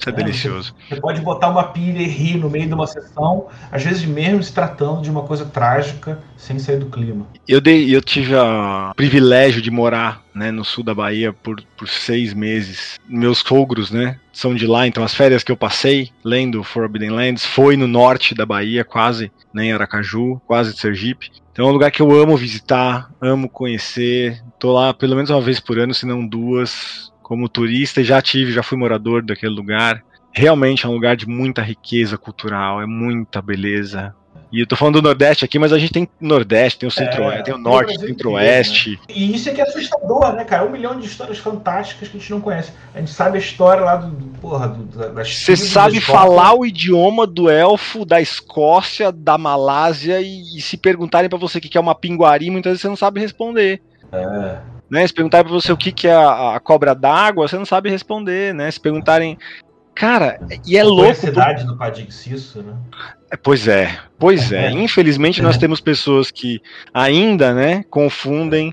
Isso 0.04 0.10
é, 0.10 0.12
é 0.12 0.16
delicioso. 0.16 0.76
Você, 0.78 0.96
você, 0.96 1.02
pode 1.02 1.22
botar 1.22 1.50
uma 1.50 1.64
pilha 1.64 2.00
e 2.00 2.08
rir 2.08 2.38
no 2.38 2.50
meio 2.50 2.68
de 2.68 2.74
uma 2.74 2.86
sessão, 2.86 3.48
às 3.72 3.84
vezes 3.84 4.04
mesmo 4.04 4.44
se 4.44 4.54
tratando 4.54 5.02
de 5.02 5.10
uma 5.10 5.24
coisa 5.24 5.46
trágica, 5.46 6.20
sem 6.36 6.60
sair 6.60 6.78
do 6.78 6.88
clima. 6.88 7.26
Eu, 7.48 7.62
dei, 7.62 7.96
eu 7.96 8.02
tive 8.02 8.36
o 8.36 8.94
privilégio 8.96 9.62
de 9.62 9.72
morar 9.72 10.22
né, 10.36 10.52
no 10.52 10.66
sul 10.66 10.84
da 10.84 10.94
Bahia 10.94 11.32
por, 11.32 11.64
por 11.78 11.88
seis 11.88 12.34
meses. 12.34 13.00
Meus 13.08 13.40
sogros, 13.40 13.92
né, 13.92 14.20
são 14.34 14.54
de 14.54 14.68
lá, 14.68 14.86
então 14.86 15.04
as 15.04 15.14
férias 15.14 15.44
que 15.44 15.52
eu 15.52 15.58
passei 15.58 16.10
lendo 16.24 16.64
Forbidden 16.64 17.12
Lands 17.12 17.46
foi 17.46 17.78
no 17.78 17.88
norte 17.88 18.36
da 18.36 18.46
Bahia, 18.46 18.84
quase 18.84 19.32
né, 19.54 19.66
em 19.66 19.72
Aracaju, 19.72 20.42
quase 20.46 20.74
de 20.74 20.80
Sergipe. 20.80 21.32
Então 21.54 21.66
é 21.66 21.70
um 21.70 21.74
lugar 21.74 21.92
que 21.92 22.02
eu 22.02 22.12
amo 22.12 22.36
visitar, 22.36 23.10
amo 23.22 23.48
conhecer. 23.48 24.42
Tô 24.60 24.74
lá 24.74 24.94
pelo 24.94 25.16
menos 25.16 25.30
uma 25.30 25.40
vez 25.40 25.60
por 25.60 25.78
ano, 25.78 25.94
se 25.94 26.06
não 26.06 26.26
duas 26.26 27.13
como 27.34 27.50
turista 27.50 28.00
e 28.00 28.04
já 28.04 28.22
tive, 28.22 28.52
já 28.52 28.62
fui 28.62 28.78
morador 28.78 29.24
daquele 29.24 29.54
lugar. 29.54 30.04
Realmente 30.32 30.86
é 30.86 30.90
um 30.90 30.94
lugar 30.94 31.16
de 31.16 31.28
muita 31.28 31.64
riqueza 31.64 32.16
cultural, 32.16 32.80
é 32.80 32.86
muita 32.86 33.42
beleza. 33.42 34.14
E 34.52 34.60
eu 34.60 34.68
tô 34.68 34.76
falando 34.76 35.02
do 35.02 35.02
Nordeste 35.02 35.44
aqui, 35.44 35.58
mas 35.58 35.74
a 35.74 35.80
gente 35.80 35.92
tem 35.92 36.08
Nordeste, 36.22 36.78
tem 36.78 36.88
o 36.88 36.92
Centro-Oeste, 36.92 37.40
é, 37.40 37.44
tem 37.44 37.54
o 37.56 37.58
Norte, 37.58 38.00
Centro-Oeste. 38.00 38.92
Né? 38.92 39.16
E 39.16 39.34
isso 39.34 39.50
é 39.50 39.52
que 39.52 39.62
é 39.62 39.64
assustador, 39.64 40.34
né, 40.34 40.44
cara? 40.44 40.64
Um 40.64 40.70
milhão 40.70 41.00
de 41.00 41.08
histórias 41.08 41.40
fantásticas 41.40 42.08
que 42.08 42.18
a 42.18 42.20
gente 42.20 42.30
não 42.30 42.40
conhece. 42.40 42.72
A 42.94 43.00
gente 43.00 43.12
sabe 43.12 43.40
a 43.40 43.42
história 43.42 43.84
lá 43.84 43.96
do, 43.96 44.12
do 44.12 44.40
porra, 44.40 44.68
do, 44.68 44.84
das 44.84 45.36
Você 45.36 45.56
sabe 45.56 46.00
falar 46.00 46.54
o 46.54 46.68
idioma 46.68 47.26
do 47.26 47.50
elfo 47.50 48.06
da 48.06 48.22
Escócia, 48.22 49.12
da 49.12 49.40
Malásia, 49.40 50.22
e, 50.22 50.56
e 50.56 50.62
se 50.62 50.78
perguntarem 50.78 51.32
para 51.32 51.40
você 51.40 51.58
o 51.58 51.62
que 51.62 51.76
é 51.76 51.82
uma 51.82 51.96
pinguari, 51.96 52.52
muitas 52.52 52.74
vezes 52.74 52.82
você 52.84 52.90
não 52.90 52.96
sabe 52.96 53.20
responder. 53.20 53.82
É. 54.12 54.73
Né? 54.94 55.08
Se 55.08 55.14
perguntarem 55.14 55.46
pra 55.46 55.60
você 55.60 55.72
o 55.72 55.78
que, 55.78 55.92
que 55.92 56.08
é 56.08 56.14
a, 56.14 56.56
a 56.56 56.60
cobra 56.60 56.94
d'água, 56.94 57.48
você 57.48 57.58
não 57.58 57.66
sabe 57.66 57.90
responder, 57.90 58.54
né? 58.54 58.70
Se 58.70 58.80
perguntarem. 58.80 59.40
Cara, 59.96 60.40
e 60.68 60.78
é 60.78 60.82
a 60.82 60.84
louco. 60.84 61.12
Do 61.12 62.12
Cisso, 62.12 62.62
né? 62.62 62.76
É, 63.32 63.36
pois 63.36 63.68
é, 63.68 63.98
pois 64.20 64.52
é. 64.52 64.70
Infelizmente 64.70 65.42
nós 65.42 65.58
temos 65.58 65.82
pessoas 65.82 66.30
que 66.30 66.62
ainda, 66.94 67.56
né, 67.56 67.84
confundem 67.90 68.72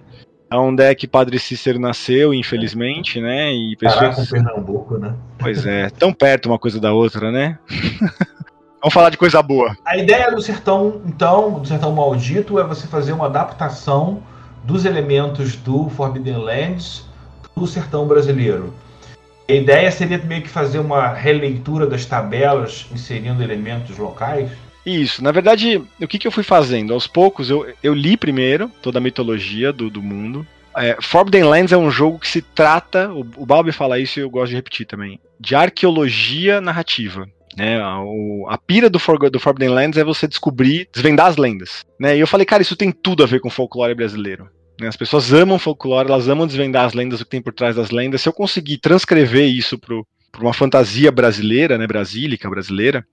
onde 0.53 0.83
é 0.83 0.95
que 0.95 1.09
Padre 1.09 1.39
Cícero 1.39 1.79
nasceu, 1.79 2.35
infelizmente, 2.35 3.19
né? 3.19 3.51
E 3.53 3.75
pessoas. 3.77 4.17
Caraca, 4.17 4.31
Pernambuco, 4.31 4.99
né? 4.99 5.15
Pois 5.39 5.65
é, 5.65 5.89
tão 5.89 6.13
perto 6.13 6.51
uma 6.51 6.59
coisa 6.59 6.79
da 6.79 6.93
outra, 6.93 7.33
né? 7.33 7.59
Vamos 8.83 8.93
falar 8.93 9.09
de 9.09 9.17
coisa 9.17 9.43
boa. 9.43 9.75
A 9.87 9.97
ideia 9.97 10.31
do 10.31 10.43
sertão, 10.43 11.01
então, 11.07 11.61
do 11.61 11.67
sertão 11.67 11.93
maldito, 11.93 12.59
é 12.59 12.65
você 12.65 12.87
fazer 12.87 13.13
uma 13.13 13.25
adaptação 13.25 14.23
dos 14.65 14.85
elementos 14.85 15.57
do 15.57 15.89
Forbidden 15.91 16.37
Lands 16.37 17.05
do 17.57 17.67
sertão 17.67 18.07
brasileiro. 18.07 18.73
A 19.49 19.53
ideia 19.53 19.91
seria 19.91 20.19
meio 20.19 20.43
que 20.43 20.49
fazer 20.49 20.79
uma 20.79 21.09
releitura 21.09 21.87
das 21.87 22.07
tabelas, 22.07 22.87
inserindo 22.93 23.43
elementos 23.43 23.99
locais? 23.99 24.51
Isso, 24.87 25.23
na 25.23 25.33
verdade, 25.33 25.83
o 26.01 26.07
que, 26.07 26.19
que 26.19 26.27
eu 26.27 26.33
fui 26.33 26.45
fazendo? 26.45 26.95
Aos 26.95 27.07
poucos, 27.07 27.51
eu, 27.51 27.67
eu 27.83 27.93
li 27.93 28.17
primeiro 28.17 28.71
toda 28.81 28.99
a 28.99 29.01
mitologia 29.01 29.73
do, 29.73 29.91
do 29.91 30.01
mundo. 30.01 30.47
É, 30.77 30.97
Forbidden 31.01 31.45
Lands 31.45 31.73
é 31.73 31.77
um 31.77 31.91
jogo 31.91 32.19
que 32.19 32.29
se 32.29 32.41
trata, 32.41 33.11
o, 33.11 33.21
o 33.37 33.45
Balbi 33.45 33.73
fala 33.73 33.99
isso 33.99 34.19
e 34.19 34.23
eu 34.23 34.31
gosto 34.31 34.51
de 34.51 34.57
repetir 34.57 34.87
também, 34.87 35.21
de 35.39 35.55
arqueologia 35.55 36.61
narrativa. 36.61 37.29
Né, 37.57 37.81
a, 37.81 37.99
a 38.49 38.59
pira 38.59 38.89
do, 38.89 38.99
For, 38.99 39.19
do 39.31 39.41
Forbidden 39.41 39.75
Lands 39.75 39.99
é 39.99 40.05
você 40.05 40.29
descobrir, 40.29 40.89
desvendar 40.93 41.27
as 41.27 41.37
lendas. 41.37 41.85
Né, 41.99 42.17
e 42.17 42.21
eu 42.21 42.27
falei, 42.27 42.47
cara, 42.47 42.63
isso 42.63 42.77
tem 42.77 42.93
tudo 42.93 43.23
a 43.23 43.27
ver 43.27 43.41
com 43.41 43.51
folclore 43.51 43.95
brasileiro. 43.95 44.49
Né, 44.81 44.89
as 44.89 44.97
pessoas 44.97 45.33
amam 45.33 45.59
folclore, 45.59 46.09
elas 46.09 46.29
amam 46.29 46.47
desvendar 46.47 46.87
as 46.87 46.95
lendas, 46.95 47.21
o 47.21 47.25
que 47.25 47.31
tem 47.31 47.43
por 47.43 47.53
trás 47.53 47.77
das 47.77 47.91
lendas. 47.91 48.23
Se 48.23 48.29
eu 48.29 48.33
conseguir 48.33 48.79
transcrever 48.79 49.49
isso 49.49 49.79
para 49.79 50.41
uma 50.41 50.55
fantasia 50.55 51.11
brasileira, 51.11 51.77
né, 51.77 51.87
brasílica, 51.87 52.49
brasileira, 52.49 53.05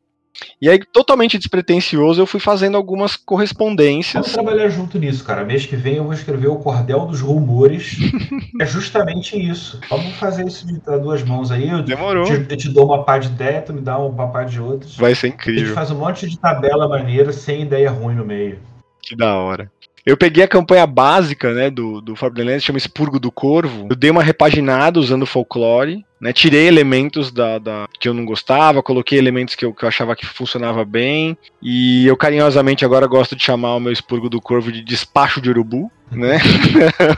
e 0.61 0.69
aí, 0.69 0.79
totalmente 0.79 1.37
despretensioso, 1.37 2.21
eu 2.21 2.25
fui 2.25 2.39
fazendo 2.39 2.77
algumas 2.77 3.15
correspondências. 3.15 4.13
Vamos 4.13 4.33
trabalhar 4.33 4.69
junto 4.69 4.97
nisso, 4.97 5.23
cara. 5.23 5.43
Mês 5.43 5.65
que 5.65 5.75
vem 5.75 5.95
eu 5.95 6.03
vou 6.03 6.13
escrever 6.13 6.47
o 6.47 6.57
Cordel 6.57 7.05
dos 7.05 7.21
Rumores. 7.21 7.97
é 8.59 8.65
justamente 8.65 9.37
isso. 9.37 9.79
Vamos 9.89 10.15
fazer 10.15 10.47
isso 10.47 10.65
de 10.65 10.79
duas 10.99 11.23
mãos 11.23 11.51
aí. 11.51 11.69
Eu 11.69 11.83
Demorou. 11.83 12.25
Te, 12.25 12.45
eu 12.49 12.57
te 12.57 12.69
dou 12.69 12.85
uma 12.85 13.03
pá 13.03 13.17
de 13.17 13.27
ideia, 13.27 13.61
tu 13.61 13.73
me 13.73 13.81
dá 13.81 13.97
uma 13.97 14.27
pá 14.29 14.43
de 14.43 14.59
outras. 14.59 14.95
Vai 14.95 15.13
ser 15.13 15.27
incrível. 15.27 15.61
A 15.61 15.65
gente 15.65 15.75
faz 15.75 15.91
um 15.91 15.97
monte 15.99 16.27
de 16.27 16.37
tabela 16.39 16.87
maneira, 16.87 17.31
sem 17.31 17.61
ideia 17.61 17.89
ruim 17.91 18.15
no 18.15 18.25
meio. 18.25 18.59
Que 19.01 19.15
da 19.15 19.35
hora. 19.35 19.71
Eu 20.07 20.15
peguei 20.15 20.41
a 20.41 20.47
campanha 20.47 20.87
básica, 20.87 21.53
né, 21.53 21.69
do, 21.69 21.99
do 21.99 22.13
Lands, 22.37 22.63
chama 22.63 22.77
Expurgo 22.77 23.19
do 23.19 23.29
Corvo. 23.29 23.87
Eu 23.89 23.95
dei 23.95 24.09
uma 24.09 24.23
repaginada 24.23 25.01
usando 25.01 25.25
folclore, 25.25 26.05
né, 26.17 26.31
tirei 26.31 26.65
elementos 26.65 27.29
da, 27.29 27.59
da, 27.59 27.89
que 27.99 28.07
eu 28.07 28.13
não 28.13 28.23
gostava, 28.23 28.81
coloquei 28.81 29.19
elementos 29.19 29.53
que 29.53 29.65
eu, 29.65 29.73
que 29.73 29.83
eu 29.83 29.89
achava 29.89 30.15
que 30.15 30.25
funcionava 30.25 30.85
bem, 30.85 31.37
e 31.61 32.07
eu 32.07 32.15
carinhosamente 32.15 32.85
agora 32.85 33.05
gosto 33.05 33.35
de 33.35 33.43
chamar 33.43 33.75
o 33.75 33.81
meu 33.81 33.91
Expurgo 33.91 34.29
do 34.29 34.39
Corvo 34.39 34.71
de 34.71 34.81
Despacho 34.81 35.41
de 35.41 35.49
Urubu, 35.49 35.91
né? 36.09 36.39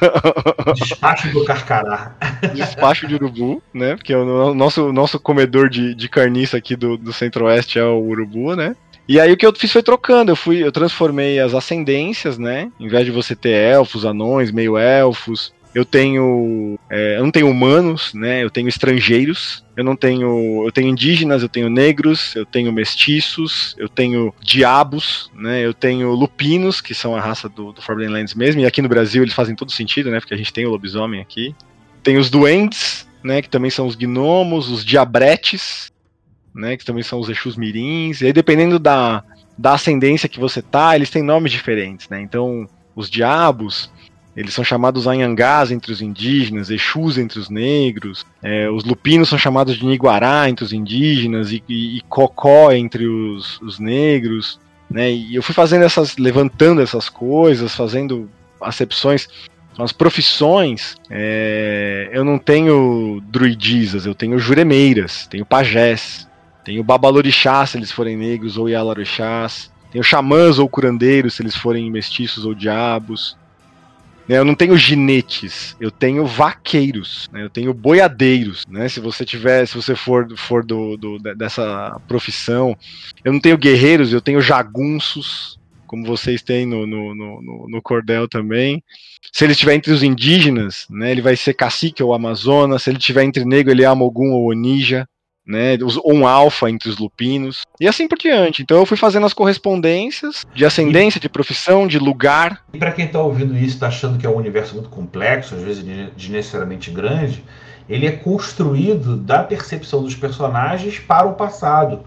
Despacho 0.74 1.32
do 1.32 1.46
Carcará. 1.46 2.16
Despacho 2.56 3.08
de 3.08 3.14
Urubu, 3.14 3.62
né? 3.72 3.98
Porque 3.98 4.16
o 4.16 4.56
nosso, 4.56 4.92
nosso 4.92 5.20
comedor 5.20 5.70
de, 5.70 5.94
de 5.94 6.10
carniça 6.10 6.58
aqui 6.58 6.76
do, 6.76 6.98
do 6.98 7.14
Centro-Oeste 7.14 7.78
é 7.78 7.86
o 7.86 8.00
Urubu, 8.00 8.56
né? 8.56 8.76
E 9.10 9.20
aí 9.20 9.34
o 9.34 9.36
que 9.36 9.44
eu 9.44 9.52
fiz 9.52 9.72
foi 9.72 9.82
trocando, 9.82 10.32
eu 10.32 10.36
fui, 10.36 10.64
eu 10.64 10.72
transformei 10.72 11.40
as 11.40 11.56
ascendências, 11.56 12.38
né? 12.38 12.72
Em 12.80 12.88
vez 12.88 13.06
de 13.06 13.12
você 13.12 13.36
ter 13.36 13.50
elfos, 13.50 14.06
anões, 14.06 14.52
meio 14.52 14.78
elfos, 14.78 15.52
eu 15.74 15.84
tenho, 15.84 16.78
é, 16.92 17.18
eu 17.18 17.24
não 17.24 17.32
tenho 17.32 17.50
humanos, 17.50 18.14
né? 18.14 18.44
Eu 18.44 18.52
tenho 18.52 18.68
estrangeiros, 18.68 19.66
eu 19.76 19.84
não 19.84 19.96
tenho, 19.96 20.64
eu 20.64 20.72
tenho 20.72 20.90
indígenas, 20.90 21.42
eu 21.42 21.50
tenho 21.50 21.72
negros, 21.72 22.36
eu 22.36 22.46
tenho 22.46 22.72
mestiços, 22.72 23.76
eu 23.80 23.90
tenho 23.90 24.32
diabos, 24.44 25.32
né? 25.34 25.66
Eu 25.66 25.74
tenho 25.74 26.12
lupinos, 26.12 26.80
que 26.80 26.94
são 26.94 27.16
a 27.16 27.20
raça 27.20 27.50
do, 27.50 27.74
do 27.74 27.82
Forbidden 27.82 28.14
Lands 28.14 28.36
mesmo, 28.36 28.62
e 28.62 28.66
aqui 28.68 28.80
no 28.80 28.90
Brasil 28.90 29.24
eles 29.24 29.34
fazem 29.34 29.56
todo 29.56 29.72
sentido, 29.72 30.12
né? 30.12 30.20
Porque 30.20 30.36
a 30.36 30.38
gente 30.38 30.54
tem 30.54 30.68
o 30.68 30.70
lobisomem 30.70 31.20
aqui. 31.20 31.56
Tem 32.04 32.18
os 32.18 32.30
duendes, 32.30 33.08
né? 33.24 33.42
Que 33.42 33.50
também 33.50 33.72
são 33.72 33.88
os 33.88 33.96
gnomos, 33.96 34.70
os 34.70 34.86
diabretes, 34.86 35.92
né? 36.54 36.78
Que 36.78 36.86
também 36.86 37.04
são 37.04 37.20
os 37.20 37.30
Exus 37.30 37.56
Mirins. 37.56 38.22
E 38.22 38.28
aí, 38.28 38.34
dependendo 38.34 38.80
da, 38.80 39.24
da 39.58 39.74
ascendência 39.74 40.30
que 40.30 40.40
você 40.40 40.62
tá, 40.62 40.96
eles 40.96 41.10
têm 41.10 41.24
nomes 41.24 41.52
diferentes, 41.52 42.10
né? 42.10 42.22
Então, 42.22 42.68
os 42.96 43.10
diabos, 43.10 43.92
eles 44.36 44.54
são 44.54 44.64
chamados 44.64 45.08
Anhangás 45.08 45.72
entre 45.72 45.92
os 45.92 46.02
indígenas, 46.02 46.70
Exus 46.70 47.18
entre 47.18 47.40
os 47.40 47.50
negros, 47.50 48.26
é, 48.42 48.70
os 48.70 48.84
lupinos 48.84 49.30
são 49.30 49.38
chamados 49.38 49.76
de 49.78 49.86
Niguará 49.86 50.50
entre 50.50 50.64
os 50.64 50.74
indígenas 50.74 51.52
e, 51.52 51.64
e, 51.68 51.98
e 51.98 52.02
Cocó 52.02 52.72
entre 52.72 53.06
os, 53.06 53.60
os 53.62 53.80
negros, 53.80 54.60
né? 54.90 55.12
E 55.12 55.36
eu 55.36 55.44
fui 55.44 55.54
fazendo 55.54 55.84
essas, 55.84 56.18
levantando 56.18 56.82
essas 56.82 57.10
coisas, 57.10 57.76
fazendo 57.76 58.30
acepções 58.62 59.28
as 59.84 59.94
profissões, 59.94 60.98
é, 61.10 62.10
eu 62.12 62.26
não 62.26 62.38
tenho 62.38 63.22
druidisas, 63.28 64.06
eu 64.06 64.14
tenho 64.14 64.38
juremeiras, 64.38 65.26
tenho 65.28 65.46
pajés, 65.46 66.28
tem 66.70 66.80
o 66.80 66.84
Babalorixá, 66.84 67.66
se 67.66 67.80
eles 67.80 67.92
forem 67.92 68.16
negros, 68.16 68.56
ou 68.56 68.70
Yalarixás. 68.70 69.72
Tem 69.92 70.00
o 70.00 70.04
xamãs 70.04 70.60
ou 70.60 70.70
curandeiros, 70.70 71.34
se 71.34 71.42
eles 71.42 71.56
forem 71.56 71.90
mestiços 71.90 72.46
ou 72.46 72.54
diabos. 72.54 73.36
Né, 74.28 74.38
eu 74.38 74.46
não 74.46 74.54
tenho 74.54 74.78
ginetes, 74.78 75.76
eu 75.80 75.90
tenho 75.90 76.28
vaqueiros, 76.28 77.28
né? 77.34 77.44
eu 77.44 77.50
tenho 77.50 77.74
boiadeiros, 77.74 78.68
né? 78.68 78.88
Se 78.88 79.00
você 79.00 79.26
tiver, 79.26 79.66
se 79.66 79.74
você 79.74 79.96
for, 79.96 80.28
for 80.38 80.64
do, 80.64 80.96
do, 80.96 81.18
dessa 81.18 82.00
profissão, 82.08 82.78
eu 83.26 83.34
não 83.34 83.40
tenho 83.40 83.58
guerreiros, 83.58 84.14
eu 84.14 84.22
tenho 84.22 84.40
jagunços, 84.40 85.60
como 85.88 86.06
vocês 86.06 86.44
têm 86.44 86.68
no, 86.68 86.86
no, 86.86 87.16
no, 87.16 87.68
no 87.68 87.82
cordel 87.82 88.28
também. 88.30 88.84
Se 89.34 89.44
ele 89.44 89.54
estiver 89.54 89.74
entre 89.74 89.92
os 89.92 90.04
indígenas, 90.04 90.86
né? 90.88 91.10
Ele 91.10 91.24
vai 91.24 91.36
ser 91.36 91.56
cacique 91.56 92.04
ou 92.04 92.14
amazonas. 92.14 92.84
Se 92.84 92.92
ele 92.92 93.00
estiver 93.00 93.24
entre 93.24 93.44
negro, 93.44 93.72
ele 93.72 93.82
é 93.82 93.88
amogum 93.88 94.34
ou 94.34 94.52
onija 94.52 95.10
né, 95.50 95.76
um 96.06 96.28
alfa 96.28 96.70
entre 96.70 96.90
os 96.90 97.00
lupinos, 97.00 97.64
e 97.80 97.88
assim 97.88 98.08
por 98.08 98.20
diante. 98.20 98.62
Então 98.62 98.78
eu 98.78 98.86
fui 98.86 98.96
fazendo 98.96 99.26
as 99.26 99.34
correspondências 99.34 100.46
de 100.54 100.64
ascendência, 100.64 101.20
de 101.20 101.28
profissão, 101.28 101.88
de 101.88 101.98
lugar. 101.98 102.64
E 102.72 102.78
para 102.78 102.92
quem 102.92 103.06
está 103.06 103.20
ouvindo 103.20 103.58
isso, 103.58 103.74
está 103.74 103.88
achando 103.88 104.20
que 104.20 104.28
é 104.28 104.30
um 104.30 104.38
universo 104.38 104.76
muito 104.76 104.90
complexo, 104.90 105.56
às 105.56 105.62
vezes 105.62 105.84
desnecessariamente 106.16 106.92
grande, 106.92 107.44
ele 107.90 108.06
é 108.06 108.12
construído 108.12 109.18
da 109.18 109.42
percepção 109.42 110.04
dos 110.04 110.14
personagens 110.16 111.00
para 111.00 111.28
o 111.28 111.34
passado. 111.34 112.04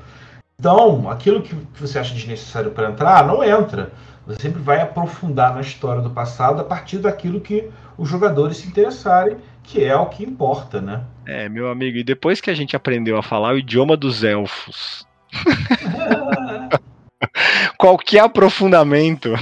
Então, 0.57 1.11
aquilo 1.11 1.43
que 1.43 1.57
você 1.75 1.99
acha 1.99 2.15
desnecessário 2.15 2.71
para 2.71 2.89
entrar, 2.89 3.27
não 3.27 3.43
entra. 3.43 3.93
Você 4.25 4.43
sempre 4.43 4.63
vai 4.63 4.81
aprofundar 4.81 5.53
na 5.53 5.61
história 5.61 6.01
do 6.01 6.11
passado 6.11 6.61
a 6.61 6.65
partir 6.65 6.99
daquilo 6.99 7.41
que 7.41 7.69
os 7.99 8.09
jogadores 8.09 8.59
se 8.59 8.69
interessarem, 8.69 9.37
que 9.63 9.85
é 9.85 9.97
o 9.97 10.07
que 10.07 10.25
importa, 10.25 10.81
né? 10.81 11.03
É, 11.27 11.49
meu 11.49 11.71
amigo, 11.71 11.99
e 11.99 12.05
depois 12.05 12.41
que 12.41 12.51
a 12.51 12.55
gente 12.55 12.77
aprendeu 12.77 13.17
a 13.17 13.23
falar 13.23 13.55
o 13.55 13.59
idioma 13.59 13.97
dos 13.97 14.25
elfos, 14.25 15.07
qualquer 17.79 18.21
aprofundamento 18.21 19.33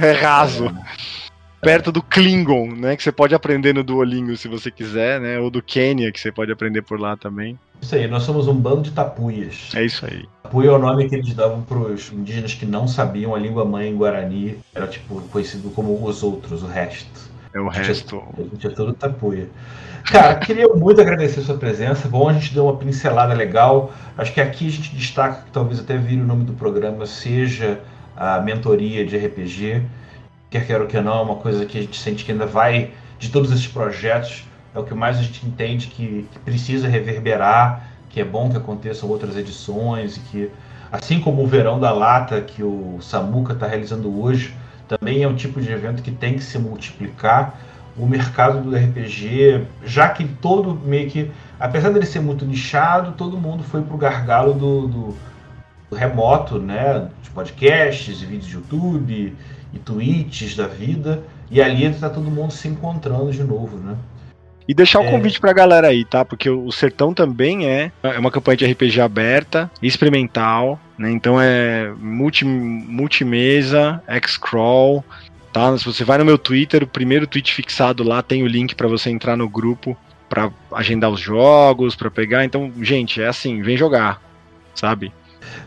é 0.00 0.12
raso. 0.12 0.70
Perto 1.60 1.92
do 1.92 2.02
Klingon, 2.02 2.68
né? 2.68 2.96
Que 2.96 3.02
você 3.02 3.12
pode 3.12 3.34
aprender 3.34 3.74
no 3.74 3.84
Duolingo 3.84 4.34
se 4.34 4.48
você 4.48 4.70
quiser, 4.70 5.20
né? 5.20 5.38
Ou 5.38 5.50
do 5.50 5.62
Quênia, 5.62 6.10
que 6.10 6.18
você 6.18 6.32
pode 6.32 6.50
aprender 6.50 6.80
por 6.80 6.98
lá 6.98 7.18
também. 7.18 7.58
Isso 7.82 7.94
aí, 7.94 8.08
nós 8.08 8.22
somos 8.22 8.48
um 8.48 8.54
bando 8.54 8.82
de 8.82 8.92
tapuias. 8.92 9.68
É 9.74 9.84
isso 9.84 10.06
aí. 10.06 10.26
Tapuia 10.42 10.70
é 10.70 10.72
o 10.72 10.78
nome 10.78 11.06
que 11.06 11.14
eles 11.14 11.34
davam 11.34 11.60
para 11.60 11.76
os 11.76 12.10
indígenas 12.12 12.54
que 12.54 12.64
não 12.64 12.88
sabiam 12.88 13.34
a 13.34 13.38
língua 13.38 13.66
mãe 13.66 13.90
em 13.90 13.96
Guarani. 13.96 14.56
Era 14.74 14.86
tipo 14.86 15.20
conhecido 15.28 15.68
como 15.70 16.02
os 16.02 16.22
outros, 16.22 16.62
o 16.62 16.66
resto. 16.66 17.29
É 17.52 17.60
o 17.60 17.68
resto. 17.68 18.22
A 18.38 18.42
gente 18.42 18.66
é 18.66 18.70
todo 18.70 18.94
tapuia. 18.94 19.48
Cara, 20.04 20.36
queria 20.40 20.68
muito 20.68 21.00
agradecer 21.00 21.40
a 21.40 21.42
sua 21.42 21.56
presença. 21.56 22.08
Bom, 22.08 22.28
a 22.28 22.32
gente 22.32 22.54
deu 22.54 22.64
uma 22.64 22.76
pincelada 22.76 23.34
legal. 23.34 23.92
Acho 24.16 24.32
que 24.32 24.40
aqui 24.40 24.68
a 24.68 24.70
gente 24.70 24.94
destaca 24.94 25.42
que 25.42 25.50
talvez 25.50 25.80
até 25.80 25.96
vire 25.96 26.20
o 26.20 26.26
nome 26.26 26.44
do 26.44 26.52
programa 26.52 27.06
seja 27.06 27.80
a 28.16 28.40
mentoria 28.40 29.04
de 29.04 29.16
RPG. 29.16 29.82
Quer 30.48 30.66
queira 30.66 30.82
ou 30.82 30.88
que 30.88 31.00
não, 31.00 31.18
é 31.18 31.22
uma 31.22 31.36
coisa 31.36 31.64
que 31.64 31.78
a 31.78 31.80
gente 31.80 31.98
sente 31.98 32.24
que 32.24 32.32
ainda 32.32 32.46
vai, 32.46 32.90
de 33.18 33.30
todos 33.30 33.52
esses 33.52 33.66
projetos, 33.66 34.44
é 34.74 34.78
o 34.78 34.84
que 34.84 34.94
mais 34.94 35.18
a 35.18 35.22
gente 35.22 35.46
entende 35.46 35.86
que, 35.86 36.26
que 36.30 36.38
precisa 36.40 36.88
reverberar, 36.88 37.88
que 38.08 38.20
é 38.20 38.24
bom 38.24 38.50
que 38.50 38.56
aconteçam 38.56 39.08
outras 39.08 39.36
edições 39.36 40.16
e 40.16 40.20
que, 40.20 40.50
assim 40.90 41.20
como 41.20 41.42
o 41.42 41.46
Verão 41.46 41.78
da 41.78 41.92
Lata, 41.92 42.40
que 42.40 42.62
o 42.62 42.98
Samuca 43.00 43.52
está 43.52 43.66
realizando 43.66 44.20
hoje, 44.20 44.54
também 44.90 45.22
é 45.22 45.28
um 45.28 45.36
tipo 45.36 45.60
de 45.60 45.70
evento 45.70 46.02
que 46.02 46.10
tem 46.10 46.34
que 46.34 46.42
se 46.42 46.58
multiplicar. 46.58 47.56
O 47.96 48.06
mercado 48.06 48.60
do 48.60 48.74
RPG, 48.74 49.64
já 49.84 50.08
que 50.08 50.24
todo 50.24 50.74
meio 50.74 51.08
que, 51.08 51.30
apesar 51.60 51.90
dele 51.90 52.06
ser 52.06 52.20
muito 52.20 52.44
nichado, 52.44 53.12
todo 53.12 53.36
mundo 53.36 53.62
foi 53.62 53.82
pro 53.82 53.96
gargalo 53.96 54.52
do, 54.52 54.88
do, 54.88 55.16
do 55.90 55.96
remoto, 55.96 56.58
né? 56.58 57.08
De 57.22 57.30
podcasts, 57.30 58.20
vídeos 58.20 58.46
de 58.46 58.54
YouTube 58.54 59.36
e 59.72 59.78
tweets 59.78 60.56
da 60.56 60.66
vida. 60.66 61.22
E 61.50 61.62
ali 61.62 61.84
está 61.84 62.08
todo 62.10 62.28
mundo 62.28 62.52
se 62.52 62.66
encontrando 62.66 63.30
de 63.30 63.44
novo, 63.44 63.76
né? 63.76 63.94
E 64.66 64.74
deixar 64.74 65.00
o 65.00 65.04
É. 65.04 65.10
convite 65.10 65.40
pra 65.40 65.52
galera 65.52 65.88
aí, 65.88 66.04
tá? 66.04 66.24
Porque 66.24 66.50
o 66.50 66.70
Sertão 66.72 67.12
também 67.14 67.66
é, 67.66 67.92
é 68.02 68.18
uma 68.18 68.30
campanha 68.30 68.56
de 68.56 68.66
RPG 68.66 69.00
aberta, 69.00 69.70
experimental, 69.82 70.78
né? 71.00 71.10
Então 71.10 71.40
é 71.40 71.90
multi, 71.98 72.44
multimesa, 72.44 74.02
X-Crawl, 74.06 75.02
tá? 75.50 75.76
Se 75.78 75.84
você 75.86 76.04
vai 76.04 76.18
no 76.18 76.26
meu 76.26 76.36
Twitter, 76.36 76.82
o 76.82 76.86
primeiro 76.86 77.26
tweet 77.26 77.54
fixado 77.54 78.02
lá 78.04 78.22
tem 78.22 78.42
o 78.42 78.46
link 78.46 78.74
pra 78.74 78.86
você 78.86 79.08
entrar 79.08 79.34
no 79.34 79.48
grupo 79.48 79.96
pra 80.28 80.50
agendar 80.70 81.08
os 81.08 81.18
jogos, 81.18 81.96
pra 81.96 82.10
pegar. 82.10 82.44
Então, 82.44 82.70
gente, 82.82 83.22
é 83.22 83.28
assim, 83.28 83.62
vem 83.62 83.78
jogar, 83.78 84.20
sabe? 84.74 85.10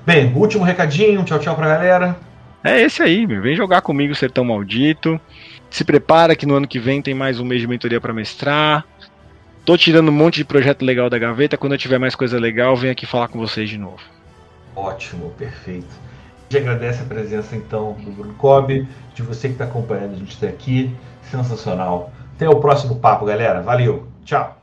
Bem, 0.05 0.31
último 0.35 0.63
recadinho, 0.63 1.23
tchau, 1.23 1.39
tchau 1.39 1.55
pra 1.55 1.67
galera. 1.67 2.15
É 2.63 2.79
esse 2.79 3.01
aí, 3.01 3.25
meu. 3.25 3.41
Vem 3.41 3.55
jogar 3.55 3.81
comigo, 3.81 4.13
Sertão 4.13 4.45
Maldito. 4.45 5.19
Se 5.67 5.83
prepara 5.83 6.35
que 6.35 6.45
no 6.45 6.53
ano 6.53 6.67
que 6.67 6.77
vem 6.77 7.01
tem 7.01 7.15
mais 7.15 7.39
um 7.39 7.45
mês 7.45 7.59
de 7.59 7.67
mentoria 7.67 7.99
pra 7.99 8.13
mestrar. 8.13 8.85
Tô 9.65 9.75
tirando 9.75 10.09
um 10.09 10.13
monte 10.13 10.35
de 10.35 10.45
projeto 10.45 10.85
legal 10.85 11.09
da 11.09 11.17
gaveta. 11.17 11.57
Quando 11.57 11.73
eu 11.73 11.79
tiver 11.79 11.97
mais 11.97 12.13
coisa 12.13 12.39
legal, 12.39 12.75
venho 12.75 12.93
aqui 12.93 13.07
falar 13.07 13.29
com 13.29 13.39
vocês 13.39 13.67
de 13.67 13.79
novo. 13.79 13.99
Ótimo, 14.75 15.31
perfeito. 15.37 15.87
A 16.49 16.53
gente 16.53 16.57
agradece 16.57 17.01
a 17.01 17.05
presença 17.05 17.55
então 17.55 17.93
do 17.93 18.11
Bruno 18.11 18.33
Cobb, 18.35 18.87
de 19.13 19.21
você 19.21 19.47
que 19.47 19.53
está 19.53 19.65
acompanhando 19.65 20.13
a 20.13 20.17
gente 20.17 20.35
até 20.37 20.47
aqui. 20.47 20.95
Sensacional. 21.29 22.11
Até 22.35 22.49
o 22.49 22.59
próximo 22.59 22.95
papo, 22.95 23.25
galera. 23.25 23.61
Valeu. 23.61 24.07
Tchau. 24.25 24.57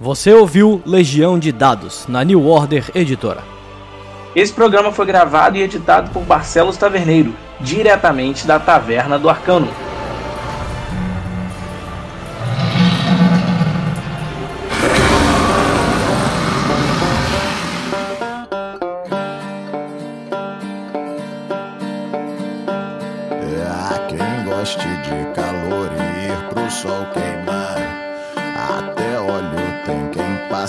Você 0.00 0.32
ouviu 0.32 0.82
Legião 0.84 1.38
de 1.38 1.52
Dados 1.52 2.06
na 2.08 2.24
New 2.24 2.46
Order 2.46 2.90
Editora. 2.94 3.42
Esse 4.34 4.52
programa 4.52 4.90
foi 4.90 5.06
gravado 5.06 5.56
e 5.56 5.62
editado 5.62 6.10
por 6.10 6.22
Barcelos 6.22 6.76
Taverneiro, 6.76 7.34
diretamente 7.60 8.46
da 8.46 8.58
Taverna 8.58 9.18
do 9.18 9.28
Arcano. 9.28 9.68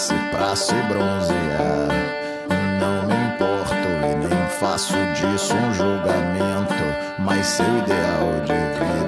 Passe 0.03 0.13
pra 0.31 0.55
se 0.55 0.73
bronzear. 0.89 1.87
Não 2.79 3.07
me 3.07 3.15
importo 3.27 3.87
e 4.03 4.15
nem 4.15 4.47
faço 4.59 4.93
disso 5.13 5.55
um 5.55 5.73
julgamento. 5.73 6.73
Mas 7.19 7.45
seu 7.45 7.65
ideal 7.77 8.41
de 8.43 8.53
vida 8.53 9.02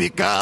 país 0.00 0.39